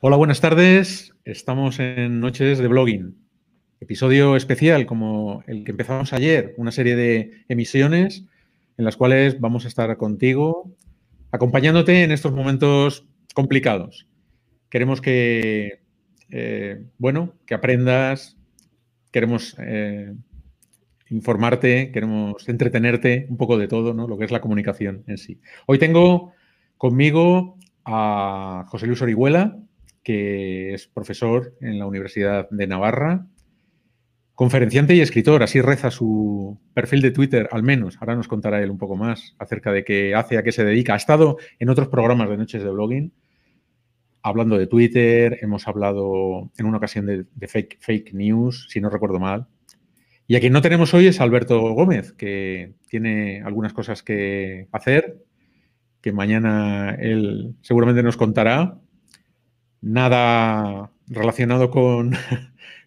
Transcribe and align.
Hola, 0.00 0.16
buenas 0.16 0.40
tardes. 0.40 1.14
Estamos 1.24 1.78
en 1.78 2.18
Noches 2.18 2.58
de 2.58 2.66
Blogging. 2.66 3.16
Episodio 3.78 4.34
especial 4.34 4.86
como 4.86 5.44
el 5.46 5.62
que 5.62 5.70
empezamos 5.70 6.12
ayer, 6.12 6.54
una 6.56 6.72
serie 6.72 6.96
de 6.96 7.44
emisiones 7.46 8.24
en 8.82 8.84
las 8.84 8.96
cuales 8.96 9.38
vamos 9.38 9.64
a 9.64 9.68
estar 9.68 9.96
contigo, 9.96 10.74
acompañándote 11.30 12.02
en 12.02 12.10
estos 12.10 12.32
momentos 12.32 13.06
complicados. 13.32 14.08
Queremos 14.70 15.00
que, 15.00 15.82
eh, 16.30 16.84
bueno, 16.98 17.34
que 17.46 17.54
aprendas, 17.54 18.36
queremos 19.12 19.54
eh, 19.60 20.12
informarte, 21.10 21.92
queremos 21.92 22.48
entretenerte, 22.48 23.28
un 23.30 23.36
poco 23.36 23.56
de 23.56 23.68
todo, 23.68 23.94
¿no? 23.94 24.08
Lo 24.08 24.18
que 24.18 24.24
es 24.24 24.32
la 24.32 24.40
comunicación 24.40 25.04
en 25.06 25.16
sí. 25.16 25.40
Hoy 25.66 25.78
tengo 25.78 26.32
conmigo 26.76 27.58
a 27.84 28.64
José 28.66 28.88
Luis 28.88 29.00
Orihuela, 29.00 29.60
que 30.02 30.74
es 30.74 30.88
profesor 30.88 31.54
en 31.60 31.78
la 31.78 31.86
Universidad 31.86 32.50
de 32.50 32.66
Navarra, 32.66 33.28
conferenciante 34.42 34.96
y 34.96 35.00
escritor, 35.00 35.44
así 35.44 35.60
reza 35.60 35.92
su 35.92 36.58
perfil 36.74 37.00
de 37.00 37.12
Twitter, 37.12 37.48
al 37.52 37.62
menos. 37.62 37.96
Ahora 38.00 38.16
nos 38.16 38.26
contará 38.26 38.60
él 38.60 38.72
un 38.72 38.76
poco 38.76 38.96
más 38.96 39.36
acerca 39.38 39.70
de 39.70 39.84
qué 39.84 40.16
hace, 40.16 40.36
a 40.36 40.42
qué 40.42 40.50
se 40.50 40.64
dedica. 40.64 40.94
Ha 40.94 40.96
estado 40.96 41.36
en 41.60 41.68
otros 41.68 41.86
programas 41.86 42.28
de 42.28 42.38
noches 42.38 42.64
de 42.64 42.68
blogging, 42.68 43.12
hablando 44.20 44.58
de 44.58 44.66
Twitter, 44.66 45.38
hemos 45.42 45.68
hablado 45.68 46.50
en 46.58 46.66
una 46.66 46.78
ocasión 46.78 47.06
de, 47.06 47.46
fake, 47.46 47.78
fake 47.78 48.14
news, 48.14 48.66
si 48.68 48.80
no 48.80 48.90
recuerdo 48.90 49.20
mal. 49.20 49.46
Y 50.26 50.34
a 50.34 50.40
quien 50.40 50.52
no 50.52 50.60
tenemos 50.60 50.92
hoy 50.92 51.06
es 51.06 51.20
Alberto 51.20 51.60
Gómez, 51.60 52.12
que 52.12 52.74
tiene 52.88 53.42
algunas 53.44 53.72
cosas 53.72 54.02
que 54.02 54.66
hacer, 54.72 55.22
que 56.00 56.10
mañana 56.10 56.96
él 56.98 57.54
seguramente 57.60 58.02
nos 58.02 58.16
contará 58.16 58.80
nada 59.80 60.90
relacionado 61.06 61.70
con 61.70 62.16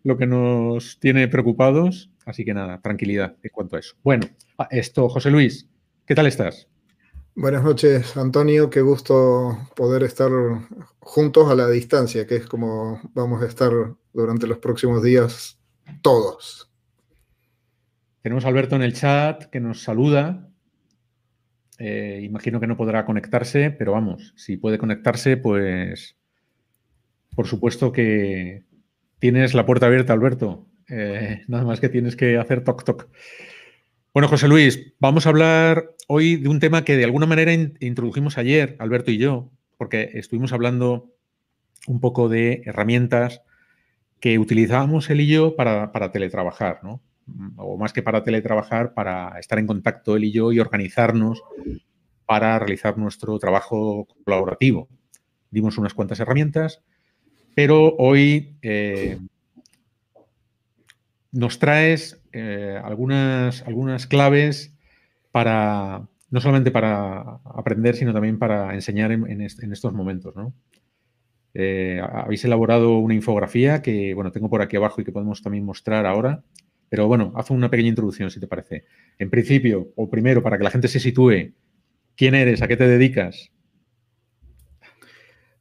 lo 0.05 0.17
que 0.17 0.27
nos 0.27 0.99
tiene 0.99 1.27
preocupados. 1.27 2.11
Así 2.25 2.45
que 2.45 2.53
nada, 2.53 2.79
tranquilidad 2.79 3.35
en 3.41 3.49
cuanto 3.51 3.75
a 3.75 3.79
eso. 3.79 3.95
Bueno, 4.03 4.27
esto, 4.69 5.09
José 5.09 5.31
Luis, 5.31 5.67
¿qué 6.05 6.13
tal 6.13 6.27
estás? 6.27 6.69
Buenas 7.35 7.63
noches, 7.63 8.15
Antonio. 8.15 8.69
Qué 8.69 8.81
gusto 8.81 9.57
poder 9.75 10.03
estar 10.03 10.31
juntos 10.99 11.49
a 11.49 11.55
la 11.55 11.67
distancia, 11.67 12.27
que 12.27 12.35
es 12.35 12.45
como 12.45 13.01
vamos 13.15 13.41
a 13.41 13.47
estar 13.47 13.71
durante 14.13 14.45
los 14.47 14.59
próximos 14.59 15.03
días 15.03 15.59
todos. 16.01 16.71
Tenemos 18.21 18.45
a 18.45 18.49
Alberto 18.49 18.75
en 18.75 18.83
el 18.83 18.93
chat 18.93 19.45
que 19.45 19.59
nos 19.59 19.81
saluda. 19.81 20.49
Eh, 21.79 22.21
imagino 22.23 22.59
que 22.59 22.67
no 22.67 22.77
podrá 22.77 23.05
conectarse, 23.05 23.71
pero 23.71 23.93
vamos, 23.93 24.33
si 24.37 24.55
puede 24.57 24.77
conectarse, 24.77 25.35
pues 25.35 26.15
por 27.35 27.47
supuesto 27.47 27.91
que 27.91 28.63
tienes 29.25 29.55
la 29.55 29.65
puerta 29.65 29.87
abierta, 29.87 30.13
Alberto. 30.13 30.67
Eh, 30.87 31.41
nada 31.47 31.63
más 31.63 31.79
que 31.79 31.89
tienes 31.89 32.15
que 32.15 32.37
hacer 32.37 32.63
toc 32.63 32.83
toc. 32.83 33.07
Bueno, 34.13 34.27
José 34.27 34.47
Luis, 34.47 34.93
vamos 34.99 35.25
a 35.25 35.29
hablar 35.29 35.95
hoy 36.07 36.35
de 36.35 36.47
un 36.47 36.59
tema 36.59 36.85
que 36.85 36.95
de 36.95 37.05
alguna 37.05 37.25
manera 37.25 37.51
introdujimos 37.51 38.37
ayer, 38.37 38.75
Alberto 38.77 39.09
y 39.09 39.17
yo, 39.17 39.49
porque 39.77 40.11
estuvimos 40.13 40.53
hablando 40.53 41.11
un 41.87 41.99
poco 41.99 42.29
de 42.29 42.61
herramientas 42.65 43.41
que 44.19 44.37
utilizábamos 44.37 45.09
él 45.09 45.21
y 45.21 45.27
yo 45.27 45.55
para, 45.55 45.91
para 45.91 46.11
teletrabajar, 46.11 46.81
¿no? 46.83 47.01
O 47.55 47.79
más 47.79 47.93
que 47.93 48.03
para 48.03 48.21
teletrabajar, 48.21 48.93
para 48.93 49.39
estar 49.39 49.57
en 49.57 49.65
contacto 49.65 50.17
él 50.17 50.25
y 50.25 50.31
yo 50.31 50.51
y 50.51 50.59
organizarnos 50.59 51.41
para 52.27 52.59
realizar 52.59 52.99
nuestro 52.99 53.39
trabajo 53.39 54.07
colaborativo. 54.23 54.87
Dimos 55.49 55.79
unas 55.79 55.95
cuantas 55.95 56.19
herramientas 56.19 56.83
pero 57.55 57.95
hoy 57.97 58.57
eh, 58.61 59.17
nos 61.31 61.57
traes 61.57 62.21
eh, 62.33 62.79
algunas, 62.83 63.61
algunas 63.63 64.07
claves 64.07 64.75
para, 65.31 66.07
no 66.29 66.41
solamente 66.41 66.69
para 66.69 67.39
aprender, 67.45 67.95
sino 67.95 68.13
también 68.13 68.37
para 68.37 68.75
enseñar 68.75 69.13
en, 69.13 69.41
estos 69.41 69.93
momentos, 69.93 70.35
¿no? 70.35 70.53
Eh, 71.53 72.01
habéis 72.01 72.43
elaborado 72.43 72.97
una 72.97 73.13
infografía 73.13 73.81
que, 73.81 74.13
bueno, 74.13 74.33
tengo 74.33 74.49
por 74.49 74.61
aquí 74.61 74.75
abajo 74.75 74.99
y 74.99 75.05
que 75.05 75.13
podemos 75.13 75.41
también 75.41 75.63
mostrar 75.63 76.05
ahora. 76.05 76.43
Pero 76.89 77.07
bueno, 77.07 77.31
haz 77.35 77.49
una 77.49 77.69
pequeña 77.69 77.89
introducción, 77.89 78.29
si 78.29 78.41
te 78.41 78.47
parece. 78.47 78.83
En 79.17 79.29
principio, 79.29 79.93
o 79.95 80.09
primero, 80.09 80.43
para 80.43 80.57
que 80.57 80.65
la 80.65 80.69
gente 80.71 80.89
se 80.89 80.99
sitúe, 80.99 81.53
quién 82.17 82.35
eres, 82.35 82.61
a 82.61 82.67
qué 82.67 82.75
te 82.75 82.87
dedicas 82.87 83.54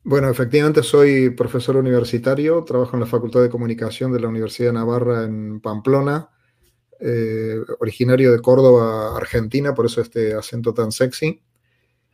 bueno, 0.04 0.28
efectivamente 0.28 0.82
soy 0.82 1.30
profesor 1.30 1.76
universitario, 1.76 2.62
trabajo 2.64 2.94
en 2.94 3.00
la 3.00 3.06
Facultad 3.06 3.40
de 3.40 3.48
Comunicación 3.48 4.12
de 4.12 4.20
la 4.20 4.28
Universidad 4.28 4.68
de 4.68 4.74
Navarra 4.74 5.24
en 5.24 5.60
Pamplona, 5.60 6.28
eh, 7.00 7.56
originario 7.80 8.30
de 8.30 8.40
Córdoba, 8.40 9.16
Argentina, 9.16 9.74
por 9.74 9.86
eso 9.86 10.02
este 10.02 10.34
acento 10.34 10.74
tan 10.74 10.92
sexy. 10.92 11.42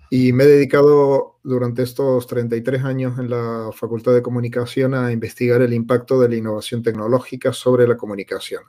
Y 0.08 0.32
me 0.32 0.44
he 0.44 0.46
dedicado 0.48 1.38
durante 1.42 1.82
estos 1.82 2.26
33 2.26 2.84
años 2.84 3.18
en 3.18 3.28
la 3.30 3.70
Facultad 3.72 4.12
de 4.12 4.22
Comunicación 4.22 4.94
a 4.94 5.12
investigar 5.12 5.60
el 5.62 5.72
impacto 5.72 6.20
de 6.20 6.28
la 6.28 6.36
innovación 6.36 6.82
tecnológica 6.82 7.52
sobre 7.52 7.86
la 7.88 7.96
comunicación. 7.96 8.62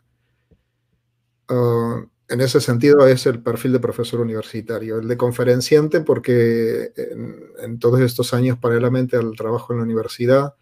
Ah, 1.47 2.05
en 2.31 2.39
ese 2.39 2.61
sentido 2.61 3.05
es 3.07 3.25
el 3.25 3.43
perfil 3.43 3.73
de 3.73 3.79
profesor 3.79 4.21
universitario, 4.21 4.99
el 4.99 5.07
de 5.09 5.17
conferenciante 5.17 5.99
porque 5.99 6.93
en, 6.95 7.77
todos 7.77 7.99
estos 7.99 8.33
años 8.33 8.57
paralelamente 8.57 9.17
al 9.17 9.35
trabajo 9.35 9.73
en 9.73 9.79
la 9.79 9.83
universidad 9.83 10.55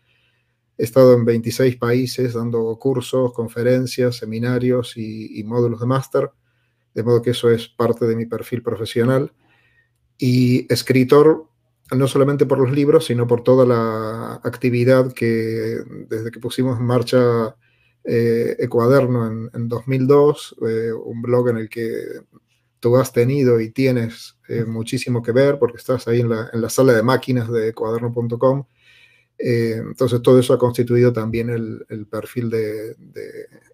he 0.79 0.83
estado 0.83 1.13
en 1.13 1.25
26 1.25 1.75
países 1.75 2.33
dando 2.33 2.75
cursos, 2.79 3.33
conferencias, 3.33 4.15
seminarios 4.15 4.97
y, 4.97 5.43
módulos 5.43 5.79
de 5.79 5.85
máster, 5.85 6.31
de 6.95 7.03
modo 7.03 7.21
que 7.21 7.31
eso 7.31 7.51
es 7.51 7.67
parte 7.67 8.07
de 8.07 8.15
mi 8.15 8.25
perfil 8.25 8.63
profesional. 8.63 9.31
Y 10.17 10.71
escritor 10.73 11.49
no 11.91 12.07
solamente 12.07 12.45
por 12.45 12.59
los 12.59 12.71
libros, 12.71 13.05
sino 13.05 13.27
por 13.27 13.43
toda 13.43 13.65
la 13.65 14.41
actividad 14.43 15.11
que 15.13 15.77
desde 16.07 16.31
que 16.31 16.39
pusimos 16.39 16.79
en 16.79 16.85
marcha 16.85 17.55
eh, 18.03 18.55
Ecuaderno 18.59 19.49
en, 19.53 19.67
2002, 19.67 20.55
eh, 20.67 20.91
un 20.91 21.21
blog 21.21 21.49
en 21.49 21.57
el 21.57 21.69
que 21.69 21.91
tú 22.79 22.95
has 22.95 23.11
tenido 23.11 23.59
y 23.59 23.71
tienes 23.71 24.37
eh, 24.47 24.63
muchísimo 24.63 25.21
que 25.21 25.33
ver 25.33 25.59
porque 25.59 25.77
estás 25.77 26.07
ahí 26.07 26.21
en 26.21 26.29
la, 26.29 26.69
sala 26.69 26.93
de 26.93 27.03
máquinas 27.03 27.51
de 27.51 27.73
cuaderno.com. 27.73 28.63
entonces 29.37 30.21
todo 30.21 30.39
eso 30.39 30.53
ha 30.53 30.57
constituido 30.57 31.11
también 31.11 31.49
el, 31.49 32.07
perfil 32.07 32.49
de, 32.49 32.95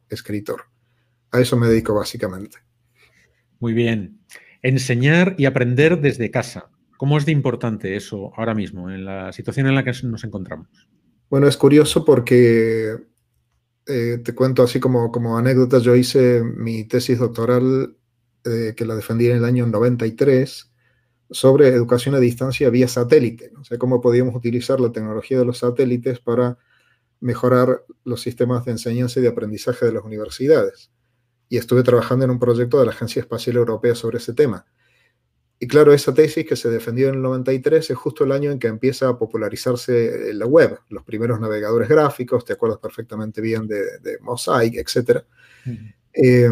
escritor. 0.10 0.64
A 1.32 1.40
eso 1.40 1.56
me 1.58 1.68
dedico 1.68 1.94
básicamente. 1.94 2.58
Muy 3.60 3.74
bien. 3.74 4.20
Enseñar 4.62 5.36
y 5.38 5.46
aprender 5.46 6.02
desde 6.02 6.32
casa. 6.32 6.70
¿Cómo 6.98 7.18
es 7.18 7.26
de 7.26 7.32
importante 7.32 7.96
eso 7.96 8.32
ahora 8.36 8.56
mismo, 8.56 8.90
en 8.90 9.06
la 9.06 9.32
situación 9.34 9.68
en 9.68 9.76
la 9.76 9.84
que 9.84 9.92
nos 10.04 10.24
encontramos? 10.24 10.68
Bueno, 11.30 11.48
es 11.48 11.58
curioso 11.58 12.06
porque 12.06 12.96
eh, 13.88 14.20
te 14.24 14.34
cuento 14.34 14.64
así 14.64 14.80
como, 14.80 15.12
como 15.12 15.38
anécdota, 15.38 15.80
yo 15.80 15.96
hice 15.96 16.44
mi 16.44 16.86
tesis 16.86 17.20
doctoral 17.20 17.96
eh, 18.44 18.74
que 18.76 18.86
la 18.86 18.96
defendí 18.96 19.28
en 19.28 19.38
el 19.38 19.46
año 19.46 19.68
93 19.68 20.72
sobre 21.30 21.70
educación 21.70 22.16
a 22.16 22.20
distancia 22.20 22.70
vía 22.70 22.88
satélite, 22.88 23.52
o 23.60 23.64
sea, 23.64 23.78
cómo 23.78 24.02
podíamos 24.02 24.36
utilizar 24.36 24.80
la 24.80 24.92
tecnología 24.92 25.40
de 25.40 25.46
los 25.46 25.60
satélites 25.60 26.20
para 26.20 26.58
mejorar 27.20 27.84
los 28.04 28.22
sistemas 28.22 28.66
de 28.66 28.72
enseñanza 28.72 29.20
y 29.20 29.24
de 29.24 29.30
aprendizaje 29.30 29.86
de 29.86 29.94
las 29.94 30.04
universidades. 30.04 30.92
Y 31.50 31.58
estuve 31.58 31.84
trabajando 31.84 32.26
en 32.26 32.32
un 32.32 32.40
proyecto 32.40 32.80
de 32.80 32.86
la 32.86 32.92
Agencia 32.92 33.20
Espacial 33.20 33.58
Europea 33.58 33.96
sobre 33.96 34.18
ese 34.18 34.34
tema. 34.34 34.66
Y 35.58 35.68
claro, 35.68 35.94
esa 35.94 36.14
tesis 36.14 36.46
que 36.46 36.58
se 36.58 36.70
defendió 36.70 37.08
en 37.08 37.16
el 37.16 37.22
93 37.22 37.90
es 37.90 37.98
justo 37.98 38.26
el 38.26 38.34
año 38.34 38.52
en 38.52 38.60
que 38.60 38.68
empieza 38.68 39.08
a 39.08 39.18
popularizarse 39.18 40.34
la 40.34 40.46
web, 40.46 40.80
los 40.90 41.04
primeros 41.04 41.40
navegadores 41.40 41.88
gráficos, 41.88 42.44
te 42.44 42.54
acuerdas 42.54 42.80
perfectamente 42.80 43.40
bien 43.40 43.66
de, 43.68 44.18
Mosaic, 44.22 44.76
etc. 44.76 45.24
Eh, 46.12 46.50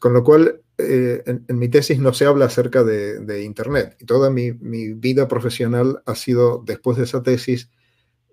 con 0.00 0.12
lo 0.12 0.24
cual, 0.24 0.62
eh, 0.78 1.22
en, 1.26 1.58
mi 1.58 1.68
tesis 1.68 1.98
no 1.98 2.14
se 2.14 2.24
habla 2.24 2.46
acerca 2.46 2.82
de, 2.82 3.42
Internet. 3.42 3.96
Y 4.00 4.06
toda 4.06 4.30
mi, 4.30 4.52
vida 4.52 5.28
profesional 5.28 6.02
ha 6.06 6.14
sido, 6.14 6.62
después 6.64 6.96
de 6.96 7.04
esa 7.04 7.22
tesis, 7.22 7.70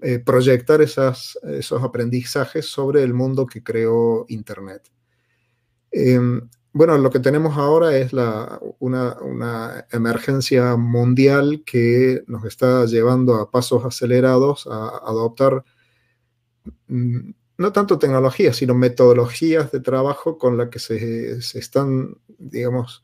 eh, 0.01 0.19
proyectar 0.19 0.81
esas, 0.81 1.37
esos 1.43 1.83
aprendizajes 1.83 2.65
sobre 2.65 3.03
el 3.03 3.13
mundo 3.13 3.45
que 3.45 3.61
creó 3.61 4.25
Internet. 4.29 4.89
Bueno, 6.73 6.97
lo 6.97 7.11
que 7.11 7.19
tenemos 7.19 7.55
ahora 7.55 7.95
es 7.95 8.11
una, 8.79 9.85
emergencia 9.91 10.75
mundial 10.75 11.63
que 11.65 12.23
nos 12.25 12.45
está 12.45 12.85
llevando 12.85 13.35
a 13.35 13.51
pasos 13.51 13.85
acelerados 13.85 14.67
a 14.67 14.87
adoptar 15.05 15.63
mm, 16.87 17.31
no 17.59 17.71
tanto 17.71 17.99
tecnologías, 17.99 18.57
sino 18.57 18.73
metodologías 18.73 19.71
de 19.71 19.79
trabajo 19.81 20.39
con 20.39 20.57
las 20.57 20.69
que 20.69 20.79
se, 20.79 21.37
están, 21.37 22.17
digamos, 22.39 23.03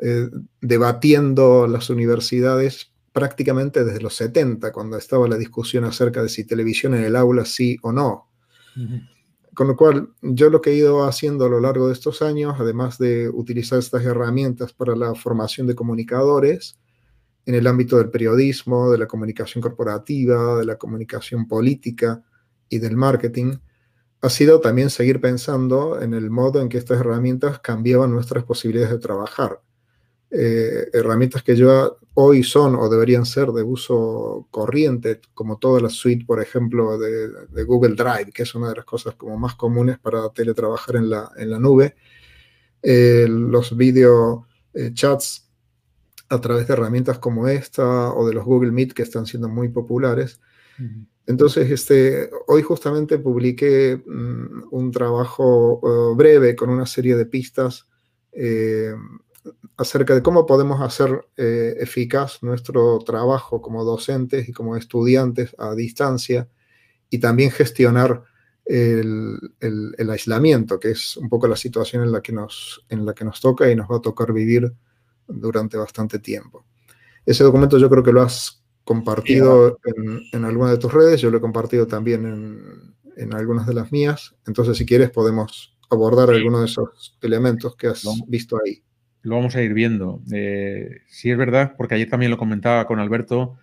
eh, 0.00 0.28
debatiendo 0.60 1.66
las 1.66 1.90
universidades 1.90 2.92
prácticamente 3.12 3.84
desde 3.84 4.00
los 4.00 4.14
70, 4.14 4.72
cuando 4.72 4.96
estaba 4.96 5.26
la 5.26 5.36
discusión 5.36 5.84
acerca 5.84 6.22
de 6.22 6.28
si 6.28 6.44
televisión 6.44 6.94
en 6.94 7.02
el 7.02 7.16
aula 7.16 7.44
sí 7.44 7.76
o 7.82 7.90
no. 7.90 8.28
Con 9.58 9.66
lo 9.66 9.74
cual, 9.74 10.10
yo 10.22 10.50
lo 10.50 10.60
que 10.60 10.70
he 10.70 10.76
ido 10.76 11.02
haciendo 11.02 11.46
a 11.46 11.48
lo 11.48 11.58
largo 11.58 11.88
de 11.88 11.92
estos 11.92 12.22
años, 12.22 12.54
además 12.60 12.96
de 12.96 13.28
utilizar 13.28 13.80
estas 13.80 14.04
herramientas 14.04 14.72
para 14.72 14.94
la 14.94 15.16
formación 15.16 15.66
de 15.66 15.74
comunicadores, 15.74 16.78
en 17.44 17.56
el 17.56 17.66
ámbito 17.66 17.98
del 17.98 18.08
periodismo, 18.08 18.88
de 18.88 18.98
la 18.98 19.08
comunicación 19.08 19.60
corporativa, 19.60 20.54
de 20.58 20.64
la 20.64 20.76
comunicación 20.76 21.48
política 21.48 22.22
y 22.68 22.78
del 22.78 22.96
marketing, 22.96 23.56
ha 24.20 24.30
sido 24.30 24.60
también 24.60 24.90
seguir 24.90 25.20
pensando 25.20 26.00
en 26.00 26.14
el 26.14 26.30
modo 26.30 26.62
en 26.62 26.68
que 26.68 26.78
estas 26.78 27.00
herramientas 27.00 27.58
cambiaban 27.58 28.12
nuestras 28.12 28.44
posibilidades 28.44 28.92
de 28.92 29.00
trabajar. 29.00 29.60
Eh, 30.30 30.90
herramientas 30.92 31.42
que 31.42 31.56
ya 31.56 31.88
hoy 32.12 32.42
son 32.42 32.74
o 32.74 32.90
deberían 32.90 33.24
ser 33.24 33.48
de 33.48 33.62
uso 33.62 34.46
corriente, 34.50 35.22
como 35.32 35.56
toda 35.56 35.80
la 35.80 35.88
suite, 35.88 36.26
por 36.26 36.42
ejemplo, 36.42 36.98
de, 36.98 37.64
Google 37.64 37.94
Drive, 37.94 38.30
que 38.32 38.42
es 38.42 38.54
una 38.54 38.68
de 38.68 38.76
las 38.76 38.84
cosas 38.84 39.14
como 39.14 39.38
más 39.38 39.54
comunes 39.54 39.98
para 39.98 40.28
teletrabajar 40.30 40.96
en 40.96 41.08
la, 41.08 41.30
en 41.38 41.50
la 41.50 41.58
nube, 41.58 41.96
eh, 42.82 43.26
los 43.26 43.74
video 43.74 44.46
eh, 44.74 44.90
chats 44.92 45.48
a 46.28 46.40
través 46.40 46.66
de 46.68 46.74
herramientas 46.74 47.18
como 47.18 47.48
esta 47.48 48.12
o 48.12 48.26
de 48.28 48.34
los 48.34 48.44
Google 48.44 48.70
Meet 48.70 48.92
que 48.92 49.02
están 49.02 49.24
siendo 49.24 49.48
muy 49.48 49.70
populares. 49.70 50.40
Entonces, 51.26 51.70
este, 51.70 52.30
hoy 52.46 52.62
justamente 52.62 53.18
publiqué 53.18 54.00
mm, 54.06 54.68
un 54.70 54.90
trabajo 54.92 56.14
breve 56.14 56.54
con 56.54 56.68
una 56.68 56.86
serie 56.86 57.16
de 57.16 57.24
pistas 57.24 57.86
acerca 59.78 60.12
de 60.14 60.22
cómo 60.22 60.44
podemos 60.44 60.80
hacer 60.80 61.24
eh, 61.36 61.76
eficaz 61.78 62.42
nuestro 62.42 62.98
trabajo 62.98 63.62
como 63.62 63.84
docentes 63.84 64.48
y 64.48 64.52
como 64.52 64.76
estudiantes 64.76 65.54
a 65.56 65.74
distancia 65.74 66.48
y 67.08 67.18
también 67.18 67.52
gestionar 67.52 68.24
el, 68.64 69.40
aislamiento, 70.10 70.78
que 70.78 70.90
es 70.90 71.16
un 71.16 71.30
poco 71.30 71.48
la 71.48 71.56
situación 71.56 72.02
en 72.02 72.12
la, 72.12 72.20
que 72.20 72.32
nos, 72.32 72.84
en 72.90 73.06
la 73.06 73.14
que 73.14 73.24
nos 73.24 73.40
toca 73.40 73.70
y 73.70 73.76
nos 73.76 73.88
va 73.88 73.96
a 73.96 74.02
tocar 74.02 74.32
vivir 74.32 74.70
durante 75.26 75.78
bastante 75.78 76.18
tiempo. 76.18 76.66
Ese 77.24 77.44
documento 77.44 77.78
yo 77.78 77.88
creo 77.88 78.02
que 78.02 78.12
lo 78.12 78.20
has 78.20 78.62
compartido 78.84 79.78
en, 79.84 80.20
en 80.32 80.44
alguna 80.44 80.72
de 80.72 80.78
tus 80.78 80.92
redes, 80.92 81.20
yo 81.20 81.30
lo 81.30 81.38
he 81.38 81.40
compartido 81.40 81.86
también 81.86 82.26
en, 82.26 82.94
en 83.16 83.34
algunas 83.34 83.66
de 83.66 83.74
las 83.74 83.92
mías, 83.92 84.34
entonces 84.46 84.76
si 84.76 84.84
quieres 84.84 85.10
podemos 85.10 85.78
abordar 85.88 86.30
algunos 86.30 86.60
de 86.60 86.66
esos 86.66 87.16
elementos 87.22 87.76
que 87.76 87.86
has 87.86 88.04
visto 88.26 88.58
ahí 88.62 88.82
lo 89.22 89.36
vamos 89.36 89.56
a 89.56 89.62
ir 89.62 89.74
viendo. 89.74 90.22
Eh, 90.32 91.02
sí 91.06 91.30
es 91.30 91.38
verdad, 91.38 91.74
porque 91.76 91.94
ayer 91.94 92.08
también 92.08 92.30
lo 92.30 92.38
comentaba 92.38 92.86
con 92.86 92.98
Alberto, 92.98 93.56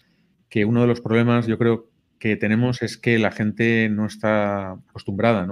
que 0.50 0.66
uno 0.66 0.82
de 0.82 0.88
los 0.88 1.02
problemas 1.02 1.48
yo 1.48 1.58
creo 1.58 1.90
que 2.20 2.36
tenemos 2.38 2.82
es 2.82 2.98
que 2.98 3.20
la 3.20 3.32
gente 3.32 3.90
no 3.90 4.06
está 4.06 4.72
acostumbrada 4.90 5.48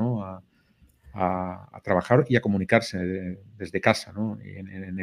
A, 1.14 1.82
trabajar 1.84 2.26
y 2.30 2.38
a 2.38 2.42
comunicarse 2.42 3.38
desde 3.58 3.82
casa, 3.82 4.14
¿no? 4.14 4.40
en, 4.42 5.00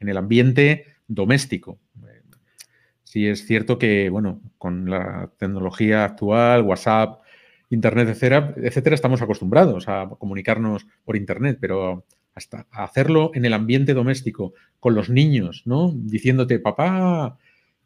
el, 0.00 0.16
ambiente 0.16 0.84
doméstico. 1.06 1.78
Sí 3.04 3.28
es 3.28 3.46
cierto 3.46 3.78
que, 3.78 4.10
bueno, 4.10 4.42
con 4.58 4.90
la 4.90 5.30
tecnología 5.38 6.04
actual, 6.04 6.62
WhatsApp, 6.62 7.22
Internet, 7.70 8.08
etcétera, 8.08 8.54
etcétera, 8.56 8.94
estamos 8.94 9.22
acostumbrados 9.22 9.88
a 9.88 10.08
comunicarnos 10.18 10.86
por 11.04 11.16
Internet, 11.16 11.58
pero 11.60 12.04
hasta 12.36 12.66
hacerlo 12.70 13.32
en 13.34 13.44
el 13.46 13.54
ambiente 13.54 13.94
doméstico, 13.94 14.52
con 14.78 14.94
los 14.94 15.08
niños, 15.08 15.62
¿no? 15.64 15.90
Diciéndote, 15.94 16.60
papá, 16.60 17.38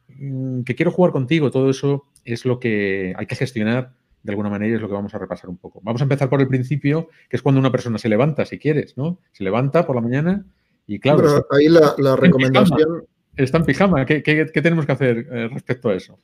mm, 0.09 0.63
que 0.63 0.75
quiero 0.75 0.91
jugar 0.91 1.13
contigo, 1.13 1.51
todo 1.51 1.71
eso 1.71 2.05
es 2.25 2.45
lo 2.45 2.59
que 2.59 3.15
hay 3.17 3.27
que 3.27 3.37
gestionar 3.37 3.93
de 4.23 4.33
alguna 4.33 4.51
manera 4.51 4.73
y 4.73 4.75
es 4.75 4.83
lo 4.83 4.89
que 4.89 4.95
vamos 4.95 5.15
a 5.15 5.19
repasar 5.19 5.49
un 5.49 5.57
poco. 5.57 5.81
Vamos 5.83 6.03
a 6.03 6.05
empezar 6.05 6.29
por 6.29 6.41
el 6.41 6.49
principio, 6.49 7.09
que 7.29 7.37
es 7.37 7.43
cuando 7.43 7.61
una 7.61 7.73
persona 7.73 7.97
se 7.97 8.09
levanta, 8.09 8.45
si 8.45 8.59
quieres, 8.59 8.97
¿no? 8.97 9.19
Se 9.33 9.45
levanta 9.45 9.87
por 9.87 9.97
la 9.97 10.03
mañana 10.03 10.45
y 10.87 10.99
claro... 10.99 11.47
ahí 11.51 11.69
la, 11.69 12.17
recomendación... 12.17 13.07
Está 13.37 13.59
en 13.59 13.65
pijama, 13.65 14.05
¿Qué, 14.05 14.51
tenemos 14.53 14.85
que 14.85 14.93
hacer 14.93 15.27
eh, 15.31 15.49
respecto 15.49 15.89
a 15.89 15.95
eso? 15.95 16.19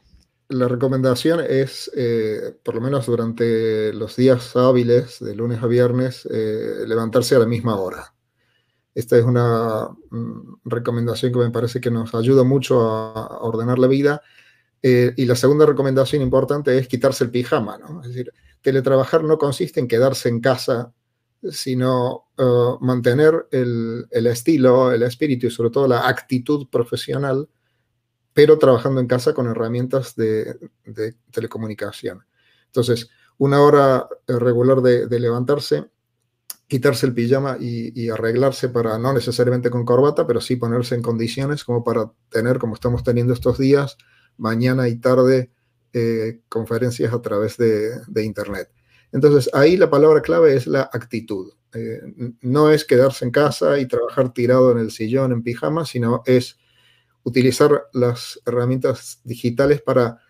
La 0.49 0.69
recomendación 0.69 1.41
es, 1.49 1.91
eh, 1.97 2.57
por 2.63 2.75
lo 2.75 2.81
menos 2.81 3.07
durante 3.07 3.93
los 3.93 4.17
días 4.17 4.55
hábiles, 4.57 5.21
de 5.21 5.35
lunes 5.35 5.63
a 5.63 5.67
viernes, 5.67 6.29
eh, 6.31 6.85
levantarse 6.87 7.37
a 7.37 7.39
la 7.39 7.47
misma 7.47 7.81
hora. 7.81 8.13
Esta 8.97 9.19
es 9.19 9.27
una 9.27 9.91
mm, 10.09 10.61
recomendación 10.65 11.31
que 11.31 11.39
me 11.39 11.51
parece 11.51 11.83
que 11.83 11.91
nos 11.91 12.15
ayuda 12.15 12.45
mucho 12.45 12.81
a, 12.81 13.41
ordenar 13.43 13.79
la 13.79 13.89
vida. 13.89 14.23
Eh, 14.83 15.13
y 15.19 15.27
la 15.27 15.37
segunda 15.37 15.67
recomendación 15.67 16.23
importante 16.23 16.79
es 16.79 16.89
quitarse 16.89 17.25
el 17.25 17.31
pijama, 17.31 17.77
¿no? 17.77 18.01
Es 18.01 18.09
decir, 18.09 18.33
teletrabajar 18.63 19.23
no 19.23 19.37
consiste 19.37 19.81
en 19.81 19.89
quedarse 19.89 20.31
en 20.31 20.41
casa, 20.41 20.95
sino 21.51 22.29
uh, 22.39 22.79
mantener 22.81 23.47
el, 23.51 24.07
estilo, 24.11 24.91
el 24.91 25.03
espíritu 25.03 25.49
y 25.49 25.51
sobre 25.51 25.69
todo 25.69 25.87
la 25.87 26.09
actitud 26.09 26.67
profesional, 26.71 27.51
pero 28.33 28.59
trabajando 28.59 29.03
en 29.03 29.09
casa 29.09 29.35
con 29.35 29.47
herramientas 29.47 30.17
de, 30.17 30.57
telecomunicación. 31.33 32.25
Entonces, 32.65 33.11
una 33.37 33.61
hora 33.61 34.09
regular 34.27 34.81
de 34.81 35.21
levantarse 35.21 35.85
quitarse 36.69 37.07
el 37.07 37.15
pijama 37.15 37.59
y, 37.61 38.09
arreglarse 38.09 38.69
para, 38.69 38.99
no 38.99 39.13
necesariamente 39.13 39.71
con 39.71 39.85
corbata, 39.85 40.27
pero 40.27 40.41
sí 40.41 40.57
ponerse 40.57 40.95
en 40.95 41.03
condiciones 41.03 41.65
como 41.65 41.85
para 41.85 42.11
tener, 42.29 42.59
como 42.59 42.75
estamos 42.75 43.05
teniendo 43.05 43.33
estos 43.33 43.59
días, 43.59 43.97
mañana 44.37 44.89
y 44.89 44.97
tarde, 44.97 45.51
eh, 45.93 46.41
conferencias 46.49 47.13
a 47.13 47.23
través 47.23 47.57
de, 47.57 48.25
Internet. 48.25 48.71
Entonces, 49.13 49.49
ahí 49.55 49.77
la 49.77 49.89
palabra 49.89 50.21
clave 50.21 50.55
es 50.57 50.67
la 50.67 50.91
actitud. 50.93 51.53
Eh, 51.73 52.01
no 52.41 52.71
es 52.71 52.85
quedarse 52.85 53.25
en 53.25 53.31
casa 53.31 53.79
y 53.79 53.87
trabajar 53.87 54.33
tirado 54.33 54.73
en 54.73 54.79
el 54.79 54.91
sillón 54.91 55.33
en 55.33 55.43
pijama, 55.43 55.87
sino 55.87 56.23
es 56.27 56.59
utilizar 57.23 57.87
las 57.93 58.41
herramientas 58.45 59.21
digitales 59.25 59.83
para 59.83 60.21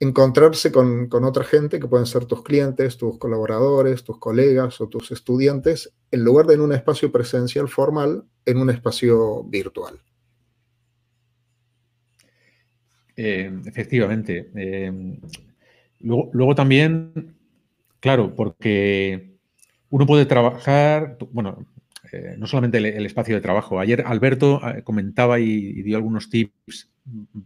encontrarse 0.00 0.70
con, 0.70 1.08
otra 1.24 1.44
gente 1.44 1.80
que 1.80 1.88
pueden 1.88 2.06
ser 2.06 2.24
tus 2.26 2.42
clientes, 2.42 2.96
tus 2.96 3.18
colaboradores, 3.18 4.04
tus 4.04 4.18
colegas 4.18 4.80
o 4.80 4.88
tus 4.88 5.10
estudiantes, 5.10 5.92
en 6.10 6.24
lugar 6.24 6.46
de 6.46 6.54
en 6.54 6.60
un 6.60 6.72
espacio 6.72 7.10
presencial 7.10 7.68
formal, 7.68 8.24
en 8.44 8.58
un 8.58 8.70
espacio 8.70 9.44
virtual. 9.44 10.00
Eh, 13.16 13.50
efectivamente. 13.66 14.50
Eh, 14.54 15.18
luego, 16.00 16.54
también, 16.54 17.34
claro, 17.98 18.34
porque 18.36 19.36
uno 19.90 20.06
puede 20.06 20.26
trabajar, 20.26 21.18
bueno, 21.32 21.66
eh, 22.12 22.36
no 22.38 22.46
solamente 22.46 22.78
el, 22.78 23.04
espacio 23.04 23.34
de 23.34 23.40
trabajo. 23.40 23.80
Ayer 23.80 24.04
Alberto 24.06 24.60
comentaba 24.84 25.40
y 25.40 25.82
dio 25.82 25.96
algunos 25.96 26.30
tips 26.30 26.88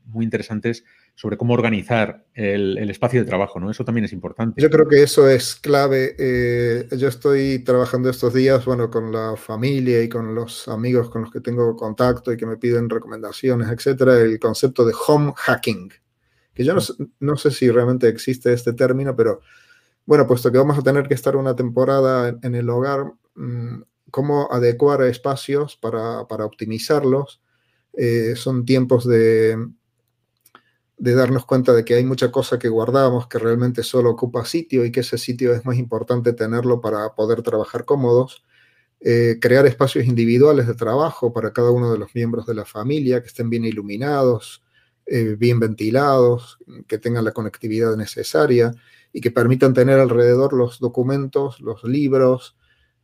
muy 0.04 0.24
interesantes 0.24 0.84
sobre 1.14 1.36
cómo 1.36 1.54
organizar 1.54 2.24
el, 2.34 2.90
espacio 2.90 3.20
de 3.20 3.26
trabajo, 3.26 3.60
¿no? 3.60 3.70
Eso 3.70 3.84
también 3.84 4.04
es 4.06 4.12
importante. 4.12 4.60
Yo 4.60 4.70
creo 4.70 4.88
que 4.88 5.02
eso 5.02 5.28
es 5.28 5.54
clave. 5.54 6.16
Eh, 6.18 6.88
yo 6.96 7.08
estoy 7.08 7.60
trabajando 7.60 8.08
estos 8.08 8.32
días, 8.34 8.64
bueno, 8.64 8.90
con 8.90 9.12
la 9.12 9.36
familia 9.36 10.02
y 10.02 10.08
con 10.08 10.34
los 10.34 10.68
amigos 10.68 11.10
con 11.10 11.22
los 11.22 11.30
que 11.30 11.40
tengo 11.40 11.76
contacto 11.76 12.32
y 12.32 12.36
que 12.36 12.46
me 12.46 12.56
piden 12.56 12.88
recomendaciones, 12.88 13.70
etcétera, 13.70 14.18
el 14.20 14.38
concepto 14.40 14.84
de 14.84 14.94
home 15.06 15.32
hacking, 15.36 15.92
que 16.54 16.64
yo 16.64 16.74
no, 17.20 17.36
sé 17.36 17.50
si 17.50 17.70
realmente 17.70 18.08
existe 18.08 18.52
este 18.52 18.72
término, 18.72 19.14
pero 19.14 19.40
bueno, 20.04 20.26
puesto 20.26 20.50
que 20.50 20.58
vamos 20.58 20.78
a 20.78 20.82
tener 20.82 21.06
que 21.06 21.14
estar 21.14 21.36
una 21.36 21.54
temporada 21.54 22.36
en, 22.42 22.54
el 22.54 22.68
hogar, 22.68 23.12
mm, 23.34 23.82
cómo 24.10 24.48
adecuar 24.50 25.02
espacios 25.02 25.76
para, 25.76 26.20
optimizarlos. 26.22 27.40
Eh, 27.94 28.34
son 28.36 28.64
tiempos 28.64 29.06
de, 29.06 29.56
de 31.02 31.16
darnos 31.16 31.44
cuenta 31.44 31.72
de 31.72 31.84
que 31.84 31.94
hay 31.94 32.04
mucha 32.04 32.30
cosa 32.30 32.60
que 32.60 32.68
guardamos 32.68 33.26
que 33.26 33.40
realmente 33.40 33.82
solo 33.82 34.10
ocupa 34.10 34.44
sitio 34.44 34.84
y 34.84 34.92
que 34.92 35.00
ese 35.00 35.18
sitio 35.18 35.52
es 35.52 35.64
más 35.64 35.76
importante 35.76 36.32
tenerlo 36.32 36.80
para 36.80 37.16
poder 37.16 37.42
trabajar 37.42 37.84
cómodos. 37.84 38.44
Eh, 39.00 39.38
crear 39.40 39.66
espacios 39.66 40.04
individuales 40.06 40.68
de 40.68 40.74
trabajo 40.74 41.32
para 41.32 41.52
cada 41.52 41.72
uno 41.72 41.90
de 41.90 41.98
los 41.98 42.14
miembros 42.14 42.46
de 42.46 42.54
la 42.54 42.64
familia, 42.64 43.20
que 43.20 43.26
estén 43.26 43.50
bien 43.50 43.64
iluminados, 43.64 44.62
eh, 45.04 45.34
bien 45.36 45.58
ventilados, 45.58 46.58
que 46.86 46.98
tengan 46.98 47.24
la 47.24 47.32
conectividad 47.32 47.96
necesaria 47.96 48.70
y 49.12 49.20
que 49.20 49.32
permitan 49.32 49.74
tener 49.74 49.98
alrededor 49.98 50.52
los 50.52 50.78
documentos, 50.78 51.60
los 51.60 51.82
libros, 51.82 52.54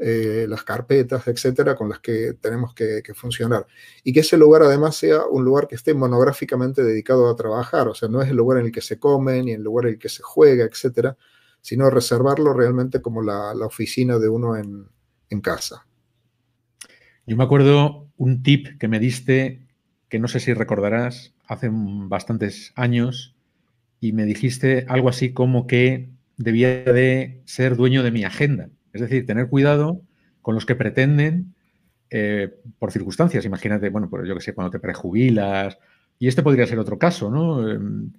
eh, 0.00 0.46
las 0.48 0.62
carpetas, 0.62 1.26
etcétera, 1.26 1.74
con 1.74 1.88
las 1.88 1.98
que 1.98 2.34
tenemos 2.40 2.72
que, 2.72 3.02
funcionar. 3.14 3.66
Y 4.04 4.12
que 4.12 4.20
ese 4.20 4.36
lugar 4.36 4.62
además 4.62 4.94
sea 4.94 5.26
un 5.26 5.44
lugar 5.44 5.66
que 5.66 5.74
esté 5.74 5.92
monográficamente 5.92 6.84
dedicado 6.84 7.28
a 7.28 7.34
trabajar, 7.34 7.88
o 7.88 7.94
sea, 7.94 8.08
no 8.08 8.22
es 8.22 8.30
el 8.30 8.36
lugar 8.36 8.60
en 8.60 8.66
el 8.66 8.72
que 8.72 8.80
se 8.80 8.98
come, 8.98 9.42
ni 9.42 9.52
el 9.52 9.62
lugar 9.62 9.86
en 9.86 9.94
el 9.94 9.98
que 9.98 10.08
se 10.08 10.22
juega, 10.22 10.64
etcétera, 10.64 11.16
sino 11.60 11.90
reservarlo 11.90 12.54
realmente 12.54 13.02
como 13.02 13.22
la, 13.22 13.52
oficina 13.66 14.18
de 14.18 14.28
uno 14.28 14.56
en, 14.56 14.86
en 15.30 15.40
casa. 15.40 15.84
Yo 17.26 17.36
me 17.36 17.44
acuerdo 17.44 18.08
un 18.16 18.42
tip 18.44 18.78
que 18.78 18.86
me 18.86 19.00
diste, 19.00 19.66
que 20.08 20.20
no 20.20 20.28
sé 20.28 20.38
si 20.38 20.54
recordarás, 20.54 21.34
hace 21.48 21.70
bastantes 21.72 22.72
años, 22.76 23.34
y 24.00 24.12
me 24.12 24.24
dijiste 24.26 24.86
algo 24.88 25.08
así 25.08 25.32
como 25.32 25.66
que 25.66 26.08
debía 26.36 26.84
de 26.84 27.42
ser 27.46 27.76
dueño 27.76 28.02
de 28.02 28.12
mi 28.12 28.24
agenda. 28.24 28.70
Es 28.92 29.00
decir, 29.00 29.26
tener 29.26 29.48
cuidado 29.48 30.02
con 30.42 30.54
los 30.54 30.66
que 30.66 30.74
pretenden, 30.74 31.54
eh, 32.10 32.54
por 32.78 32.90
circunstancias, 32.90 33.44
imagínate, 33.44 33.90
bueno, 33.90 34.08
pues 34.08 34.26
yo 34.26 34.34
que 34.34 34.40
sé, 34.40 34.54
cuando 34.54 34.70
te 34.70 34.78
prejubilas, 34.78 35.78
y 36.18 36.28
este 36.28 36.42
podría 36.42 36.66
ser 36.66 36.78
otro 36.78 36.98
caso, 36.98 37.30
¿no? 37.30 37.68
Em, 37.68 38.12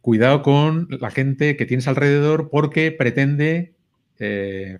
cuidado 0.00 0.42
con 0.42 0.88
la 1.00 1.10
gente 1.10 1.56
que 1.56 1.66
tienes 1.66 1.88
alrededor 1.88 2.48
porque 2.50 2.92
pretende 2.92 3.74
eh, 4.18 4.78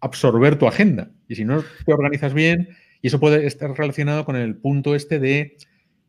absorber 0.00 0.58
tu 0.58 0.66
agenda. 0.66 1.10
Y 1.28 1.36
si 1.36 1.44
no 1.44 1.62
te 1.84 1.92
organizas 1.92 2.34
bien, 2.34 2.70
y 3.02 3.08
eso 3.08 3.20
puede 3.20 3.46
estar 3.46 3.70
relacionado 3.76 4.24
con 4.24 4.36
el 4.36 4.56
punto 4.56 4.94
este 4.94 5.18
de 5.18 5.56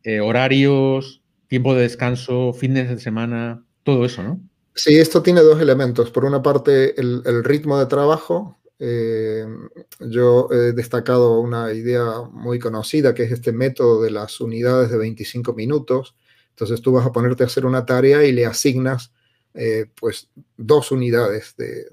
eh, 0.04 0.22
horarios, 0.22 1.22
tiempo 1.48 1.76
de 1.76 1.84
descanso, 1.84 2.54
fines 2.54 2.90
de 2.90 3.00
semana, 3.00 3.64
todo 3.84 4.06
eso, 4.06 4.24
¿no? 4.24 4.42
Sí, 4.76 4.98
esto 5.00 5.22
tiene 5.22 5.42
dos 5.42 5.62
elementos. 5.62 6.10
Por 6.10 6.26
una 6.26 6.42
parte, 6.42 7.00
el, 7.00 7.44
ritmo 7.44 7.78
de 7.78 7.86
trabajo. 7.86 8.58
Eh, 8.80 9.46
yo 10.00 10.50
he 10.52 10.74
destacado 10.74 11.40
una 11.40 11.72
idea 11.74 12.24
muy 12.32 12.60
conocida, 12.60 13.14
que 13.14 13.24
es 13.24 13.32
este 13.32 13.52
método 13.52 14.02
de 14.02 14.12
las 14.12 14.42
unidades 14.42 14.90
de 14.90 14.98
25 14.98 15.54
minutos. 15.54 16.16
Entonces 16.50 16.82
tú 16.82 16.92
vas 16.92 17.06
a 17.06 17.12
ponerte 17.12 17.44
a 17.44 17.48
hacer 17.48 17.66
una 17.66 17.86
tarea 17.86 18.24
y 18.24 18.32
le 18.32 18.46
asignas 18.46 19.14
eh, 19.54 19.86
pues 20.00 20.30
dos 20.58 20.92
unidades 20.92 21.56
de, 21.58 21.92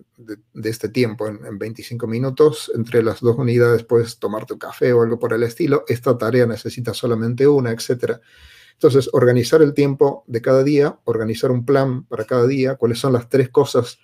este 0.64 0.88
tiempo 0.88 1.28
en, 1.28 1.44
en, 1.44 1.58
25 1.58 2.06
minutos. 2.06 2.72
Entre 2.74 3.02
las 3.02 3.20
dos 3.20 3.36
unidades 3.36 3.84
puedes 3.84 4.18
tomarte 4.18 4.54
un 4.54 4.58
café 4.58 4.92
o 4.94 5.02
algo 5.02 5.18
por 5.18 5.34
el 5.34 5.42
estilo. 5.42 5.84
Esta 5.86 6.16
tarea 6.16 6.46
necesita 6.46 6.94
solamente 6.94 7.46
una, 7.46 7.72
etcétera. 7.72 8.20
Entonces, 8.80 9.10
organizar 9.12 9.60
el 9.60 9.74
tiempo 9.74 10.24
de 10.26 10.40
cada 10.40 10.64
día, 10.64 10.98
organizar 11.04 11.50
un 11.50 11.66
plan 11.66 12.04
para 12.04 12.24
cada 12.24 12.46
día, 12.46 12.76
cuáles 12.76 12.98
son 12.98 13.12
las 13.12 13.28
tres 13.28 13.50
cosas 13.50 13.98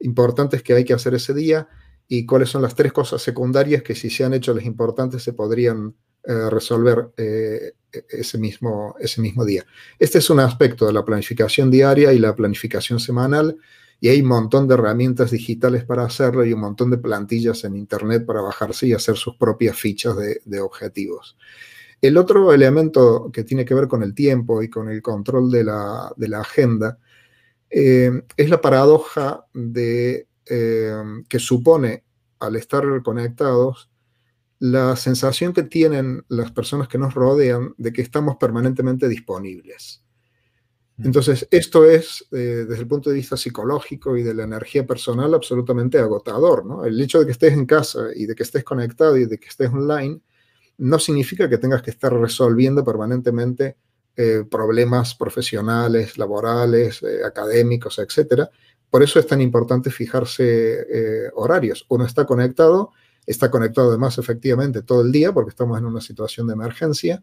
importantes 0.00 0.64
que 0.64 0.72
hay 0.74 0.84
que 0.84 0.94
hacer 0.94 1.14
ese 1.14 1.32
día 1.32 1.68
y 2.08 2.26
cuáles 2.26 2.48
son 2.48 2.62
las 2.62 2.74
tres 2.74 2.92
cosas 2.92 3.22
secundarias 3.22 3.84
que 3.84 3.94
si 3.94 4.10
se 4.10 4.24
han 4.24 4.34
hecho 4.34 4.52
las 4.52 4.64
importantes 4.64 5.22
se 5.22 5.32
podrían 5.32 5.94
eh, 6.24 6.50
resolver 6.50 7.12
eh, 7.16 7.74
ese, 8.08 8.36
mismo, 8.36 8.96
ese 8.98 9.20
mismo 9.20 9.44
día. 9.44 9.64
Este 9.96 10.18
es 10.18 10.28
un 10.28 10.40
aspecto 10.40 10.86
de 10.88 10.92
la 10.92 11.04
planificación 11.04 11.70
diaria 11.70 12.12
y 12.12 12.18
la 12.18 12.34
planificación 12.34 12.98
semanal 12.98 13.56
y 14.00 14.08
hay 14.08 14.22
un 14.22 14.28
montón 14.28 14.66
de 14.66 14.74
herramientas 14.74 15.30
digitales 15.30 15.84
para 15.84 16.04
hacerlo 16.04 16.44
y 16.44 16.52
un 16.52 16.62
montón 16.62 16.90
de 16.90 16.98
plantillas 16.98 17.62
en 17.62 17.76
Internet 17.76 18.26
para 18.26 18.40
bajarse 18.40 18.88
y 18.88 18.92
hacer 18.92 19.16
sus 19.16 19.36
propias 19.36 19.78
fichas 19.78 20.16
de 20.44 20.60
objetivos. 20.60 21.36
El 22.00 22.16
otro 22.18 22.52
elemento 22.52 23.30
que 23.32 23.44
tiene 23.44 23.64
que 23.64 23.74
ver 23.74 23.88
con 23.88 24.02
el 24.02 24.14
tiempo 24.14 24.62
y 24.62 24.68
con 24.68 24.88
el 24.88 25.02
control 25.02 25.50
de 25.50 25.64
la, 25.64 26.40
agenda 26.40 26.98
eh, 27.70 28.10
es 28.36 28.50
la 28.50 28.60
paradoja 28.60 29.46
de, 29.54 30.28
eh, 30.46 31.02
que 31.28 31.38
supone 31.38 32.04
al 32.38 32.56
estar 32.56 32.84
conectados 33.02 33.90
la 34.58 34.96
sensación 34.96 35.52
que 35.52 35.64
tienen 35.64 36.24
las 36.28 36.50
personas 36.52 36.88
que 36.88 36.98
nos 36.98 37.14
rodean 37.14 37.74
de 37.76 37.92
que 37.92 38.02
estamos 38.02 38.36
permanentemente 38.36 39.08
disponibles. 39.08 40.02
Mm. 40.96 41.06
Entonces, 41.06 41.46
esto 41.50 41.84
es, 41.84 42.26
eh, 42.32 42.64
desde 42.68 42.82
el 42.82 42.88
punto 42.88 43.10
de 43.10 43.16
vista 43.16 43.36
psicológico 43.36 44.16
y 44.16 44.22
de 44.22 44.34
la 44.34 44.44
energía 44.44 44.86
personal, 44.86 45.34
absolutamente 45.34 45.98
agotador. 45.98 46.64
¿no? 46.64 46.84
El 46.84 47.00
hecho 47.00 47.20
de 47.20 47.26
que 47.26 47.32
estés 47.32 47.52
en 47.52 47.66
casa 47.66 48.08
y 48.14 48.26
de 48.26 48.34
que 48.34 48.42
estés 48.42 48.64
conectado 48.64 49.16
y 49.16 49.26
de 49.26 49.38
que 49.38 49.48
estés 49.48 49.70
online 49.70 50.20
no 50.78 50.98
significa 50.98 51.48
que 51.48 51.58
tengas 51.58 51.82
que 51.82 51.90
estar 51.90 52.12
resolviendo 52.12 52.84
permanentemente 52.84 53.76
eh, 54.18 54.44
problemas 54.50 55.14
profesionales, 55.14 56.16
laborales, 56.16 57.02
eh, 57.02 57.22
académicos, 57.22 57.98
etc. 57.98 58.48
Por 58.88 59.02
eso 59.02 59.18
es 59.18 59.26
tan 59.26 59.42
importante 59.42 59.90
fijarse 59.90 60.86
eh, 60.90 61.30
horarios. 61.34 61.84
Uno 61.90 62.06
está 62.06 62.24
conectado, 62.24 62.92
está 63.26 63.50
conectado 63.50 63.90
además 63.90 64.16
efectivamente 64.16 64.80
todo 64.82 65.02
el 65.02 65.12
día 65.12 65.32
porque 65.32 65.50
estamos 65.50 65.78
en 65.78 65.84
una 65.84 66.00
situación 66.00 66.46
de 66.46 66.54
emergencia, 66.54 67.22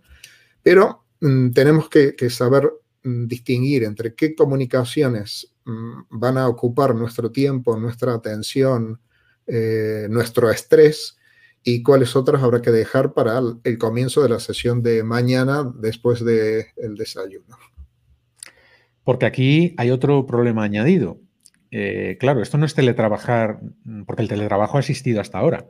pero 0.62 1.05
mm, 1.19 1.51
tenemos 1.51 1.89
que, 1.89 2.15
saber 2.29 2.72
mm, 3.03 3.25
distinguir 3.25 3.86
entre 3.86 4.13
qué 4.13 4.36
comunicaciones 4.36 5.51
mm, 5.65 6.01
van 6.12 6.38
a 6.38 6.48
ocupar 6.48 6.93
nuestro 6.93 7.31
tiempo, 7.31 7.75
nuestra 7.75 8.13
atención, 8.13 9.00
nuestro 9.45 10.50
estrés, 10.50 11.17
y 11.63 11.82
cuáles 11.84 12.15
otras 12.15 12.43
habrá 12.43 12.62
que 12.62 12.72
dejar 12.72 13.13
para 13.13 13.41
el 13.63 13.77
comienzo 13.77 14.22
de 14.22 14.29
la 14.29 14.39
sesión 14.39 14.84
de 14.84 15.03
mañana 15.03 15.72
después 15.79 16.24
del 16.24 16.96
desayuno. 16.98 17.58
Porque 19.03 19.25
aquí 19.25 19.74
hay 19.77 19.91
otro 19.91 20.25
problema 20.25 20.63
añadido. 20.63 21.20
Eh, 21.72 22.17
claro, 22.20 22.41
esto 22.41 22.58
no 22.58 22.65
es 22.65 22.75
teletrabajar, 22.75 23.60
porque 24.05 24.22
el 24.22 24.27
teletrabajo 24.27 24.77
ha 24.77 24.82
existido 24.82 25.22
hasta 25.22 25.39
ahora. 25.39 25.65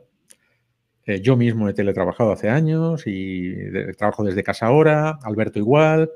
Eh, 1.06 1.20
yo 1.20 1.36
mismo 1.36 1.68
he 1.68 1.74
teletrabajado 1.74 2.32
hace 2.32 2.48
años 2.48 3.04
y 3.06 3.54
trabajo 3.96 4.24
desde 4.24 4.42
casa 4.42 4.66
ahora, 4.66 5.18
Alberto 5.22 5.58
igual, 5.58 6.10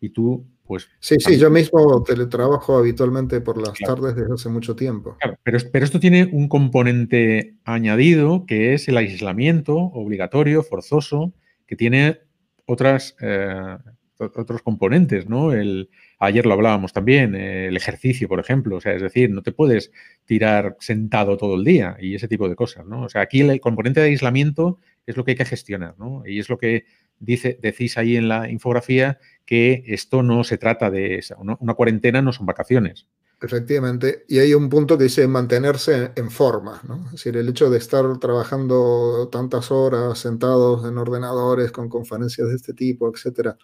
y 0.00 0.10
tú 0.10 0.46
pues, 0.68 0.86
sí, 1.00 1.16
sí, 1.18 1.38
yo 1.38 1.48
mismo 1.48 2.04
teletrabajo 2.04 2.76
habitualmente 2.76 3.40
por 3.40 3.56
las 3.56 3.72
tardes 3.78 4.14
desde 4.14 4.34
hace 4.34 4.50
mucho 4.50 4.76
tiempo. 4.76 5.16
pero, 5.42 5.58
pero, 5.72 5.84
esto 5.84 5.98
tiene 5.98 6.28
un 6.30 6.46
componente 6.46 7.54
añadido 7.64 8.44
que 8.46 8.74
es 8.74 8.86
el 8.86 8.98
aislamiento 8.98 9.74
obligatorio, 9.74 10.62
forzoso, 10.62 11.32
que 11.66 11.74
tiene 11.74 12.20
otras, 12.66 13.16
eh, 13.22 13.78
otros 14.18 14.60
componentes, 14.62 15.26
¿no? 15.26 15.54
El, 15.54 15.88
ayer 16.18 16.44
lo 16.44 16.52
hablábamos 16.52 16.92
también, 16.92 17.34
el 17.34 17.74
ejercicio, 17.74 18.28
por 18.28 18.38
ejemplo, 18.38 18.76
o 18.76 18.80
sea, 18.82 18.92
es 18.92 19.00
decir, 19.00 19.30
no 19.30 19.42
te 19.42 19.52
puedes 19.52 19.90
tirar 20.26 20.76
sentado 20.80 21.38
todo 21.38 21.54
el 21.54 21.64
día 21.64 21.96
y 21.98 22.14
ese 22.14 22.28
tipo 22.28 22.46
de 22.46 22.56
cosas, 22.56 22.84
¿no? 22.84 23.04
O 23.04 23.08
sea, 23.08 23.22
aquí 23.22 23.40
el 23.40 23.58
componente 23.60 24.00
de 24.00 24.08
aislamiento 24.08 24.80
es 25.08 25.16
lo 25.16 25.24
que 25.24 25.32
hay 25.32 25.36
que 25.36 25.44
gestionar, 25.44 25.94
¿no? 25.98 26.22
Y 26.26 26.38
es 26.38 26.48
lo 26.48 26.58
que 26.58 26.84
dice, 27.18 27.58
decís 27.60 27.96
ahí 27.96 28.16
en 28.16 28.28
la 28.28 28.50
infografía 28.50 29.18
que 29.46 29.84
esto 29.86 30.22
no 30.22 30.44
se 30.44 30.58
trata 30.58 30.90
de 30.90 31.24
una 31.38 31.74
cuarentena, 31.74 32.20
no 32.22 32.32
son 32.32 32.46
vacaciones. 32.46 33.06
Efectivamente, 33.40 34.24
y 34.28 34.40
hay 34.40 34.52
un 34.52 34.68
punto 34.68 34.98
que 34.98 35.04
dice 35.04 35.26
mantenerse 35.28 36.10
en 36.16 36.28
forma, 36.30 36.82
¿no? 36.86 37.04
Es 37.06 37.12
decir, 37.12 37.36
el 37.36 37.48
hecho 37.48 37.70
de 37.70 37.78
estar 37.78 38.18
trabajando 38.18 39.28
tantas 39.30 39.70
horas 39.70 40.18
sentados 40.18 40.84
en 40.88 40.98
ordenadores 40.98 41.70
con 41.70 41.88
conferencias 41.88 42.48
de 42.48 42.56
este 42.56 42.74
tipo, 42.74 43.08
etcétera, 43.08 43.56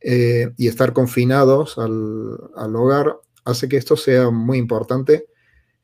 eh, 0.00 0.52
y 0.56 0.66
estar 0.66 0.92
confinados 0.92 1.78
al, 1.78 1.96
hogar 2.76 3.18
hace 3.44 3.68
que 3.68 3.76
esto 3.76 3.96
sea 3.96 4.30
muy 4.30 4.58
importante, 4.58 5.26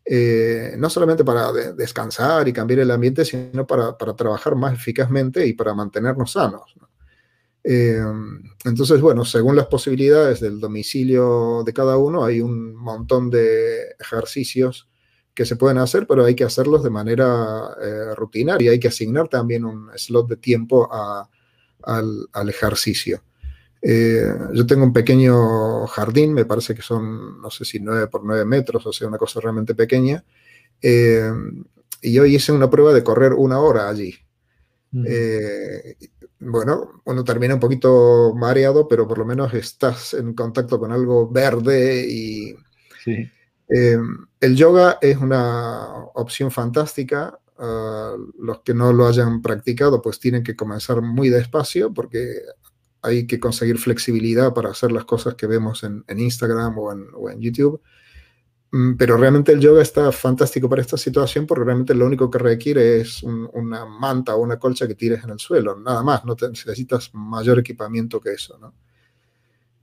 eh, 0.04 0.74
no 0.78 0.90
solamente 0.90 1.24
para 1.24 1.52
descansar 1.52 2.46
y 2.48 2.52
cambiar 2.52 2.80
el 2.80 2.90
ambiente, 2.90 3.24
sino 3.24 3.66
para, 3.66 3.96
para, 3.96 4.14
trabajar 4.14 4.54
más 4.54 4.74
eficazmente 4.74 5.46
y 5.46 5.54
para 5.54 5.74
mantenernos 5.74 6.32
sanos. 6.32 6.74
¿no? 6.80 6.88
Eh, 7.66 7.98
entonces, 8.66 9.00
bueno, 9.00 9.24
según 9.24 9.56
las 9.56 9.66
posibilidades 9.66 10.40
del 10.40 10.60
domicilio 10.60 11.62
de 11.64 11.72
cada 11.72 11.96
uno, 11.96 12.24
hay 12.24 12.42
un 12.42 12.74
montón 12.74 13.30
de 13.30 13.94
ejercicios 13.98 14.88
que 15.32 15.46
se 15.46 15.56
pueden 15.56 15.78
hacer, 15.78 16.06
pero 16.06 16.24
hay 16.24 16.36
que 16.36 16.44
hacerlos 16.44 16.84
de 16.84 16.90
manera 16.90 17.74
eh, 17.82 18.14
rutinaria. 18.14 18.70
Hay 18.70 18.78
que 18.78 18.88
asignar 18.88 19.28
también 19.28 19.64
un 19.64 19.90
slot 19.96 20.28
de 20.28 20.36
tiempo 20.36 20.88
al, 20.92 22.48
ejercicio. 22.48 23.22
Eh, 23.86 24.24
yo 24.54 24.66
tengo 24.66 24.84
un 24.84 24.92
pequeño 24.92 25.86
jardín, 25.86 26.32
me 26.32 26.46
parece 26.46 26.74
que 26.74 26.82
son, 26.82 27.40
no 27.40 27.50
sé 27.50 27.64
si 27.64 27.80
9 27.80 28.06
por 28.06 28.24
9 28.24 28.44
metros, 28.46 28.86
o 28.86 28.92
sea, 28.92 29.08
una 29.08 29.18
cosa 29.18 29.40
realmente 29.40 29.74
pequeña. 29.74 30.24
y 30.80 32.18
hoy 32.18 32.34
hice 32.36 32.52
una 32.52 32.70
prueba 32.70 32.92
de 32.92 33.04
correr 33.04 33.32
una 33.32 33.58
hora 33.60 33.88
allí 33.88 34.14
bueno, 36.44 37.02
uno 37.04 37.24
termina 37.24 37.54
un 37.54 37.60
poquito 37.60 38.34
mareado, 38.34 38.86
pero 38.86 39.08
por 39.08 39.18
lo 39.18 39.24
menos 39.24 39.52
estás 39.54 40.14
en 40.14 40.34
contacto 40.34 40.78
con 40.78 40.92
algo 40.92 41.30
verde 41.30 42.06
y 42.08 42.54
eh, 43.68 43.98
el 44.40 44.56
yoga 44.56 44.98
es 45.00 45.16
una 45.16 45.86
opción 46.14 46.50
fantástica. 46.50 47.38
Ah, 47.56 48.16
los 48.40 48.60
que 48.60 48.74
no 48.74 48.92
lo 48.92 49.06
hayan 49.06 49.40
practicado, 49.40 50.02
pues 50.02 50.18
tienen 50.18 50.42
que 50.42 50.56
comenzar 50.56 51.00
muy 51.02 51.28
despacio 51.28 51.94
porque 51.94 52.40
hay 53.04 53.26
que 53.26 53.38
conseguir 53.38 53.78
flexibilidad 53.78 54.52
para 54.54 54.70
hacer 54.70 54.90
las 54.90 55.04
cosas 55.04 55.34
que 55.34 55.46
vemos 55.46 55.84
en, 55.84 56.04
Instagram 56.08 56.76
o 56.78 57.30
en, 57.30 57.40
YouTube. 57.40 57.80
Mm, 58.72 58.96
pero 58.96 59.16
realmente 59.16 59.52
el 59.52 59.60
yoga 59.60 59.82
está 59.82 60.10
fantástico 60.10 60.68
para 60.68 60.82
esta 60.82 60.96
situación 60.96 61.46
porque 61.46 61.64
realmente 61.64 61.94
lo 61.94 62.06
único 62.06 62.30
que 62.30 62.38
requiere 62.38 63.00
es 63.00 63.22
una 63.22 63.84
manta 63.84 64.34
o 64.34 64.42
una 64.42 64.58
colcha 64.58 64.88
que 64.88 64.94
tires 64.94 65.22
en 65.22 65.30
el 65.30 65.38
suelo, 65.38 65.78
nada 65.78 66.02
más, 66.02 66.24
no 66.24 66.34
necesitas 66.48 67.10
mayor 67.14 67.58
equipamiento 67.58 68.20
que 68.20 68.32
eso. 68.32 68.58
¿no? 68.58 68.74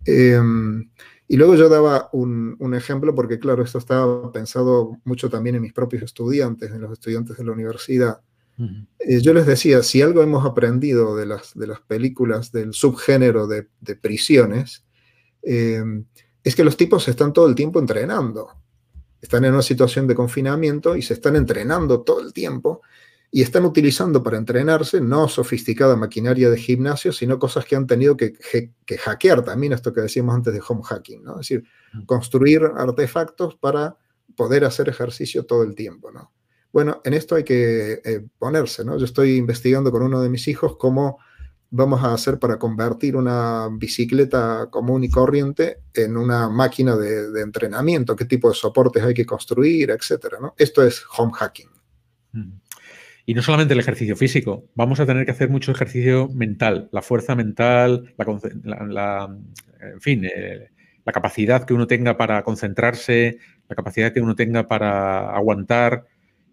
Em, 0.05 0.89
y 1.27 1.37
luego 1.37 1.55
yo 1.55 1.69
daba 1.69 2.09
un, 2.11 2.73
ejemplo 2.75 3.15
porque, 3.15 3.39
claro, 3.39 3.63
esto 3.63 3.77
estaba 3.77 4.31
pensado 4.31 4.97
mucho 5.05 5.29
también 5.29 5.55
en 5.55 5.61
mis 5.61 5.73
propios 5.73 6.03
estudiantes, 6.03 6.71
en 6.71 6.81
los 6.81 6.91
estudiantes 6.91 7.37
de 7.37 7.43
la 7.43 7.51
universidad. 7.51 8.21
Eh, 8.99 9.21
yo 9.21 9.33
les 9.33 9.45
decía, 9.45 9.83
si 9.83 10.01
algo 10.01 10.21
hemos 10.21 10.45
aprendido 10.45 11.15
de 11.15 11.25
las, 11.25 11.53
de 11.53 11.67
las 11.67 11.79
películas 11.81 12.51
del 12.51 12.73
subgénero 12.73 13.47
de, 13.47 13.67
de 13.79 13.95
prisiones, 13.95 14.85
em, 15.43 16.05
es 16.43 16.55
que 16.55 16.63
los 16.63 16.77
tipos 16.77 17.07
están 17.07 17.33
todo 17.33 17.47
el 17.47 17.55
tiempo 17.55 17.79
entrenando 17.79 18.61
están 19.21 19.45
en 19.45 19.53
una 19.53 19.61
situación 19.61 20.07
de 20.07 20.15
confinamiento 20.15 20.95
y 20.95 21.01
se 21.01 21.13
están 21.13 21.35
entrenando 21.35 22.01
todo 22.01 22.21
el 22.21 22.33
tiempo 22.33 22.81
y 23.29 23.43
están 23.43 23.63
utilizando 23.63 24.21
para 24.21 24.37
entrenarse 24.37 24.99
no 24.99 25.29
sofisticada 25.29 25.95
maquinaria 25.95 26.49
de 26.49 26.57
gimnasio, 26.57 27.13
sino 27.13 27.39
cosas 27.39 27.63
que 27.63 27.77
han 27.77 27.87
tenido 27.87 28.17
que, 28.17 28.33
hackear 28.97 29.43
también, 29.43 29.71
esto 29.71 29.93
que 29.93 30.01
decíamos 30.01 30.35
antes 30.35 30.53
de 30.53 30.61
home 30.67 30.81
hacking, 30.83 31.23
¿no? 31.23 31.33
Es 31.39 31.47
decir, 31.47 31.63
construir 32.05 32.61
artefactos 32.75 33.55
para 33.55 33.95
poder 34.35 34.65
hacer 34.65 34.89
ejercicio 34.89 35.45
todo 35.45 35.63
el 35.63 35.75
tiempo, 35.75 36.11
¿no? 36.11 36.33
Bueno, 36.71 37.01
en 37.03 37.13
esto 37.13 37.35
hay 37.35 37.43
que 37.43 38.01
eh, 38.03 38.25
ponerse, 38.37 38.85
¿no? 38.85 38.97
Yo 38.97 39.05
estoy 39.05 39.35
investigando 39.35 39.91
con 39.91 40.03
uno 40.03 40.21
de 40.21 40.29
mis 40.29 40.47
hijos 40.47 40.77
cómo 40.77 41.19
vamos 41.71 42.03
a 42.03 42.13
hacer 42.13 42.37
para 42.37 42.59
convertir 42.59 43.15
una 43.15 43.69
bicicleta 43.71 44.67
común 44.69 45.03
y 45.03 45.09
corriente 45.09 45.79
en 45.93 46.17
una 46.17 46.49
máquina 46.49 46.95
de, 46.97 47.41
entrenamiento, 47.41 48.15
qué 48.15 48.25
tipo 48.25 48.49
de 48.49 48.55
soportes 48.55 49.03
hay 49.03 49.13
que 49.13 49.25
construir, 49.25 49.89
etcétera. 49.89 50.37
¿no? 50.39 50.53
Esto 50.57 50.83
es 50.83 51.03
home 51.17 51.31
hacking. 51.33 51.69
Y 53.25 53.33
no 53.33 53.41
solamente 53.41 53.73
el 53.73 53.79
ejercicio 53.79 54.15
físico, 54.15 54.65
vamos 54.75 54.99
a 54.99 55.05
tener 55.05 55.25
que 55.25 55.31
hacer 55.31 55.49
mucho 55.49 55.71
ejercicio 55.71 56.27
mental, 56.29 56.89
la 56.91 57.01
fuerza 57.01 57.35
mental, 57.35 58.13
la, 58.63 59.29
en 59.79 60.01
fin, 60.01 60.25
eh, 60.25 60.69
la 61.05 61.11
capacidad 61.13 61.65
que 61.65 61.73
uno 61.73 61.87
tenga 61.87 62.17
para 62.17 62.43
concentrarse, 62.43 63.37
la 63.69 63.75
capacidad 63.75 64.11
que 64.11 64.21
uno 64.21 64.35
tenga 64.35 64.67
para 64.67 65.33
aguantar 65.35 66.05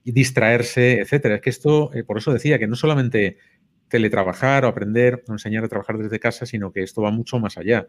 y 0.09 0.13
distraerse, 0.13 1.01
etcétera. 1.01 1.35
Es 1.35 1.43
que 1.43 1.51
esto, 1.51 1.93
eh, 1.93 2.03
por 2.03 2.17
eso 2.17 2.33
decía 2.33 2.59
que 2.59 2.67
no 2.67 2.77
solamente 2.77 3.37
teletrabajar 3.89 4.65
o 4.65 4.69
aprender 4.69 5.23
o 5.29 5.33
enseñar 5.33 5.65
a 5.65 5.69
trabajar 5.69 5.99
desde 5.99 6.19
casa, 6.19 6.47
sino 6.47 6.73
que 6.73 6.83
esto 6.83 7.03
va 7.03 7.11
mucho 7.11 7.39
más 7.39 7.59
allá. 7.59 7.87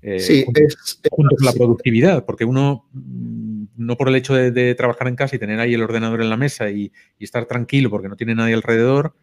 Eh, 0.00 0.20
sí, 0.20 0.46
es, 0.54 1.00
junto 1.10 1.34
con 1.34 1.44
la 1.44 1.52
productividad, 1.52 2.24
porque 2.24 2.44
uno, 2.44 2.88
mm, 2.92 3.64
no 3.78 3.96
por 3.96 4.08
el 4.08 4.14
hecho 4.14 4.34
de, 4.34 4.74
trabajar 4.76 5.08
en 5.08 5.16
casa 5.16 5.34
y 5.34 5.40
tener 5.40 5.58
ahí 5.58 5.74
el 5.74 5.82
ordenador 5.82 6.22
en 6.22 6.30
la 6.30 6.36
mesa 6.36 6.70
y, 6.70 6.92
estar 7.18 7.46
tranquilo 7.46 7.90
porque 7.90 8.08
no 8.08 8.14
tiene 8.14 8.36
nadie 8.36 8.54
alrededor, 8.54 9.16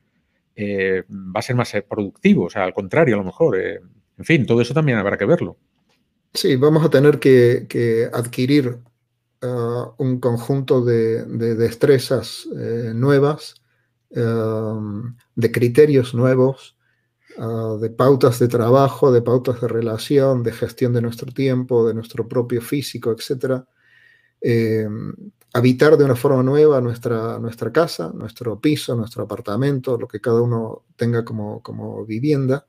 eh, 0.58 1.04
va 1.10 1.40
a 1.40 1.44
ser 1.44 1.56
más 1.56 1.74
productivo, 1.90 2.44
o 2.44 2.50
sea, 2.50 2.66
al 2.66 2.74
contrario, 2.74 3.16
a 3.16 3.20
lo 3.20 3.24
mejor. 3.24 3.58
en 3.58 4.26
fin, 4.26 4.46
todo 4.46 4.60
eso 4.60 4.74
también 4.74 4.98
habrá 4.98 5.18
que 5.18 5.26
verlo. 5.26 5.58
Sí, 6.34 6.58
vamos 6.58 6.84
a 6.84 6.90
tener 6.90 7.20
que, 7.20 8.10
adquirir 8.12 8.80
uh, 9.42 9.94
un 9.98 10.20
conjunto 10.20 10.84
de, 10.84 11.26
de 11.26 11.56
destrezas 11.56 12.48
nuevas 12.94 13.62
Em, 14.14 15.16
de 15.36 15.52
criterios 15.52 16.14
nuevos, 16.14 16.78
de 17.80 17.90
pautas 17.90 18.40
de 18.40 18.50
trabajo, 18.50 19.12
de 19.12 19.22
pautas 19.22 19.62
de 19.62 19.68
relación, 19.70 20.44
de 20.44 20.52
gestión 20.52 20.92
de 20.94 21.02
nuestro 21.02 21.32
tiempo, 21.32 21.88
de 21.88 21.94
nuestro 21.94 22.28
propio 22.28 22.62
físico, 22.62 23.12
etc. 23.12 23.64
Habitar 25.54 25.98
de 25.98 26.04
una 26.04 26.16
forma 26.16 26.44
nueva 26.44 26.82
nuestra, 26.82 27.40
nuestra 27.40 27.72
casa, 27.72 28.12
nuestro 28.14 28.60
piso, 28.60 28.96
nuestro 28.96 29.24
apartamento, 29.24 29.98
lo 29.98 30.08
que 30.08 30.20
cada 30.20 30.42
uno 30.42 30.84
tenga 30.98 31.24
como, 31.24 31.64
como 31.64 32.06
vivienda. 32.06 32.68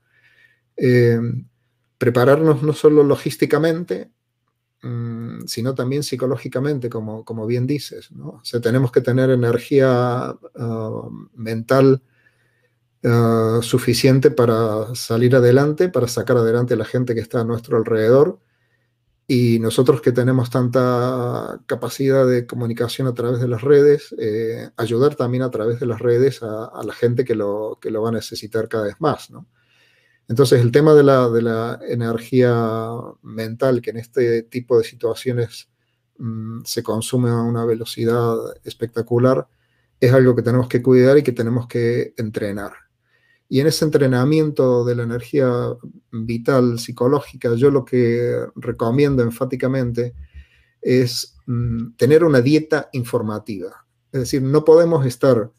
Prepararnos 1.98 2.62
no 2.62 2.72
solo 2.72 3.02
logísticamente, 3.02 4.12
Mm, 4.82 5.46
sino 5.46 5.74
también 5.76 6.02
psicológicamente, 6.02 6.90
como, 6.90 7.24
como 7.24 7.46
bien 7.46 7.66
dices. 7.66 8.10
¿no? 8.12 8.42
O 8.52 8.60
tenemos 8.60 8.90
que 8.90 9.00
tener 9.00 9.30
energía 9.30 10.36
ah, 10.56 11.08
mental 11.34 12.02
ah, 13.04 13.60
suficiente 13.62 14.30
para 14.32 14.94
salir 14.94 15.36
adelante, 15.36 15.88
para 15.88 16.08
sacar 16.08 16.36
adelante 16.36 16.74
a 16.74 16.76
la 16.76 16.84
gente 16.84 17.14
que 17.14 17.20
está 17.20 17.40
a 17.40 17.44
nuestro 17.44 17.76
alrededor. 17.78 18.40
Y 19.28 19.60
nosotros 19.60 20.02
que 20.02 20.12
tenemos 20.12 20.50
tanta 20.50 21.60
capacidad 21.66 22.26
de 22.26 22.46
comunicación 22.46 23.06
a 23.06 23.14
través 23.14 23.40
de 23.40 23.48
las 23.48 23.62
redes, 23.62 24.14
eh, 24.18 24.70
ayudar 24.76 25.14
también 25.14 25.44
a 25.44 25.50
través 25.50 25.80
de 25.80 25.86
las 25.86 26.00
redes 26.00 26.42
a, 26.42 26.82
la 26.84 26.92
gente 26.92 27.24
que 27.24 27.36
lo, 27.36 27.78
que 27.80 27.90
lo 27.90 28.02
va 28.02 28.10
a 28.10 28.12
necesitar 28.12 28.68
cada 28.68 28.84
vez 28.84 28.96
más. 28.98 29.30
Entonces, 30.32 30.62
el 30.62 30.72
tema 30.72 30.94
de 30.94 31.02
la, 31.02 31.78
energía 31.86 32.56
mental, 33.20 33.82
que 33.82 33.90
en 33.90 33.98
este 33.98 34.44
tipo 34.44 34.78
de 34.78 34.84
situaciones 34.84 35.68
mm, 36.16 36.62
se 36.64 36.82
consume 36.82 37.28
a 37.28 37.42
una 37.42 37.66
velocidad 37.66 38.38
espectacular, 38.64 39.46
es 40.00 40.10
algo 40.10 40.34
que 40.34 40.40
tenemos 40.40 40.68
que 40.68 40.80
cuidar 40.80 41.18
y 41.18 41.22
que 41.22 41.32
tenemos 41.32 41.66
que 41.66 42.14
entrenar. 42.16 42.72
Y 43.46 43.60
en 43.60 43.66
ese 43.66 43.84
entrenamiento 43.84 44.86
de 44.86 44.94
la 44.94 45.02
energía 45.02 45.50
vital 46.10 46.78
psicológica, 46.78 47.54
yo 47.54 47.70
lo 47.70 47.84
que 47.84 48.34
recomiendo 48.56 49.22
enfáticamente 49.22 50.14
es 50.80 51.36
mm, 51.44 51.92
tener 51.98 52.24
una 52.24 52.40
dieta 52.40 52.88
informativa. 52.92 53.84
Es 54.10 54.20
decir, 54.20 54.40
no 54.40 54.64
podemos 54.64 55.04
estar 55.04 55.50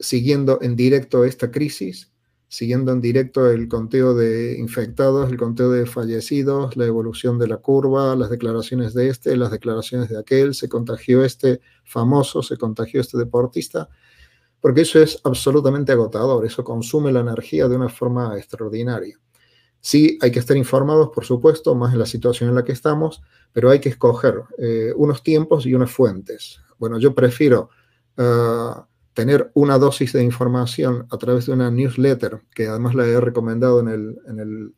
siguiendo 0.00 0.60
en 0.62 0.76
directo 0.76 1.26
esta 1.26 1.50
crisis 1.50 2.13
siguiendo 2.54 2.92
en 2.92 3.00
directo 3.00 3.50
el 3.50 3.66
conteo 3.66 4.14
de 4.14 4.56
infectados, 4.60 5.28
el 5.28 5.36
conteo 5.36 5.72
de 5.72 5.86
fallecidos, 5.86 6.76
la 6.76 6.86
evolución 6.86 7.36
de 7.36 7.48
la 7.48 7.56
curva, 7.56 8.14
las 8.14 8.30
declaraciones 8.30 8.94
de 8.94 9.08
este, 9.08 9.36
las 9.36 9.50
declaraciones 9.50 10.08
de 10.08 10.20
aquel, 10.20 10.54
se 10.54 10.68
contagió 10.68 11.24
este 11.24 11.60
famoso, 11.82 12.44
se 12.44 12.56
contagió 12.56 13.00
este 13.00 13.18
deportista, 13.18 13.88
porque 14.60 14.82
eso 14.82 15.02
es 15.02 15.20
absolutamente 15.24 15.90
agotador, 15.90 16.46
eso 16.46 16.62
consume 16.62 17.10
la 17.10 17.20
energía 17.20 17.66
de 17.66 17.74
una 17.74 17.88
forma 17.88 18.38
extraordinaria. 18.38 19.18
Sí, 19.80 20.16
hay 20.22 20.30
que 20.30 20.38
estar 20.38 20.56
informados, 20.56 21.10
por 21.12 21.24
supuesto, 21.24 21.74
más 21.74 21.92
en 21.92 21.98
la 21.98 22.06
situación 22.06 22.50
en 22.50 22.54
la 22.54 22.62
que 22.62 22.72
estamos, 22.72 23.20
pero 23.52 23.68
hay 23.68 23.80
que 23.80 23.88
escoger 23.88 24.44
eh, 24.58 24.92
unos 24.96 25.24
tiempos 25.24 25.66
y 25.66 25.74
unas 25.74 25.90
fuentes. 25.90 26.60
Bueno, 26.78 27.00
yo 27.00 27.16
prefiero... 27.16 27.68
Ah, 28.16 28.86
tener 29.14 29.50
una 29.54 29.78
dosis 29.78 30.12
de 30.12 30.22
información 30.22 31.06
a 31.10 31.16
través 31.18 31.46
de 31.46 31.52
una 31.52 31.70
newsletter, 31.70 32.42
que 32.54 32.66
además 32.66 32.94
la 32.94 33.06
he 33.06 33.20
recomendado 33.20 33.80
en 33.80 33.88
el, 33.88 34.18
en 34.28 34.40
el, 34.40 34.74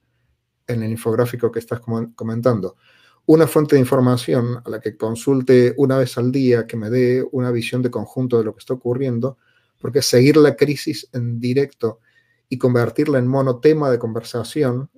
en 0.67 0.83
el 0.83 0.91
infográfico 0.91 1.51
que 1.51 1.59
estás 1.59 1.81
comentando, 2.15 2.77
una 3.25 3.47
fuente 3.47 3.75
de 3.75 3.81
información 3.81 4.59
a 4.65 4.71
la 4.71 4.81
que 4.81 4.97
consulte 4.97 5.75
una 5.79 5.99
vez 5.99 6.17
al 6.19 6.31
día, 6.31 6.67
que 6.67 6.77
me 6.77 6.91
dé 6.91 7.27
una 7.33 7.51
visión 7.51 7.83
de 7.83 7.91
conjunto 7.91 8.39
de 8.39 8.45
lo 8.45 8.55
que 8.55 8.61
está 8.61 8.75
ocurriendo, 8.75 9.39
porque 9.81 10.03
seguir 10.03 10.37
la 10.37 10.55
crisis 10.55 11.09
en 11.13 11.41
directo 11.41 12.01
y 12.49 12.59
convertirla 12.59 13.19
en 13.19 13.27
monotema 13.27 13.91
de 13.91 13.99
conversación, 13.99 14.91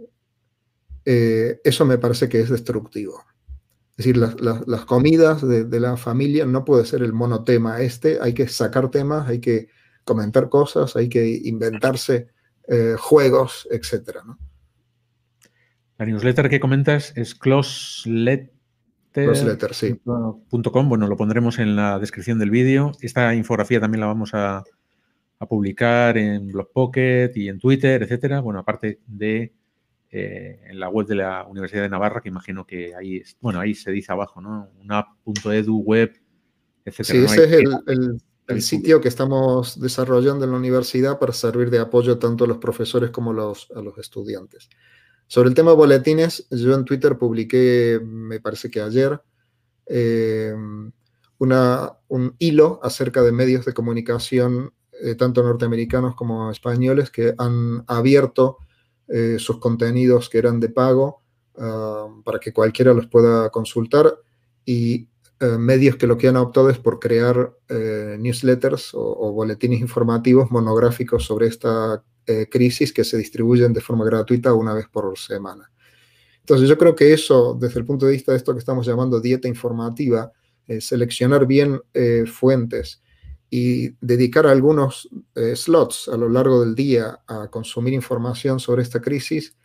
eh, 1.04 1.60
eso 1.64 1.86
me 1.86 1.96
parece 1.96 2.28
que 2.28 2.40
es 2.40 2.50
destructivo. 2.50 3.24
Es 3.98 4.04
decir, 4.04 4.16
las, 4.16 4.84
comidas 4.84 5.46
de, 5.46 5.80
la 5.80 5.96
familia 5.96 6.46
no 6.46 6.64
puede 6.64 6.84
ser 6.84 7.02
el 7.02 7.12
monotema 7.12 7.80
este, 7.80 8.18
hay 8.22 8.32
que 8.32 8.46
sacar 8.46 8.92
temas, 8.92 9.28
hay 9.28 9.40
que 9.40 9.70
comentar 10.04 10.48
cosas, 10.48 10.94
hay 10.94 11.08
que 11.08 11.28
inventarse 11.42 12.28
eh, 12.68 12.94
juegos, 12.96 13.66
etc. 13.72 14.18
La 15.98 16.06
newsletter 16.06 16.48
que 16.48 16.60
comentas 16.60 17.12
es 17.16 17.34
closeletter. 17.34 18.52
sí. 19.72 20.00
Bueno, 20.04 20.44
lo 21.08 21.16
pondremos 21.16 21.58
en 21.58 21.74
la 21.74 21.98
descripción 21.98 22.38
del 22.38 22.50
vídeo. 22.50 22.92
Esta 23.00 23.34
infografía 23.34 23.80
también 23.80 24.02
la 24.02 24.06
vamos 24.06 24.32
a, 24.32 24.62
a 25.40 25.46
publicar 25.48 26.16
en 26.16 26.46
Blogpocket 26.52 27.36
y 27.36 27.48
en 27.48 27.58
Twitter, 27.58 28.00
etcétera. 28.00 28.42
Bueno, 28.42 28.60
aparte 28.60 29.00
de 29.08 29.57
eh, 30.10 30.60
en 30.64 30.80
la 30.80 30.88
web 30.88 31.06
de 31.06 31.16
la 31.16 31.44
Universidad 31.46 31.82
de 31.82 31.90
Navarra, 31.90 32.22
que 32.22 32.30
imagino 32.30 32.66
que 32.66 32.94
ahí, 32.94 33.22
bueno, 33.40 33.60
ahí 33.60 33.74
se 33.74 33.90
dice 33.90 34.10
abajo, 34.10 34.40
¿no? 34.40 34.70
Una.edu, 34.80 35.82
web, 35.82 36.12
etc. 36.84 37.04
Sí, 37.04 37.16
ese 37.18 37.44
es 37.44 37.52
el, 38.46 38.62
sitio 38.62 39.02
que 39.02 39.08
estamos 39.08 39.78
desarrollando 39.78 40.46
en 40.46 40.52
la 40.52 40.56
universidad 40.56 41.18
para 41.18 41.34
servir 41.34 41.68
de 41.68 41.80
apoyo 41.80 42.18
tanto 42.18 42.44
a 42.44 42.46
los 42.46 42.56
profesores 42.56 43.10
como 43.10 43.32
a 43.32 43.34
los, 43.34 43.70
a 43.76 43.82
los 43.82 43.98
estudiantes. 43.98 44.70
Sobre 45.26 45.50
el 45.50 45.54
tema 45.54 45.72
de 45.72 45.76
boletines, 45.76 46.48
yo 46.50 46.74
en 46.74 46.86
Twitter 46.86 47.18
publiqué, 47.18 48.00
me 48.02 48.40
parece 48.40 48.70
que 48.70 48.80
ayer, 48.80 49.20
eh, 49.84 50.54
una, 51.36 51.92
un 52.08 52.34
hilo 52.38 52.80
acerca 52.82 53.22
de 53.22 53.32
medios 53.32 53.66
de 53.66 53.74
comunicación, 53.74 54.72
eh, 55.02 55.14
tanto 55.16 55.42
norteamericanos 55.42 56.14
como 56.14 56.50
españoles, 56.50 57.10
que 57.10 57.34
han 57.36 57.84
abierto 57.86 58.56
eh, 59.08 59.36
sus 59.38 59.58
contenidos 59.58 60.28
que 60.28 60.38
eran 60.38 60.60
de 60.60 60.68
pago 60.68 61.22
ah, 61.56 62.08
para 62.24 62.38
que 62.38 62.52
cualquiera 62.52 62.94
los 62.94 63.06
pueda 63.06 63.50
consultar 63.50 64.14
y 64.64 65.08
medios 65.40 65.94
que 65.94 66.08
lo 66.08 66.18
que 66.18 66.26
han 66.26 66.36
optado 66.36 66.68
es 66.68 66.78
por 66.78 66.98
crear 66.98 67.52
newsletters 68.18 68.90
o, 68.92 69.32
boletines 69.32 69.80
informativos 69.80 70.50
monográficos 70.50 71.24
sobre 71.24 71.46
esta 71.46 72.02
crisis 72.50 72.92
que 72.92 73.04
se 73.04 73.16
distribuyen 73.16 73.72
de 73.72 73.80
forma 73.80 74.04
gratuita 74.04 74.52
una 74.52 74.74
vez 74.74 74.88
por 74.88 75.16
semana. 75.16 75.70
Entonces 76.40 76.68
yo 76.68 76.76
creo 76.76 76.96
que 76.96 77.12
eso, 77.12 77.56
desde 77.58 77.78
el 77.78 77.86
punto 77.86 78.04
de 78.04 78.12
vista 78.14 78.32
de 78.32 78.38
esto 78.38 78.52
que 78.52 78.58
estamos 78.58 78.84
llamando 78.84 79.20
dieta 79.20 79.46
informativa, 79.46 80.32
seleccionar 80.80 81.46
bien 81.46 81.80
fuentes, 82.26 83.00
y 83.50 83.90
dedicar 84.04 84.46
algunos 84.46 85.08
eh, 85.34 85.56
slots 85.56 86.08
a 86.08 86.16
lo 86.16 86.28
largo 86.28 86.64
del 86.64 86.74
día 86.74 87.20
a 87.26 87.48
consumir 87.48 87.94
información 87.94 88.60
sobre 88.60 88.82
esta 88.82 89.00
crisis, 89.00 89.56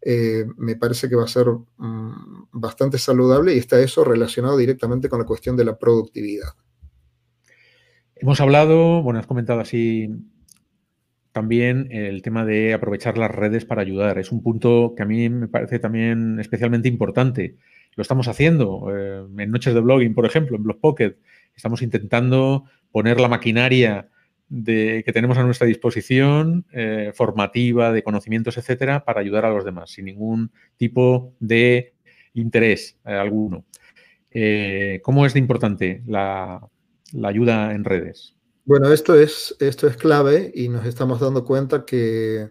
eh, 0.00 0.44
me 0.56 0.76
parece 0.76 1.08
que 1.08 1.16
va 1.16 1.24
a 1.24 1.28
ser 1.28 1.46
mm, 1.48 2.48
bastante 2.52 2.98
saludable 2.98 3.54
y 3.54 3.58
está 3.58 3.80
eso 3.80 4.04
relacionado 4.04 4.56
directamente 4.56 5.08
con 5.08 5.18
la 5.18 5.26
cuestión 5.26 5.56
de 5.56 5.64
la 5.64 5.78
productividad. 5.78 6.50
Hemos 8.16 8.40
hablado, 8.40 9.02
bueno, 9.02 9.20
has 9.20 9.26
comentado 9.26 9.60
así 9.60 10.08
también 11.32 11.88
el 11.92 12.22
tema 12.22 12.44
de 12.44 12.74
aprovechar 12.74 13.16
las 13.16 13.30
redes 13.30 13.64
para 13.64 13.82
ayudar. 13.82 14.18
Es 14.18 14.32
un 14.32 14.42
punto 14.42 14.94
que 14.96 15.04
a 15.04 15.06
mí 15.06 15.28
me 15.28 15.46
parece 15.46 15.78
también 15.78 16.40
especialmente 16.40 16.88
importante. 16.88 17.56
Lo 17.94 18.02
estamos 18.02 18.26
haciendo 18.26 18.88
eh, 18.92 19.24
en 19.38 19.50
Noches 19.50 19.74
de 19.74 19.80
Blogging, 19.80 20.14
por 20.14 20.26
ejemplo, 20.26 20.56
en 20.56 20.64
Blog 20.64 20.80
Pocket. 20.80 21.16
Estamos 21.54 21.82
intentando 21.82 22.64
poner 22.92 23.20
la 23.20 23.28
maquinaria 23.28 24.08
de, 24.48 25.02
que 25.04 25.12
tenemos 25.12 25.38
a 25.38 25.44
nuestra 25.44 25.66
disposición, 25.66 26.66
eh, 26.72 27.12
formativa, 27.14 27.92
de 27.92 28.02
conocimientos, 28.02 28.56
etcétera, 28.56 29.04
para 29.04 29.20
ayudar 29.20 29.44
a 29.44 29.50
los 29.50 29.64
demás, 29.64 29.90
sin 29.90 30.06
ningún 30.06 30.50
tipo 30.76 31.34
de 31.38 31.94
interés 32.34 32.98
eh, 33.04 33.12
alguno. 33.12 33.64
Eh, 34.30 35.00
¿Cómo 35.02 35.26
es 35.26 35.34
de 35.34 35.40
importante 35.40 36.02
la, 36.06 36.66
ayuda 37.24 37.72
en 37.74 37.84
redes? 37.84 38.34
Bueno, 38.64 38.92
esto 38.92 39.18
es, 39.18 39.56
esto 39.60 39.86
es 39.86 39.96
clave 39.96 40.52
y 40.54 40.68
nos 40.68 40.84
estamos 40.84 41.20
dando 41.20 41.44
cuenta 41.44 41.84
que 41.86 42.50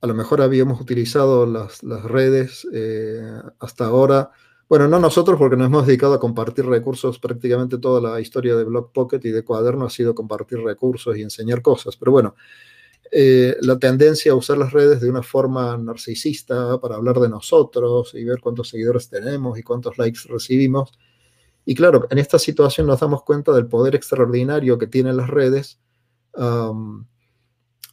a 0.00 0.06
lo 0.06 0.14
mejor 0.14 0.40
habíamos 0.40 0.80
utilizado 0.80 1.44
las, 1.44 1.82
las 1.82 2.02
redes 2.04 2.66
hasta 3.58 3.84
ahora 3.84 4.30
bueno, 4.70 4.86
no 4.86 5.00
nosotros 5.00 5.36
porque 5.36 5.56
nos 5.56 5.66
hemos 5.66 5.84
dedicado 5.84 6.14
a 6.14 6.20
compartir 6.20 6.64
recursos, 6.64 7.18
prácticamente 7.18 7.76
toda 7.78 8.00
la 8.00 8.20
historia 8.20 8.54
de 8.54 8.62
Block 8.62 8.92
Pocket 8.92 9.18
y 9.24 9.30
de 9.30 9.42
Cuaderno 9.42 9.84
ha 9.84 9.90
sido 9.90 10.14
compartir 10.14 10.60
recursos 10.60 11.16
y 11.16 11.22
enseñar 11.22 11.60
cosas, 11.60 11.96
pero 11.96 12.12
bueno, 12.12 12.36
eh, 13.10 13.56
la 13.62 13.80
tendencia 13.80 14.30
a 14.30 14.36
usar 14.36 14.58
las 14.58 14.72
redes 14.72 15.00
de 15.00 15.10
una 15.10 15.24
forma 15.24 15.76
narcisista 15.76 16.80
para 16.80 16.94
hablar 16.94 17.18
de 17.18 17.28
nosotros 17.28 18.14
y 18.14 18.22
ver 18.22 18.38
cuántos 18.40 18.68
seguidores 18.68 19.10
tenemos 19.10 19.58
y 19.58 19.64
cuántos 19.64 19.98
likes 19.98 20.20
recibimos. 20.28 20.92
Y 21.64 21.74
claro, 21.74 22.06
en 22.08 22.18
esta 22.18 22.38
situación 22.38 22.86
nos 22.86 23.00
damos 23.00 23.24
cuenta 23.24 23.50
del 23.50 23.66
poder 23.66 23.96
extraordinario 23.96 24.78
que 24.78 24.86
tienen 24.86 25.16
las 25.16 25.30
redes 25.30 25.80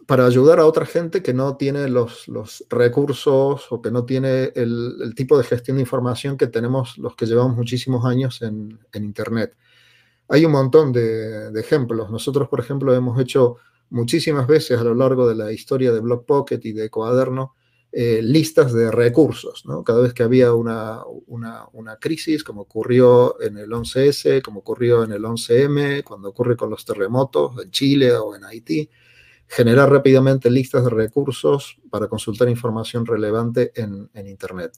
para 0.07 0.25
ayudar 0.25 0.59
a 0.59 0.65
otra 0.65 0.85
gente 0.85 1.21
que 1.21 1.33
no 1.33 1.57
tiene 1.57 1.89
los, 1.89 2.25
recursos 2.69 3.67
o 3.69 3.81
que 3.81 3.91
no 3.91 4.05
tiene 4.05 4.53
el, 4.55 5.13
tipo 5.15 5.37
de 5.37 5.43
gestión 5.43 5.75
de 5.77 5.81
información 5.81 6.37
que 6.37 6.47
tenemos 6.47 6.97
los 6.97 7.15
que 7.17 7.25
llevamos 7.25 7.57
muchísimos 7.57 8.05
años 8.05 8.41
en, 8.41 8.79
Internet. 8.93 9.57
Hay 10.29 10.45
un 10.45 10.53
montón 10.53 10.93
de, 10.93 11.51
ejemplos. 11.59 12.09
Nosotros, 12.09 12.47
por 12.47 12.61
ejemplo, 12.61 12.95
hemos 12.95 13.19
hecho 13.19 13.57
muchísimas 13.89 14.47
veces 14.47 14.79
a 14.79 14.83
lo 14.85 14.95
largo 14.95 15.27
de 15.27 15.35
la 15.35 15.51
historia 15.51 15.91
de 15.91 15.99
Block 15.99 16.25
Pocket 16.25 16.61
y 16.63 16.71
de 16.71 16.89
Cuaderno 16.89 17.55
eh, 17.91 18.21
listas 18.23 18.71
de 18.71 18.89
recursos. 18.89 19.65
Cada 19.85 20.01
vez 20.01 20.13
que 20.13 20.23
había 20.23 20.53
una, 20.53 21.01
una, 21.27 21.97
crisis, 21.99 22.45
como 22.45 22.61
ocurrió 22.61 23.41
en 23.41 23.57
el 23.57 23.71
11S, 23.71 24.41
como 24.41 24.61
ocurrió 24.61 25.03
en 25.03 25.11
el 25.11 25.23
11M, 25.23 26.05
cuando 26.05 26.29
ocurre 26.29 26.55
con 26.55 26.69
los 26.69 26.85
terremotos 26.85 27.61
en 27.61 27.71
Chile 27.71 28.13
o 28.13 28.35
en 28.35 28.45
Haití, 28.45 28.89
generar 29.47 29.89
rápidamente 29.89 30.51
listas 30.51 30.83
de 30.83 30.89
recursos 30.89 31.77
para 31.89 32.07
consultar 32.07 32.49
información 32.49 33.05
relevante 33.05 33.71
en, 33.75 34.09
Internet. 34.27 34.73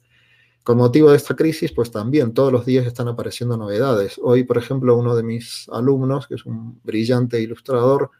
Con 0.63 0.77
motivo 0.77 1.10
de 1.10 1.17
esta 1.17 1.36
crisis, 1.36 1.71
pues 1.71 1.89
también 1.91 2.34
todos 2.34 2.51
los 2.51 2.65
días 2.65 2.86
están 2.86 3.08
apareciendo 3.08 3.58
novedades. 3.58 4.19
Hoy, 4.21 4.43
por 4.43 4.58
ejemplo, 4.58 4.95
uno 4.95 5.15
de 5.15 5.23
mis 5.23 5.67
alumnos, 5.71 6.27
que 6.27 6.36
es 6.36 6.45
un 6.45 6.79
brillante 6.84 7.41
ilustrador, 7.41 8.12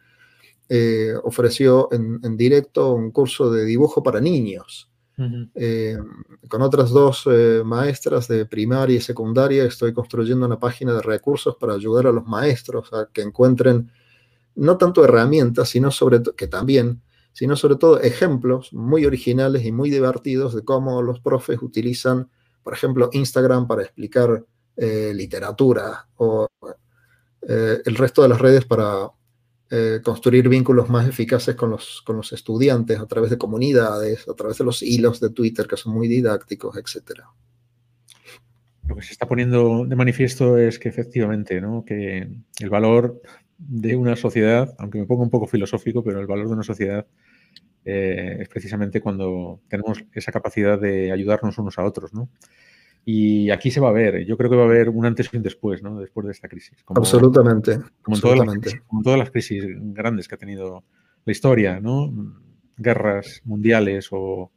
eh, 0.68 1.14
ofreció 1.24 1.90
en, 1.92 2.36
directo 2.38 2.94
un 2.94 3.12
curso 3.12 3.52
de 3.52 3.66
dibujo 3.66 4.02
para 4.02 4.20
niños. 4.20 4.88
Eh, 5.54 5.98
con 6.48 6.62
otras 6.62 6.92
dos 6.92 7.28
eh, 7.30 7.62
maestras 7.66 8.30
de 8.30 8.46
primaria 8.46 8.96
y 8.96 9.02
secundaria 9.02 9.66
estoy 9.66 9.92
construyendo 9.92 10.46
una 10.46 10.58
página 10.58 10.94
de 10.94 11.02
recursos 11.02 11.58
para 11.58 11.74
ayudar 11.74 12.08
a 12.08 12.14
los 12.14 12.26
maestros 12.26 12.94
a 12.94 13.10
que 13.12 13.22
encuentren 13.22 13.92
no 14.56 14.78
tanto 14.78 15.04
herramientas, 15.04 15.70
sino 15.70 15.92
sobre 15.92 16.22
que 16.36 16.48
también, 16.48 17.02
sino 17.34 17.56
sobre 17.56 17.76
todo 17.76 18.00
ejemplos 18.02 18.74
muy 18.74 19.06
originales 19.06 19.66
y 19.66 19.72
muy 19.72 19.90
divertidos 19.90 20.54
de 20.56 20.64
cómo 20.64 21.02
los 21.02 21.20
profes 21.20 21.62
utilizan, 21.62 22.30
por 22.64 22.74
ejemplo, 22.74 23.10
Instagram 23.14 23.68
para 23.68 23.84
explicar 23.84 24.46
eh, 24.76 25.14
literatura 25.14 26.08
o 26.16 26.48
eh, 27.48 27.82
el 27.86 27.96
resto 27.96 28.22
de 28.22 28.30
las 28.30 28.40
redes 28.40 28.66
para 28.66 29.10
eh, 29.72 30.02
construir 30.04 30.50
vínculos 30.50 30.90
más 30.90 31.08
eficaces 31.08 31.56
con 31.56 31.70
los, 31.70 32.02
con 32.02 32.18
los 32.18 32.34
estudiantes 32.34 33.00
a 33.00 33.06
través 33.06 33.30
de 33.30 33.38
comunidades, 33.38 34.28
a 34.28 34.34
través 34.34 34.58
de 34.58 34.64
los 34.64 34.82
hilos 34.82 35.20
de 35.20 35.30
Twitter 35.30 35.68
que 35.68 35.78
son 35.78 35.94
muy 35.94 36.08
didácticos, 36.08 36.76
etc. 36.76 37.22
Lo 38.88 38.96
que 38.96 39.04
se 39.04 39.12
está 39.12 39.28
poniendo 39.28 39.86
de 39.86 39.96
manifiesto 39.96 40.58
es 40.58 40.80
que 40.80 40.90
efectivamente, 40.90 41.62
¿no? 41.62 41.86
que 41.86 42.28
el 42.60 42.70
valor 42.70 43.22
de 43.60 43.96
una 43.96 44.16
sociedad, 44.16 44.74
aunque 44.80 45.00
me 45.00 45.06
pongo 45.06 45.24
un 45.24 45.30
poco 45.30 45.46
filosófico, 45.46 46.04
pero 46.04 46.20
el 46.20 46.28
valor 46.28 46.48
de 46.48 46.54
una 46.54 46.64
sociedad 46.64 47.06
eh, 47.86 48.38
es 48.40 48.50
precisamente 48.50 49.02
cuando 49.02 49.62
tenemos 49.68 50.04
esa 50.14 50.32
capacidad 50.32 50.80
de 50.80 51.12
ayudarnos 51.12 51.58
unos 51.58 51.78
a 51.78 51.84
otros, 51.84 52.14
¿no? 52.14 52.30
Y 53.06 53.50
aquí 53.50 53.72
se 53.72 53.80
va 53.80 53.90
a 53.90 53.94
ver, 53.94 54.26
yo 54.26 54.38
creo 54.38 54.50
que 54.50 54.56
va 54.56 54.64
a 54.64 54.66
haber 54.66 54.90
un 54.90 55.06
antes 55.06 55.30
y 55.32 55.38
un 55.38 55.44
después, 55.44 55.82
¿no? 55.82 56.00
Después 56.00 56.26
de 56.26 56.32
esta 56.32 56.48
crisis. 56.48 56.78
absolutamente. 56.86 57.80
Como, 58.02 58.18
En 58.18 58.22
todas 58.22 58.40
las, 58.40 58.76
como 58.88 59.02
todas 59.02 59.20
las 59.20 59.32
crisis 59.32 59.64
grandes 59.68 60.28
que 60.28 60.36
ha 60.36 60.38
tenido 60.38 60.84
la 61.26 61.32
historia, 61.32 61.80
¿no? 61.80 62.14
Guerras 62.78 63.42
mundiales 63.46 64.10
o... 64.12 64.52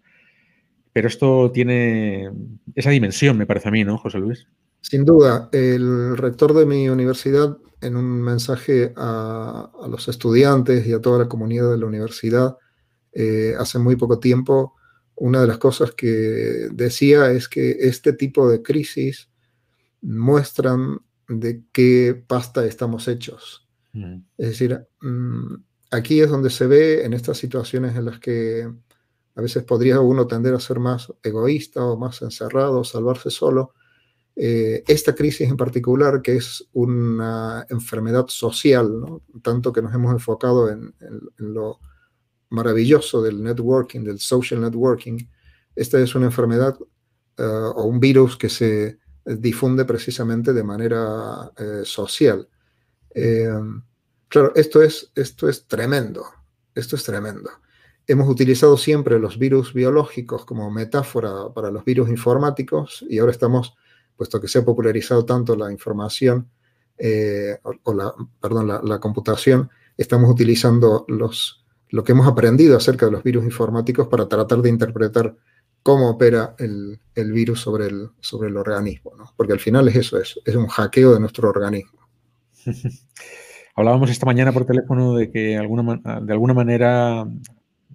Pero 0.93 1.09
esto 1.09 1.51
tiene 1.51 2.31
esa 2.75 2.91
dimensión, 2.91 3.39
me 3.39 3.47
parece 3.47 3.69
a 3.69 3.73
mí, 3.73 3.83
¿no, 3.85 3.97
José 3.97 4.19
Luis? 4.19 4.47
Sin 4.83 5.05
duda, 5.05 5.49
el 5.53 6.17
rector 6.17 6.53
de 6.53 6.67
mi 6.67 6.89
universidad, 6.89 7.57
en 7.81 7.97
un 7.97 8.21
mensaje 8.21 8.93
a, 8.97 9.71
los 9.89 10.09
estudiantes 10.09 10.87
y 10.87 10.93
a 10.93 11.01
toda 11.01 11.21
la 11.21 11.29
comunidad 11.29 11.71
de 11.71 11.79
la 11.79 11.87
universidad, 11.87 12.59
eh, 13.13 13.55
hace 13.59 13.79
muy 13.79 13.97
poco 13.97 14.19
tiempo, 14.19 14.75
una 15.15 15.41
de 15.41 15.47
las 15.47 15.59
cosas 15.59 15.93
que 15.93 16.69
decía 16.73 17.31
es 17.31 17.49
que 17.49 17.71
este 17.81 18.13
tipo 18.13 18.49
de 18.49 18.63
crisis 18.63 19.29
muestran 20.01 20.99
de 21.29 21.63
qué 21.73 22.21
pasta 22.27 22.65
estamos 22.65 23.07
hechos. 23.09 23.69
Mm. 23.93 24.17
Es 24.37 24.49
decir, 24.49 24.85
mm, 25.01 25.55
aquí 25.93 26.21
es 26.21 26.29
donde 26.31 26.51
se 26.51 26.67
ve 26.67 27.05
en 27.05 27.13
estas 27.13 27.39
situaciones 27.39 27.97
en 27.97 28.07
las 28.07 28.19
que 28.19 28.69
a 29.35 29.41
veces 29.41 29.63
podría 29.63 30.01
uno 30.01 30.27
tender 30.27 30.55
a 30.55 30.61
ser 30.61 30.81
más 30.81 31.13
egoísta 31.23 31.85
o 31.85 31.97
más 31.97 32.21
encerrado, 32.23 32.85
salvarse 32.85 33.31
solo, 33.31 33.75
eh, 34.35 34.83
esta 34.87 35.15
crisis 35.15 35.49
en 35.49 35.57
particular, 35.57 36.23
que 36.23 36.37
es 36.37 36.67
una 36.73 37.67
enfermedad 37.69 38.27
social, 38.29 38.91
tanto 39.43 39.73
que 39.73 39.83
nos 39.83 39.95
hemos 39.95 40.13
enfocado 40.13 40.71
en, 40.71 40.95
lo 41.37 41.81
maravilloso 42.49 43.23
del 43.23 43.43
networking, 43.43 44.01
del 44.01 44.19
social 44.19 44.61
networking, 44.61 45.19
esta 45.77 45.99
es 46.01 46.15
una 46.15 46.27
enfermedad 46.27 46.77
eh, 47.37 47.43
o 47.43 47.85
un 47.85 48.01
virus 48.01 48.37
que 48.37 48.49
se 48.49 48.99
difunde 49.25 49.85
precisamente 49.85 50.53
de 50.53 50.65
manera 50.65 51.53
eh, 51.57 51.83
social. 51.85 52.49
claro, 54.29 54.53
esto 54.55 54.83
es, 54.83 55.13
esto 55.15 55.49
es 55.49 55.67
tremendo, 55.67 56.25
esto 56.75 56.97
es 56.97 57.05
tremendo. 57.05 57.51
Hemos 58.07 58.29
utilizado 58.29 58.77
siempre 58.79 59.19
los 59.19 59.39
virus 59.39 59.75
biológicos 59.75 60.45
como 60.45 60.71
metáfora 60.71 61.53
para 61.55 61.71
los 61.71 61.85
virus 61.85 62.09
informáticos 62.09 63.05
y 63.09 63.19
ahora 63.19 63.33
estamos 63.33 63.75
puesto 64.17 64.41
que 64.41 64.49
se 64.49 64.59
ha 64.59 64.65
popularizado 64.65 65.25
tanto 65.25 65.57
la 65.57 65.71
información, 65.71 66.49
eh, 66.99 67.59
o, 67.63 67.95
la, 67.95 68.13
perdón, 68.41 68.69
la, 68.69 69.01
computación, 69.01 69.71
estamos 69.97 70.31
utilizando 70.31 71.05
los, 71.09 71.65
lo 71.91 72.05
que 72.05 72.13
hemos 72.13 72.27
aprendido 72.27 72.77
acerca 72.77 73.07
de 73.07 73.13
los 73.13 73.23
virus 73.23 73.45
informáticos 73.45 74.09
para 74.09 74.29
tratar 74.29 74.59
de 74.63 74.69
interpretar 74.69 75.37
cómo 75.83 76.11
opera 76.11 76.55
el, 76.59 77.01
virus 77.15 77.61
sobre 77.61 77.87
el, 77.87 78.11
sobre 78.21 78.49
el 78.49 78.57
organismo, 78.57 79.13
porque 79.37 79.55
al 79.55 79.61
final 79.61 79.89
es 79.89 79.97
eso, 79.97 80.21
es, 80.21 80.39
es 80.45 80.55
un 80.55 80.69
hackeo 80.69 81.13
de 81.15 81.21
nuestro 81.21 81.49
organismo. 81.49 81.99
Hablábamos 83.75 84.11
esta 84.11 84.27
mañana 84.27 84.53
por 84.53 84.67
teléfono 84.67 85.15
de 85.15 85.31
que 85.31 85.57
alguna, 85.57 86.01
de 86.21 86.33
alguna 86.33 86.55
manera 86.55 87.27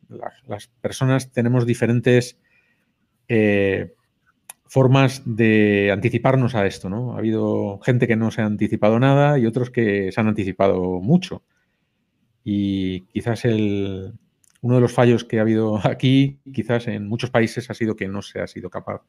las 0.09 0.67
personas 0.81 1.31
tenemos 1.31 1.65
diferentes 1.65 2.37
eh, 3.27 3.93
formas 4.67 5.21
de 5.25 5.91
anticiparnos 5.91 6.55
a 6.55 6.65
esto, 6.65 6.89
¿no? 6.89 7.15
Ha 7.15 7.19
habido 7.19 7.79
gente 7.79 8.07
que 8.07 8.15
no 8.15 8.31
se 8.31 8.41
ha 8.41 8.45
anticipado 8.45 8.99
nada 8.99 9.39
y 9.39 9.45
otros 9.45 9.69
que 9.69 10.11
se 10.11 10.19
han 10.19 10.27
anticipado 10.27 10.99
mucho. 10.99 11.43
Y 12.43 13.01
quizás 13.07 13.45
el, 13.45 14.13
uno 14.61 14.75
de 14.75 14.81
los 14.81 14.93
fallos 14.93 15.23
que 15.23 15.39
ha 15.39 15.41
habido 15.41 15.79
aquí, 15.87 16.39
quizás 16.53 16.87
en 16.87 17.07
muchos 17.07 17.29
países, 17.29 17.69
ha 17.69 17.73
sido 17.73 17.95
que 17.95 18.07
no 18.07 18.21
se 18.21 18.39
ha 18.39 18.47
sido 18.47 18.69
capaz 18.69 19.01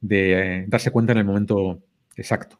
de 0.00 0.32
eh, 0.32 0.64
darse 0.68 0.90
cuenta 0.90 1.12
en 1.12 1.18
el 1.18 1.24
momento 1.24 1.80
exacto. 2.16 2.58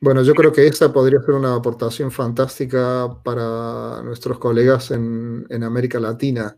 Bueno, 0.00 0.22
yo 0.22 0.34
creo 0.34 0.52
que 0.52 0.66
esta 0.66 0.92
podría 0.92 1.20
ser 1.20 1.34
una 1.34 1.56
aportación 1.56 2.12
fantástica 2.12 3.20
para 3.24 4.00
nuestros 4.04 4.38
colegas 4.38 4.92
en, 4.92 5.46
América 5.62 5.98
Latina. 5.98 6.56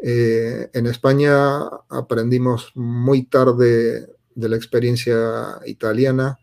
Eh, 0.00 0.70
en 0.72 0.86
España 0.86 1.58
aprendimos 1.88 2.70
muy 2.76 3.24
tarde 3.24 4.17
de 4.38 4.48
la 4.48 4.56
experiencia 4.56 5.58
italiana. 5.66 6.38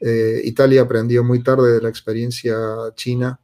Eh, 0.00 0.40
Italia 0.44 0.82
aprendió 0.82 1.22
muy 1.22 1.42
tarde 1.42 1.72
de 1.72 1.80
la 1.80 1.88
experiencia 1.88 2.56
china. 2.96 3.40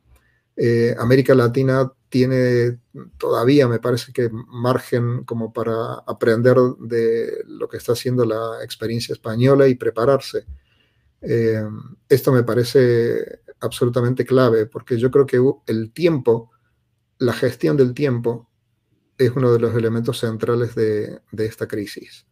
Eh, 0.57 0.95
América 0.99 1.35
Latina 1.35 1.91
tiene 2.09 2.79
todavía, 3.19 3.69
me 3.69 3.79
parece 3.79 4.13
que, 4.13 4.31
margen 4.49 5.25
como 5.25 5.53
para 5.53 5.95
aprender 6.07 6.57
de 6.81 7.45
lo 7.47 7.69
que 7.69 7.77
está 7.77 7.93
haciendo 7.93 8.25
la 8.25 8.63
experiencia 8.65 9.13
española 9.13 9.69
y 9.69 9.77
prepararse. 9.77 10.45
Eh, 11.21 11.63
esto 12.09 12.33
me 12.33 12.43
parece 12.43 13.41
absolutamente 13.61 14.25
clave 14.25 14.67
porque 14.67 14.99
yo 14.99 15.11
creo 15.11 15.27
que 15.27 15.41
el 15.67 15.93
tiempo, 15.93 16.51
la 17.19 17.33
gestión 17.33 17.77
del 17.77 17.95
tiempo, 17.95 18.49
es 19.19 19.31
uno 19.37 19.53
de 19.53 19.61
los 19.61 19.75
elementos 19.75 20.19
centrales 20.19 20.75
de, 20.75 21.21
esta 21.39 21.69
crisis. 21.69 22.27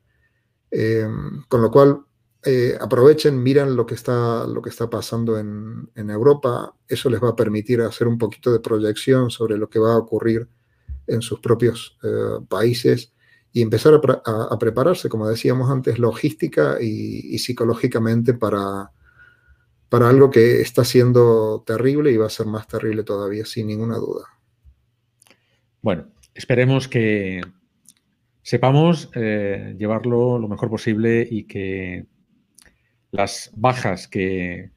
Eh, 0.73 1.07
con 1.49 1.63
lo 1.63 1.71
cual, 1.71 2.01
eh, 2.45 2.77
aprovechen, 2.81 3.41
miren 3.41 3.77
lo 3.77 3.87
que 3.87 3.95
está, 3.95 4.47
lo 4.47 4.63
que 4.63 4.71
está 4.71 4.91
pasando 4.91 5.39
en, 5.39 5.91
Europa. 5.95 6.75
Eso 6.89 7.09
les 7.11 7.23
va 7.23 7.31
a 7.31 7.37
permitir 7.37 7.83
hacer 7.83 8.09
un 8.09 8.19
poquito 8.19 8.51
de 8.51 8.61
proyección 8.61 9.31
sobre 9.31 9.59
lo 9.59 9.69
que 9.69 9.79
va 9.79 9.93
a 9.93 9.99
ocurrir 9.99 10.49
en 11.07 11.23
sus 11.23 11.41
propios 11.41 11.99
países 12.49 13.13
y 13.53 13.61
empezar 13.61 14.01
a, 14.25 14.59
prepararse, 14.59 15.09
como 15.09 15.29
decíamos 15.29 15.71
antes, 15.71 15.99
logística 15.99 16.79
y, 16.81 17.39
psicológicamente 17.39 18.33
para, 18.33 18.91
para 19.91 20.09
algo 20.09 20.31
que 20.31 20.63
está 20.63 20.85
siendo 20.85 21.63
terrible 21.67 22.11
y 22.11 22.17
va 22.17 22.27
a 22.27 22.31
ser 22.31 22.47
más 22.47 22.67
terrible 22.67 23.05
todavía, 23.05 23.45
sin 23.45 23.67
ninguna 23.67 23.99
duda. 23.99 24.25
Bueno, 25.83 26.09
esperemos 26.35 26.89
que 26.89 27.43
sepamos 28.43 29.11
eh, 29.15 29.75
llevarlo 29.79 30.39
lo 30.39 30.49
mejor 30.49 30.69
posible 30.69 31.27
y 31.29 31.45
que 31.45 32.07
las 33.11 33.53
bajas 33.55 34.09
que 34.09 34.71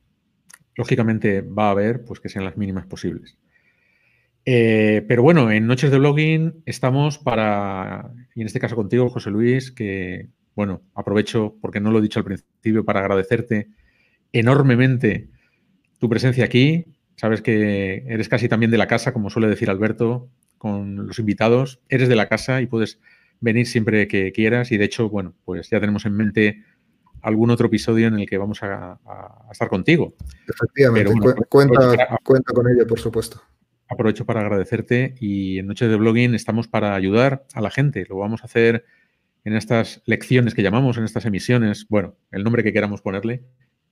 lógicamente 0.76 1.42
va 1.42 1.68
a 1.68 1.72
haber, 1.72 2.04
pues 2.04 2.20
que 2.20 2.30
sean 2.30 2.46
las 2.46 2.58
mínimas 2.58 2.86
posibles. 2.86 3.38
Eh, 4.46 5.04
pero 5.08 5.24
bueno, 5.24 5.52
en 5.52 5.66
Noches 5.66 5.90
de 5.90 5.98
Blogging 5.98 6.62
estamos 6.66 7.18
para, 7.18 8.12
y 8.36 8.42
en 8.42 8.48
este 8.48 8.60
caso 8.60 8.76
contigo, 8.76 9.10
José 9.10 9.32
Luis, 9.32 9.72
que, 9.72 10.30
bueno, 10.56 10.84
aprovecho, 10.94 11.58
porque 11.62 11.80
no 11.80 11.92
lo 11.92 12.00
he 12.00 12.04
dicho 12.04 12.20
al 12.20 12.26
principio, 12.26 12.86
para 12.86 13.00
agradecerte 13.00 13.70
enormemente 14.34 15.30
tu 15.98 16.10
presencia 16.10 16.46
aquí. 16.46 16.86
Sabes 17.16 17.42
que 17.42 18.04
eres 18.08 18.30
casi 18.30 18.50
también 18.50 18.72
de 18.72 18.78
la 18.78 18.88
casa, 18.88 19.14
como 19.14 19.30
suele 19.30 19.48
decir 19.48 19.70
Alberto, 19.70 20.30
con 20.58 21.08
los 21.08 21.18
invitados. 21.18 21.82
Eres 21.90 22.10
de 22.10 22.16
la 22.16 22.28
casa 22.28 22.62
y 22.62 22.68
puedes 22.68 23.00
venir 23.42 23.68
siempre 23.68 24.08
que 24.08 24.32
quieras. 24.32 24.72
Y 24.72 24.78
de 24.78 24.86
hecho, 24.86 25.10
bueno, 25.10 25.34
pues 25.46 25.70
ya 25.70 25.80
tenemos 25.80 26.06
en 26.06 26.16
mente 26.16 26.64
algún 27.22 27.50
otro 27.50 27.68
episodio 27.68 28.08
en 28.08 28.20
el 28.20 28.28
que 28.28 28.38
vamos 28.38 28.62
a, 28.62 29.00
estar 29.52 29.68
contigo. 29.68 30.16
Efectivamente, 30.48 31.12
cuenta, 31.50 32.18
cuenta 32.24 32.54
con 32.54 32.70
ello, 32.70 32.86
por 32.88 33.00
supuesto 33.00 33.42
aprovecho 33.88 34.26
para 34.26 34.42
agradecerte 34.42 35.16
y 35.20 35.60
en 35.60 35.68
Noches 35.68 35.90
de 35.90 35.96
Blogging 35.96 36.34
estamos 36.34 36.68
para 36.68 36.96
ayudar 36.96 37.46
a 37.54 37.62
la 37.62 37.72
gente. 37.72 38.06
Lo 38.10 38.18
vamos 38.18 38.42
a 38.42 38.46
hacer 38.46 38.86
en 39.44 39.56
estas 39.56 40.02
lecciones 40.06 40.56
que 40.56 40.64
llamamos, 40.64 40.98
en 40.98 41.04
estas 41.04 41.26
emisiones, 41.26 41.86
bueno, 41.88 42.16
el 42.32 42.44
nombre 42.44 42.64
que 42.64 42.74
queramos 42.74 43.02
ponerle, 43.02 43.44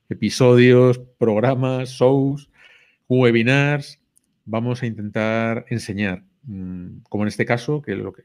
episodios, 0.10 0.99
programas, 1.19 1.89
shows, 1.89 2.49
webinars. 3.08 3.99
Vamos 4.45 4.82
a 4.82 4.88
intentar 4.88 5.65
enseñar, 5.69 6.23
como 7.10 7.23
en 7.23 7.27
este 7.27 7.45
caso, 7.45 7.82
que 7.82 7.95
lo 7.95 8.13
que 8.13 8.23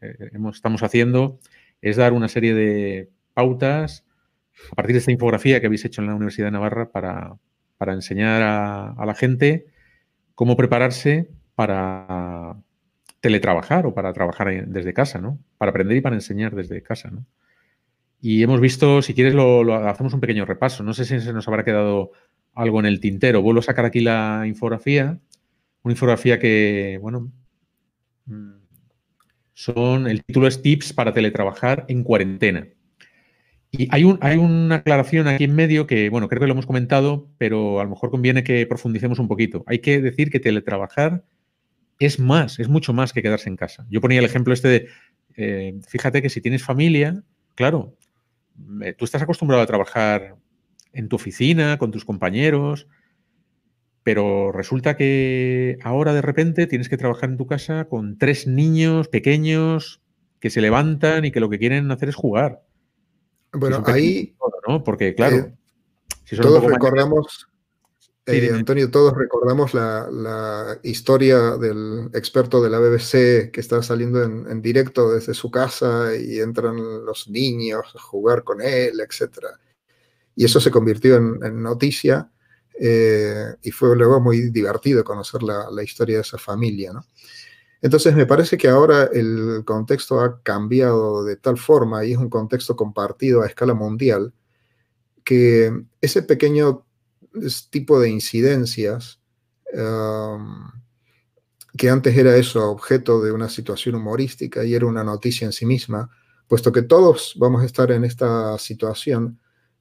estamos 0.52 0.82
haciendo 0.82 1.38
es 1.80 1.96
dar 1.96 2.12
una 2.12 2.28
serie 2.28 2.54
de 2.54 3.10
pautas 3.34 4.04
a 4.72 4.74
partir 4.74 4.94
de 4.94 4.98
esta 4.98 5.12
infografía 5.12 5.60
que 5.60 5.66
habéis 5.66 5.84
hecho 5.84 6.00
en 6.00 6.08
la 6.08 6.14
Universidad 6.14 6.48
de 6.48 6.52
Navarra 6.52 6.90
para, 6.90 7.38
enseñar 7.80 8.42
a, 8.42 9.04
la 9.06 9.14
gente 9.14 9.66
cómo 10.34 10.56
prepararse 10.56 11.30
para 11.54 12.56
teletrabajar 13.20 13.86
o 13.86 13.94
para 13.94 14.12
trabajar 14.12 14.66
desde 14.66 14.92
casa, 14.92 15.20
¿no? 15.20 15.38
Para 15.58 15.70
aprender 15.70 15.96
y 15.96 16.00
para 16.00 16.16
enseñar 16.16 16.54
desde 16.54 16.82
casa. 16.82 17.10
Y 18.20 18.42
hemos 18.42 18.60
visto, 18.60 19.00
si 19.02 19.14
quieres, 19.14 19.34
lo, 19.34 19.74
hacemos 19.88 20.12
un 20.12 20.20
pequeño 20.20 20.44
repaso. 20.44 20.82
No 20.82 20.92
sé 20.92 21.04
si 21.04 21.20
se 21.20 21.32
nos 21.32 21.46
habrá 21.46 21.64
quedado 21.64 22.12
algo 22.54 22.80
en 22.80 22.86
el 22.86 23.00
tintero. 23.00 23.42
Vuelvo 23.42 23.60
a 23.60 23.64
sacar 23.64 23.84
aquí 23.84 24.00
la 24.00 24.44
infografía. 24.46 25.20
Una 25.82 25.92
infografía 25.92 26.38
que, 26.40 26.98
bueno, 27.00 27.20
mm, 27.20 27.32
son, 29.54 30.06
el 30.06 30.22
título 30.24 30.46
es 30.46 30.62
Tips 30.62 30.92
para 30.92 31.12
teletrabajar 31.12 31.84
en 31.88 32.02
cuarentena. 32.04 32.68
Y 33.70 33.88
hay, 33.90 34.04
un, 34.04 34.18
hay 34.22 34.38
una 34.38 34.76
aclaración 34.76 35.28
aquí 35.28 35.44
en 35.44 35.54
medio 35.54 35.86
que, 35.86 36.08
bueno, 36.08 36.28
creo 36.28 36.40
que 36.40 36.46
lo 36.46 36.52
hemos 36.52 36.66
comentado, 36.66 37.28
pero 37.36 37.80
a 37.80 37.84
lo 37.84 37.90
mejor 37.90 38.10
conviene 38.10 38.42
que 38.42 38.66
profundicemos 38.66 39.18
un 39.18 39.28
poquito. 39.28 39.64
Hay 39.66 39.80
que 39.80 40.00
decir 40.00 40.30
que 40.30 40.40
teletrabajar 40.40 41.24
es 41.98 42.18
más, 42.18 42.58
es 42.60 42.68
mucho 42.68 42.92
más 42.92 43.12
que 43.12 43.22
quedarse 43.22 43.48
en 43.48 43.56
casa. 43.56 43.86
Yo 43.90 44.00
ponía 44.00 44.20
el 44.20 44.24
ejemplo 44.24 44.54
este 44.54 44.68
de, 44.68 44.88
eh, 45.36 45.78
fíjate 45.86 46.22
que 46.22 46.30
si 46.30 46.40
tienes 46.40 46.62
familia, 46.62 47.22
claro, 47.54 47.94
eh, 48.82 48.94
tú 48.94 49.04
estás 49.04 49.22
acostumbrado 49.22 49.62
a 49.62 49.66
trabajar 49.66 50.36
en 50.92 51.08
tu 51.08 51.16
oficina, 51.16 51.78
con 51.78 51.90
tus 51.90 52.04
compañeros, 52.04 52.86
pero 54.08 54.52
resulta 54.52 54.96
que 54.96 55.76
ahora 55.82 56.14
de 56.14 56.22
repente 56.22 56.66
tienes 56.66 56.88
que 56.88 56.96
trabajar 56.96 57.28
en 57.28 57.36
tu 57.36 57.46
casa 57.46 57.88
con 57.90 58.16
tres 58.16 58.46
niños 58.46 59.06
pequeños 59.08 60.00
que 60.40 60.48
se 60.48 60.62
levantan 60.62 61.26
y 61.26 61.30
que 61.30 61.40
lo 61.40 61.50
que 61.50 61.58
quieren 61.58 61.90
hacer 61.90 62.08
es 62.08 62.14
jugar. 62.14 62.62
Bueno, 63.52 63.82
ahí... 63.84 64.34
¿no? 64.66 64.82
Porque 64.82 65.14
claro, 65.14 65.36
eh, 65.36 65.54
si 66.24 66.38
todos 66.38 66.64
recordamos... 66.64 67.50
Eh, 68.24 68.48
Antonio, 68.50 68.90
todos 68.90 69.14
recordamos 69.14 69.74
la, 69.74 70.78
historia 70.82 71.58
del 71.58 72.08
experto 72.14 72.62
de 72.62 72.70
la 72.70 72.78
BBC 72.78 73.50
que 73.50 73.60
está 73.60 73.82
saliendo 73.82 74.22
en, 74.22 74.62
directo 74.62 75.12
desde 75.12 75.34
su 75.34 75.50
casa 75.50 76.16
y 76.16 76.40
entran 76.40 77.04
los 77.04 77.28
niños 77.28 77.84
a 77.94 78.00
jugar 78.00 78.42
con 78.42 78.62
él, 78.62 79.00
etc. 79.00 79.48
Y 80.34 80.46
eso 80.46 80.60
se 80.60 80.70
convirtió 80.70 81.16
en, 81.16 81.62
noticia 81.62 82.30
eh, 82.80 83.56
y 83.62 83.70
fue 83.70 83.96
luego 83.96 84.20
muy 84.20 84.50
divertido 84.50 85.02
conocer 85.04 85.42
la, 85.42 85.82
historia 85.82 86.16
de 86.16 86.22
esa 86.22 86.38
familia. 86.38 86.92
Entonces 87.80 88.14
me 88.14 88.26
parece 88.26 88.56
que 88.56 88.68
ahora 88.68 89.08
el 89.12 89.62
contexto 89.64 90.20
ha 90.20 90.42
cambiado 90.42 91.24
de 91.24 91.36
tal 91.36 91.58
forma 91.58 92.04
y 92.04 92.12
es 92.12 92.18
un 92.18 92.28
contexto 92.28 92.76
compartido 92.76 93.42
a 93.42 93.46
escala 93.46 93.74
mundial 93.74 94.32
que 95.24 95.84
ese 96.00 96.22
pequeño 96.22 96.86
tipo 97.70 98.00
de 98.00 98.10
incidencias, 98.10 99.20
que 101.76 101.90
antes 101.90 102.16
era 102.16 102.36
eso, 102.36 102.70
objeto 102.70 103.22
de 103.22 103.32
una 103.32 103.48
situación 103.48 103.94
humorística 103.94 104.64
y 104.64 104.74
era 104.74 104.86
una 104.86 105.04
noticia 105.04 105.44
en 105.44 105.52
sí 105.52 105.66
misma, 105.66 106.10
puesto 106.48 106.72
que 106.72 106.82
todos 106.82 107.34
vamos 107.38 107.62
a 107.62 107.66
estar 107.66 107.92
en 107.92 108.04
esta 108.04 108.58
situación, 108.58 109.38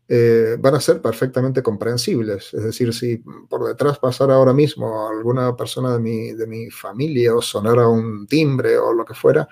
eh, 0.10 0.56
van 0.60 0.76
a 0.76 0.80
ser 0.80 1.02
perfectamente 1.02 1.62
comprensibles. 1.62 2.54
Es 2.54 2.64
decir, 2.64 2.94
si 2.94 3.18
por 3.18 3.66
detrás 3.66 4.00
pasara 4.00 4.36
ahora 4.36 4.54
mismo 4.54 5.08
alguna 5.08 5.56
persona 5.56 5.94
de 5.94 6.00
mi, 6.00 6.34
de 6.34 6.48
mi 6.48 6.70
familia 6.70 7.36
o 7.36 7.42
sonara 7.42 7.88
un 7.88 8.28
timbre 8.28 8.78
o 8.78 8.94
lo 8.94 9.04
que 9.04 9.14
fuera, 9.14 9.48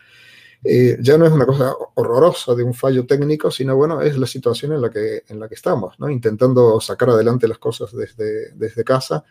eh, 0.63 0.97
ya 0.99 1.17
no 1.17 1.25
es 1.25 1.31
una 1.31 1.45
cosa 1.45 1.73
horrorosa 1.95 2.55
de 2.55 2.63
un 2.63 2.73
fallo 2.73 3.05
técnico, 3.05 3.51
sino 3.51 3.75
bueno, 3.75 4.01
es 4.01 4.17
la 4.17 4.25
situación 4.25 4.73
en 4.73 4.81
la 4.81 4.89
que, 4.89 5.23
en 5.27 5.39
la 5.39 5.47
que 5.47 5.55
estamos, 5.55 5.99
¿no? 5.99 6.09
intentando 6.09 6.79
sacar 6.81 7.11
adelante 7.11 7.47
las 7.47 7.59
cosas 7.59 7.91
desde, 7.91 8.51
desde 8.53 8.83
casa 8.83 9.23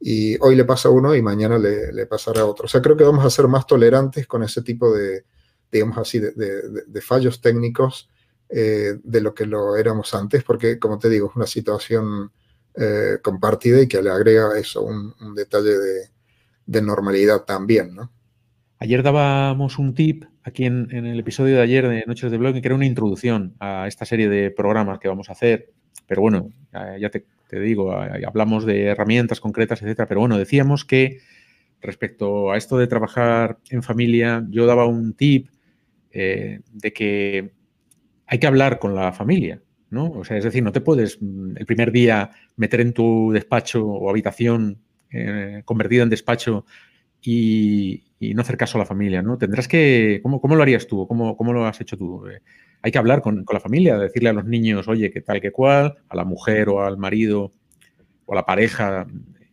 y 0.00 0.36
hoy 0.40 0.54
le 0.54 0.64
pasa 0.64 0.88
a 0.88 0.92
uno 0.92 1.14
y 1.14 1.22
mañana 1.22 1.58
le, 1.58 2.06
pasará 2.06 2.42
a 2.42 2.46
otro. 2.46 2.66
O 2.66 2.68
sea, 2.68 2.80
creo 2.80 2.96
que 2.96 3.04
vamos 3.04 3.24
a 3.24 3.30
ser 3.30 3.48
más 3.48 3.66
tolerantes 3.66 4.26
con 4.26 4.42
ese 4.42 4.62
tipo 4.62 4.94
de, 4.94 5.24
digamos 5.72 5.98
así, 5.98 6.20
de, 6.20 7.00
fallos 7.00 7.40
técnicos 7.40 8.08
eh, 8.50 8.98
de 9.02 9.20
lo 9.20 9.34
que 9.34 9.46
lo 9.46 9.76
éramos 9.76 10.14
antes, 10.14 10.42
porque 10.42 10.78
como 10.78 10.98
te 10.98 11.08
digo, 11.08 11.28
es 11.28 11.36
una 11.36 11.46
situación 11.46 12.30
eh, 12.74 13.18
compartida 13.22 13.82
y 13.82 13.88
que 13.88 14.02
le 14.02 14.10
agrega 14.10 14.58
eso, 14.58 14.82
un, 14.84 15.12
detalle 15.34 15.74
de, 16.66 16.82
normalidad 16.82 17.44
también, 17.44 17.94
¿no? 17.94 18.10
Ayer 18.78 19.02
dábamos 19.02 19.78
un 19.78 19.94
tip 19.94 20.24
aquí 20.44 20.64
en, 20.64 20.88
el 20.92 21.18
episodio 21.18 21.56
de 21.56 21.62
ayer 21.62 21.88
de 21.88 22.04
Noches 22.06 22.30
de 22.30 22.38
Blog, 22.38 22.54
que 22.54 22.68
era 22.68 22.74
una 22.74 22.86
introducción 22.86 23.54
a 23.58 23.88
esta 23.88 24.04
serie 24.04 24.28
de 24.28 24.50
programas 24.50 24.98
que 25.00 25.08
vamos 25.08 25.28
a 25.28 25.32
hacer. 25.32 25.72
Pero 26.06 26.22
bueno, 26.22 26.50
ya 26.72 27.10
te, 27.10 27.26
digo, 27.50 27.92
hablamos 27.92 28.64
de 28.64 28.84
herramientas 28.84 29.40
concretas, 29.40 29.82
etcétera. 29.82 30.06
Pero 30.06 30.20
bueno, 30.20 30.38
decíamos 30.38 30.84
que 30.84 31.18
respecto 31.80 32.52
a 32.52 32.56
esto 32.56 32.78
de 32.78 32.86
trabajar 32.86 33.58
en 33.68 33.82
familia, 33.82 34.46
yo 34.48 34.64
daba 34.66 34.86
un 34.86 35.12
tip 35.12 35.48
eh, 36.10 36.60
de 36.72 36.92
que 36.92 37.50
hay 38.28 38.38
que 38.38 38.46
hablar 38.46 38.78
con 38.78 38.94
la 38.94 39.12
familia, 39.12 39.60
¿no? 39.90 40.10
O 40.10 40.24
sea, 40.24 40.36
es 40.36 40.44
decir, 40.44 40.62
no 40.62 40.70
te 40.70 40.82
puedes 40.82 41.18
mm, 41.20 41.56
el 41.56 41.66
primer 41.66 41.90
día 41.90 42.30
meter 42.56 42.80
en 42.80 42.92
tu 42.92 43.32
despacho 43.32 43.84
o 43.86 44.10
habitación 44.10 44.78
eh, 45.10 45.62
convertida 45.64 46.02
en 46.02 46.10
despacho 46.10 46.66
y, 47.22 48.04
no 48.20 48.42
hacer 48.42 48.56
caso 48.56 48.78
a 48.78 48.80
la 48.80 48.86
familia, 48.86 49.22
¿no? 49.22 49.38
Tendrás 49.38 49.66
que, 49.66 50.20
¿cómo, 50.22 50.40
cómo 50.40 50.56
lo 50.56 50.62
harías 50.62 50.86
tú? 50.86 51.06
¿Cómo, 51.06 51.36
¿Cómo, 51.36 51.52
lo 51.52 51.66
has 51.66 51.80
hecho 51.80 51.96
tú? 51.96 52.26
Eh, 52.26 52.42
hay 52.82 52.92
que 52.92 52.98
hablar 52.98 53.22
con, 53.22 53.44
la 53.50 53.60
familia, 53.60 53.96
decirle 53.96 54.28
a 54.28 54.34
los 54.34 54.44
niños, 54.44 54.88
oye, 54.88 55.10
qué 55.10 55.20
tal, 55.20 55.40
qué 55.40 55.50
cual, 55.50 55.96
a 56.08 56.16
la 56.16 56.24
mujer 56.24 56.68
o 56.68 56.84
al 56.84 56.98
marido 56.98 57.52
o 58.26 58.32
a 58.32 58.36
la 58.36 58.44
pareja, 58.44 59.06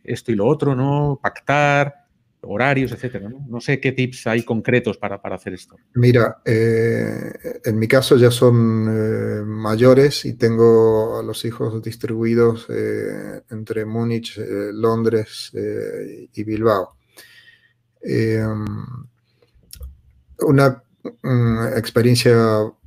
esto 0.04 0.32
y 0.32 0.34
lo 0.34 0.46
otro, 0.46 0.76
¿no? 0.76 1.18
Pactar, 1.22 2.05
horarios, 2.42 2.92
etcétera. 2.92 3.28
¿no? 3.28 3.60
sé 3.60 3.80
qué 3.80 3.92
tips 3.92 4.26
hay 4.26 4.44
concretos 4.44 4.98
para, 4.98 5.16
hacer 5.16 5.54
esto. 5.54 5.76
Mira, 5.94 6.42
eh, 6.44 7.60
en 7.64 7.78
mi 7.78 7.88
caso 7.88 8.16
ya 8.16 8.30
son 8.30 8.86
eh, 8.88 9.42
mayores 9.44 10.24
y 10.24 10.34
tengo 10.34 11.18
a 11.18 11.22
los 11.22 11.44
hijos 11.44 11.82
distribuidos 11.82 12.68
entre 13.50 13.84
Múnich, 13.84 14.38
Londres 14.72 15.52
y 15.54 16.44
Bilbao. 16.44 16.96
Una 20.40 20.82
mm, 21.22 21.66
experiencia 21.76 22.36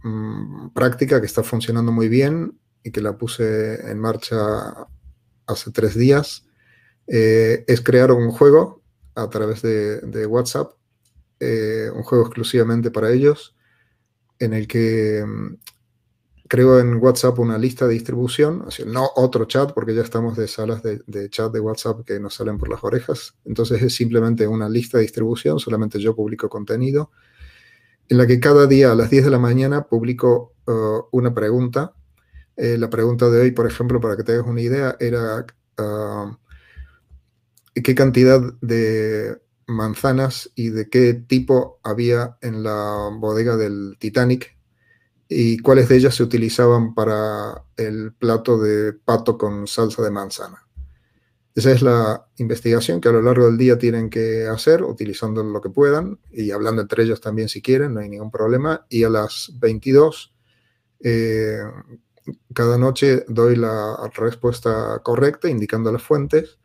mm, 0.03 0.69
práctica 0.73 1.19
que 1.19 1.25
está 1.25 1.43
funcionando 1.43 1.91
muy 1.91 2.07
bien 2.07 2.59
y 2.83 2.91
que 2.91 3.01
la 3.01 3.17
puse 3.17 3.89
en 3.89 3.99
marcha 3.99 4.87
hace 5.47 5.71
tres 5.71 5.95
días 5.95 6.45
eh, 7.07 7.63
es 7.67 7.81
crear 7.81 8.11
un 8.11 8.29
juego 8.31 8.83
a 9.15 9.29
través 9.29 9.61
de, 9.61 10.25
WhatsApp, 10.25 10.73
eh, 11.39 11.89
un 11.93 12.03
juego 12.03 12.25
exclusivamente 12.25 12.91
para 12.91 13.11
ellos, 13.11 13.55
en 14.39 14.53
el 14.53 14.67
que 14.67 15.23
mm, 15.25 15.55
creo 16.49 16.79
en 16.79 16.95
WhatsApp 16.95 17.37
una 17.39 17.57
lista 17.57 17.85
de 17.85 17.93
distribución, 17.93 18.65
no 18.87 19.09
otro 19.15 19.45
chat, 19.45 19.71
porque 19.71 19.93
ya 19.93 20.01
estamos 20.01 20.35
de 20.35 20.47
salas 20.47 20.81
de, 20.81 21.29
chat 21.29 21.53
de 21.53 21.59
WhatsApp 21.59 22.03
que 22.05 22.19
nos 22.19 22.33
salen 22.33 22.57
por 22.57 22.69
las 22.69 22.83
orejas. 22.83 23.35
Entonces 23.45 23.81
es 23.83 23.93
simplemente 23.93 24.47
una 24.47 24.67
lista 24.67 24.97
de 24.97 25.03
distribución, 25.03 25.59
solamente 25.59 25.99
yo 25.99 26.15
publico 26.15 26.49
contenido, 26.49 27.11
en 28.09 28.17
la 28.17 28.25
que 28.25 28.39
cada 28.39 28.65
día 28.65 28.91
a 28.91 28.95
las 28.95 29.11
10 29.11 29.25
de 29.25 29.29
la 29.29 29.37
mañana 29.37 29.83
publico 29.83 30.55
uh, 30.65 31.01
una 31.11 31.33
pregunta. 31.33 31.93
Eh, 32.57 32.77
la 32.79 32.89
pregunta 32.89 33.29
de 33.29 33.41
hoy, 33.41 33.51
por 33.51 33.67
ejemplo, 33.67 34.01
para 34.01 34.17
que 34.17 34.23
te 34.23 34.33
hagas 34.33 34.47
una 34.47 34.61
idea, 34.61 34.97
era 34.99 35.45
uh, 35.77 36.35
qué 37.81 37.95
cantidad 37.95 38.41
de 38.61 39.37
manzanas 39.67 40.51
y 40.55 40.69
de 40.69 40.89
qué 40.89 41.13
tipo 41.13 41.79
había 41.83 42.37
en 42.41 42.63
la 42.63 43.09
bodega 43.13 43.55
del 43.55 43.97
Titanic 43.99 44.57
y 45.27 45.59
cuáles 45.59 45.87
de 45.89 45.97
ellas 45.97 46.15
se 46.15 46.23
utilizaban 46.23 46.95
para 46.95 47.63
el 47.77 48.13
plato 48.13 48.57
de 48.57 48.93
pato 48.93 49.37
con 49.37 49.67
salsa 49.67 50.01
de 50.01 50.11
manzana. 50.11 50.65
Esa 51.55 51.71
es 51.71 51.81
la 51.81 52.25
investigación 52.37 53.01
que 53.01 53.09
a 53.09 53.11
lo 53.11 53.21
largo 53.21 53.45
del 53.45 53.57
día 53.57 53.77
tienen 53.77 54.09
que 54.09 54.47
hacer, 54.47 54.81
utilizando 54.83 55.43
lo 55.43 55.61
que 55.61 55.69
puedan 55.69 56.19
y 56.31 56.51
hablando 56.51 56.81
entre 56.81 57.03
ellos 57.03 57.21
también 57.21 57.49
si 57.49 57.61
quieren, 57.61 57.93
no 57.93 57.99
hay 57.99 58.09
ningún 58.09 58.31
problema. 58.31 58.85
Y 58.87 59.03
a 59.03 59.09
las 59.09 59.51
22, 59.59 60.33
eh, 61.01 61.59
cada 62.53 62.77
noche 62.77 63.25
doy 63.27 63.55
la 63.55 64.09
respuesta 64.15 65.01
correcta, 65.03 65.49
indicando 65.49 65.91
las 65.91 66.01
fuentes, 66.03 66.58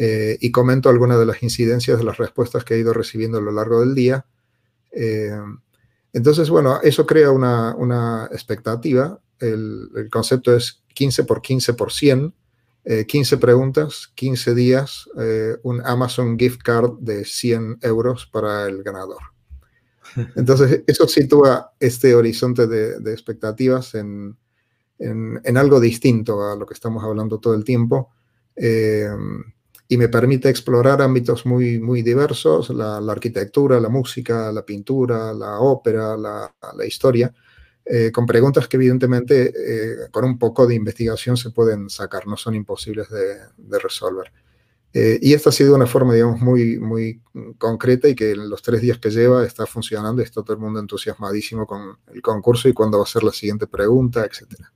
eh, 0.00 0.38
y 0.40 0.52
comento 0.52 0.88
algunas 0.88 1.18
de 1.18 1.26
las 1.26 1.42
incidencias 1.42 1.98
de 1.98 2.04
las 2.04 2.18
respuestas 2.18 2.64
que 2.64 2.74
he 2.74 2.78
ido 2.78 2.92
recibiendo 2.92 3.38
a 3.38 3.40
lo 3.40 3.50
largo 3.50 3.80
del 3.80 3.96
día. 3.96 4.26
Eh, 4.92 5.36
entonces, 6.12 6.50
bueno, 6.50 6.78
eso 6.84 7.04
crea 7.04 7.32
una, 7.32 8.28
expectativa. 8.30 9.20
El, 9.40 10.08
concepto 10.08 10.54
es 10.54 10.84
15 10.94 11.24
por 11.24 11.42
15 11.42 11.74
por 11.74 11.92
100, 11.92 12.32
15 13.08 13.34
eh, 13.34 13.38
preguntas, 13.38 14.12
15 14.14 14.54
días, 14.54 15.08
eh, 15.18 15.56
un 15.64 15.84
Amazon 15.84 16.38
gift 16.38 16.62
card 16.62 16.98
de 17.00 17.24
100 17.24 17.78
euros 17.82 18.26
para 18.26 18.66
el 18.66 18.84
ganador. 18.84 19.22
Entonces, 20.36 20.84
eso 20.86 21.08
sitúa 21.08 21.72
este 21.80 22.14
horizonte 22.14 22.68
de, 22.68 23.12
expectativas 23.12 23.96
en, 23.96 24.38
algo 25.56 25.80
distinto 25.80 26.44
a 26.44 26.54
lo 26.54 26.66
que 26.66 26.74
estamos 26.74 27.02
hablando 27.02 27.40
todo 27.40 27.54
el 27.54 27.64
tiempo. 27.64 28.10
Eh, 28.54 29.08
y 29.90 29.96
me 29.96 30.10
permite 30.10 30.50
explorar 30.50 31.00
ámbitos 31.00 31.46
muy, 31.46 31.80
muy 31.80 32.02
diversos, 32.02 32.68
la, 32.68 32.98
arquitectura, 32.98 33.80
la 33.80 33.88
música, 33.88 34.52
la 34.52 34.64
pintura, 34.64 35.32
la 35.32 35.60
ópera, 35.60 36.14
la, 36.14 36.86
historia, 36.86 37.32
eh, 37.86 38.12
con 38.12 38.26
preguntas 38.26 38.68
que 38.68 38.76
evidentemente 38.76 39.48
eh, 39.48 40.10
con 40.10 40.26
un 40.26 40.38
poco 40.38 40.66
de 40.66 40.74
investigación 40.74 41.38
se 41.38 41.50
pueden 41.50 41.88
sacar, 41.88 42.26
no 42.26 42.36
son 42.36 42.54
imposibles 42.54 43.08
de, 43.08 43.78
resolver. 43.78 44.30
Eh, 44.92 45.18
y 45.22 45.32
esta 45.32 45.48
ha 45.48 45.52
sido 45.52 45.74
una 45.74 45.86
forma, 45.86 46.12
digamos, 46.12 46.40
muy, 46.42 46.78
muy 46.78 47.22
concreta 47.56 48.08
y 48.08 48.14
que 48.14 48.32
en 48.32 48.50
los 48.50 48.60
tres 48.60 48.82
días 48.82 48.98
que 48.98 49.10
lleva 49.10 49.46
está 49.46 49.64
funcionando 49.64 50.20
está 50.20 50.42
todo 50.42 50.52
el 50.52 50.60
mundo 50.60 50.80
entusiasmadísimo 50.80 51.66
con 51.66 51.98
el 52.12 52.20
concurso 52.20 52.68
y 52.68 52.74
cuándo 52.74 52.98
va 52.98 53.04
a 53.04 53.06
ser 53.06 53.22
la 53.22 53.32
siguiente 53.32 53.66
pregunta, 53.66 54.26
etcétera. 54.26 54.70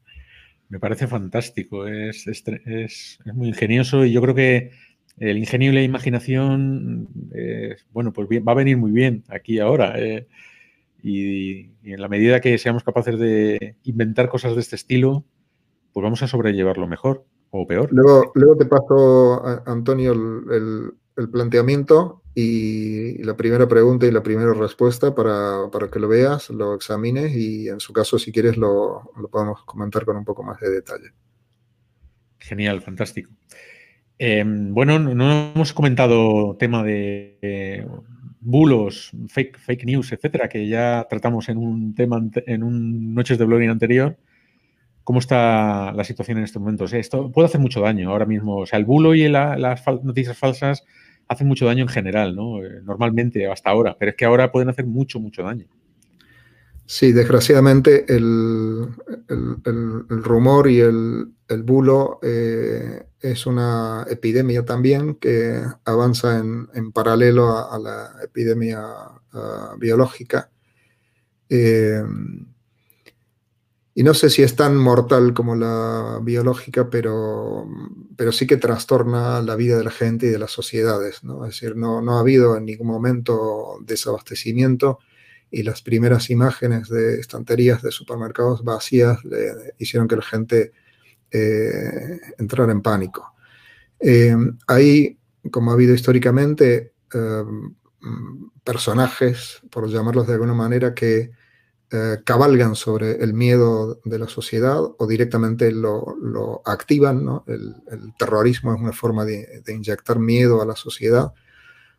Me 0.71 0.79
parece 0.79 1.07
fantástico, 1.07 1.87
es, 1.87 2.27
es, 2.27 2.43
es, 2.65 3.19
muy 3.35 3.49
ingenioso 3.49 4.07
y 4.07 4.13
yo 4.13 4.23
creo 4.23 4.35
que 4.35 4.71
el 5.19 5.39
ingenio 5.39 5.71
y 5.71 5.75
la 5.75 5.83
imaginación, 5.83 7.09
eh, 7.35 7.77
bueno, 7.93 8.13
pues 8.13 8.29
va 8.29 8.53
a 8.53 8.57
venir 8.57 8.77
muy 8.77 8.91
bien 8.91 9.25
aquí 9.29 9.59
ahora. 9.59 9.95
Eh, 9.97 10.27
y, 11.03 11.71
en 11.85 12.01
la 12.01 12.09
medida 12.09 12.41
que 12.41 12.59
seamos 12.59 12.85
capaces 12.85 13.19
de 13.19 13.77
inventar 13.85 14.29
cosas 14.29 14.55
de 14.55 14.61
este 14.61 14.77
estilo, 14.77 15.25
pues 15.93 16.03
vamos 16.03 16.23
a 16.23 16.29
sobrellevarlo 16.29 16.87
mejor 16.87 17.25
o 17.51 17.67
peor. 17.67 17.89
Luego, 17.93 18.33
luego 18.35 18.57
te 18.57 18.67
paso, 18.67 19.43
Antonio, 19.67 20.13
el, 20.13 20.93
planteamiento 21.31 22.23
y 22.35 23.23
la 23.23 23.37
primera 23.37 23.69
pregunta 23.69 24.07
y 24.07 24.11
la 24.11 24.23
primera 24.23 24.55
respuesta 24.55 25.15
para, 25.15 25.69
que 25.93 25.99
lo 25.99 26.09
veas, 26.09 26.51
lo 26.51 26.75
examines 26.75 27.35
y 27.37 27.69
en 27.69 27.81
su 27.81 27.93
caso, 27.93 28.19
si 28.19 28.33
quieres, 28.33 28.57
lo, 28.57 29.11
lo 29.21 29.29
podemos 29.29 29.63
comentar 29.65 30.05
con 30.05 30.17
un 30.17 30.25
poco 30.25 30.43
más 30.43 30.59
de 30.61 30.71
detalle. 30.71 31.13
Genial, 32.39 32.81
fantástico. 32.81 33.31
Em, 34.25 34.73
bueno, 34.73 35.01
no 35.01 35.51
hemos 35.53 35.73
comentado 35.73 36.57
tema 36.57 36.85
de 36.85 37.85
bulos, 38.41 39.11
fake, 39.27 39.85
news, 39.85 40.13
etcétera, 40.13 40.49
que 40.49 40.69
ya 40.69 41.09
tratamos 41.11 41.49
en 41.49 41.59
un 41.59 41.93
tema 41.97 42.23
en 42.47 42.63
un 42.63 43.15
Noches 43.15 43.37
de 43.37 43.45
Blogging 43.45 43.71
anterior. 43.71 44.17
¿Cómo 45.03 45.19
está 45.19 45.91
la 45.93 46.05
situación 46.05 46.39
en 46.39 46.45
estos 46.45 46.63
momentos? 46.63 46.93
Esto 46.93 47.33
puede 47.33 47.47
hacer 47.47 47.61
mucho 47.61 47.81
daño 47.81 48.11
ahora 48.11 48.25
mismo. 48.25 48.59
O 48.59 48.67
sea, 48.67 48.79
el 48.79 48.85
bulo 48.85 49.13
y 49.17 49.29
las 49.29 49.83
noticias 50.05 50.39
falsas 50.39 50.85
hacen 51.27 51.49
mucho 51.49 51.67
daño 51.67 51.83
en 51.83 51.89
general, 51.89 52.37
¿no? 52.37 52.65
Eh, 52.65 52.81
normalmente, 52.85 53.49
hasta 53.49 53.71
ahora. 53.71 53.97
Pero 53.99 54.11
es 54.11 54.17
que 54.17 54.25
ahora 54.25 54.53
pueden 54.53 54.69
hacer 54.69 54.87
mucho, 54.87 55.19
mucho 55.19 55.43
daño. 55.43 55.67
Sí, 56.87 57.13
desgraciadamente 57.13 58.05
el, 58.13 58.89
rumor 60.09 60.69
y 60.69 60.81
el, 60.81 61.35
bulo 61.65 62.19
eh, 62.23 63.07
es 63.21 63.47
una 63.47 64.05
epidemia 64.09 64.65
también 64.65 65.15
que 65.15 65.63
avanza 65.85 66.39
en, 66.39 66.93
paralelo 66.93 67.71
a, 67.71 67.79
la 67.79 68.13
epidemia 68.23 68.87
biológica. 69.79 70.51
Eh, 71.49 72.03
y 73.95 74.03
no 74.03 74.15
sé 74.15 74.31
si 74.31 74.43
es 74.43 74.57
tan 74.57 74.77
mortal 74.77 75.35
como 75.35 75.55
la 75.55 76.19
biológica, 76.23 76.89
pero, 76.89 77.69
pero 78.17 78.33
sí 78.33 78.47
que 78.47 78.57
trastorna 78.57 79.43
la 79.43 79.55
vida 79.55 79.77
de 79.77 79.85
la 79.85 79.91
gente 79.91 80.27
y 80.27 80.31
de 80.31 80.39
las 80.39 80.51
sociedades. 80.51 81.23
¿no? 81.25 81.45
Es 81.45 81.55
decir, 81.55 81.77
no, 81.77 82.01
no 82.01 82.17
ha 82.17 82.21
habido 82.21 82.57
en 82.57 82.65
ningún 82.65 82.87
momento 82.87 83.77
desabastecimiento 83.83 84.99
y 85.53 85.63
las 85.63 85.83
primeras 85.83 86.31
imágenes 86.31 86.89
de 86.89 87.21
estanterías 87.21 87.83
de 87.83 87.93
supermercados 87.93 88.65
vacías 88.65 89.19
hicieron 89.79 90.09
que 90.09 90.17
la 90.17 90.23
gente 90.23 90.73
eh, 91.31 92.19
entrara 92.39 92.73
en 92.73 92.81
pánico. 92.81 93.35
Eh, 94.01 94.35
hay, 94.67 95.19
como 95.51 95.71
ha 95.71 95.75
habido 95.75 95.95
históricamente, 95.95 96.95
eh, 97.15 97.45
personajes, 98.65 99.61
por 99.71 99.89
llamarlos 99.89 100.27
de 100.27 100.33
alguna 100.33 100.55
manera, 100.55 100.95
que 100.95 101.31
cabalgan 102.25 102.75
sobre 102.75 103.23
el 103.23 103.35
miedo 103.35 104.01
de 104.07 104.19
la 104.19 104.27
sociedad 104.27 104.81
o 104.81 105.07
directamente 105.07 105.71
lo, 105.71 106.63
activan. 106.65 107.43
El, 107.47 107.75
terrorismo 108.19 108.73
es 108.75 108.81
una 108.81 108.95
forma 108.95 109.27
de 109.27 109.63
inyectar 109.69 110.19
miedo 110.19 110.63
a 110.63 110.65
la 110.65 110.75
sociedad 110.75 111.35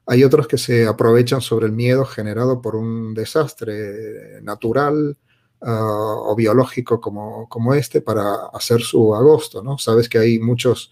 Hay 0.06 0.24
otros 0.24 0.47
que 0.47 0.58
se 0.58 0.86
aprovechan 0.86 1.41
sobre 1.41 1.68
el 1.68 1.72
miedo 1.72 2.06
generado 2.06 2.62
por 2.62 2.76
un 2.76 3.14
desastre 3.14 4.41
natural 4.41 5.18
ah, 5.62 6.16
o 6.26 6.36
biológico 6.36 6.99
como, 6.99 7.47
como, 7.47 7.74
este 7.74 8.01
para 8.01 8.47
hacer 8.54 8.82
su 8.82 9.16
agosto, 9.16 9.64
¿no? 9.64 9.78
Sabes 9.78 10.10
que 10.10 10.18
hay 10.18 10.39
muchos 10.39 10.91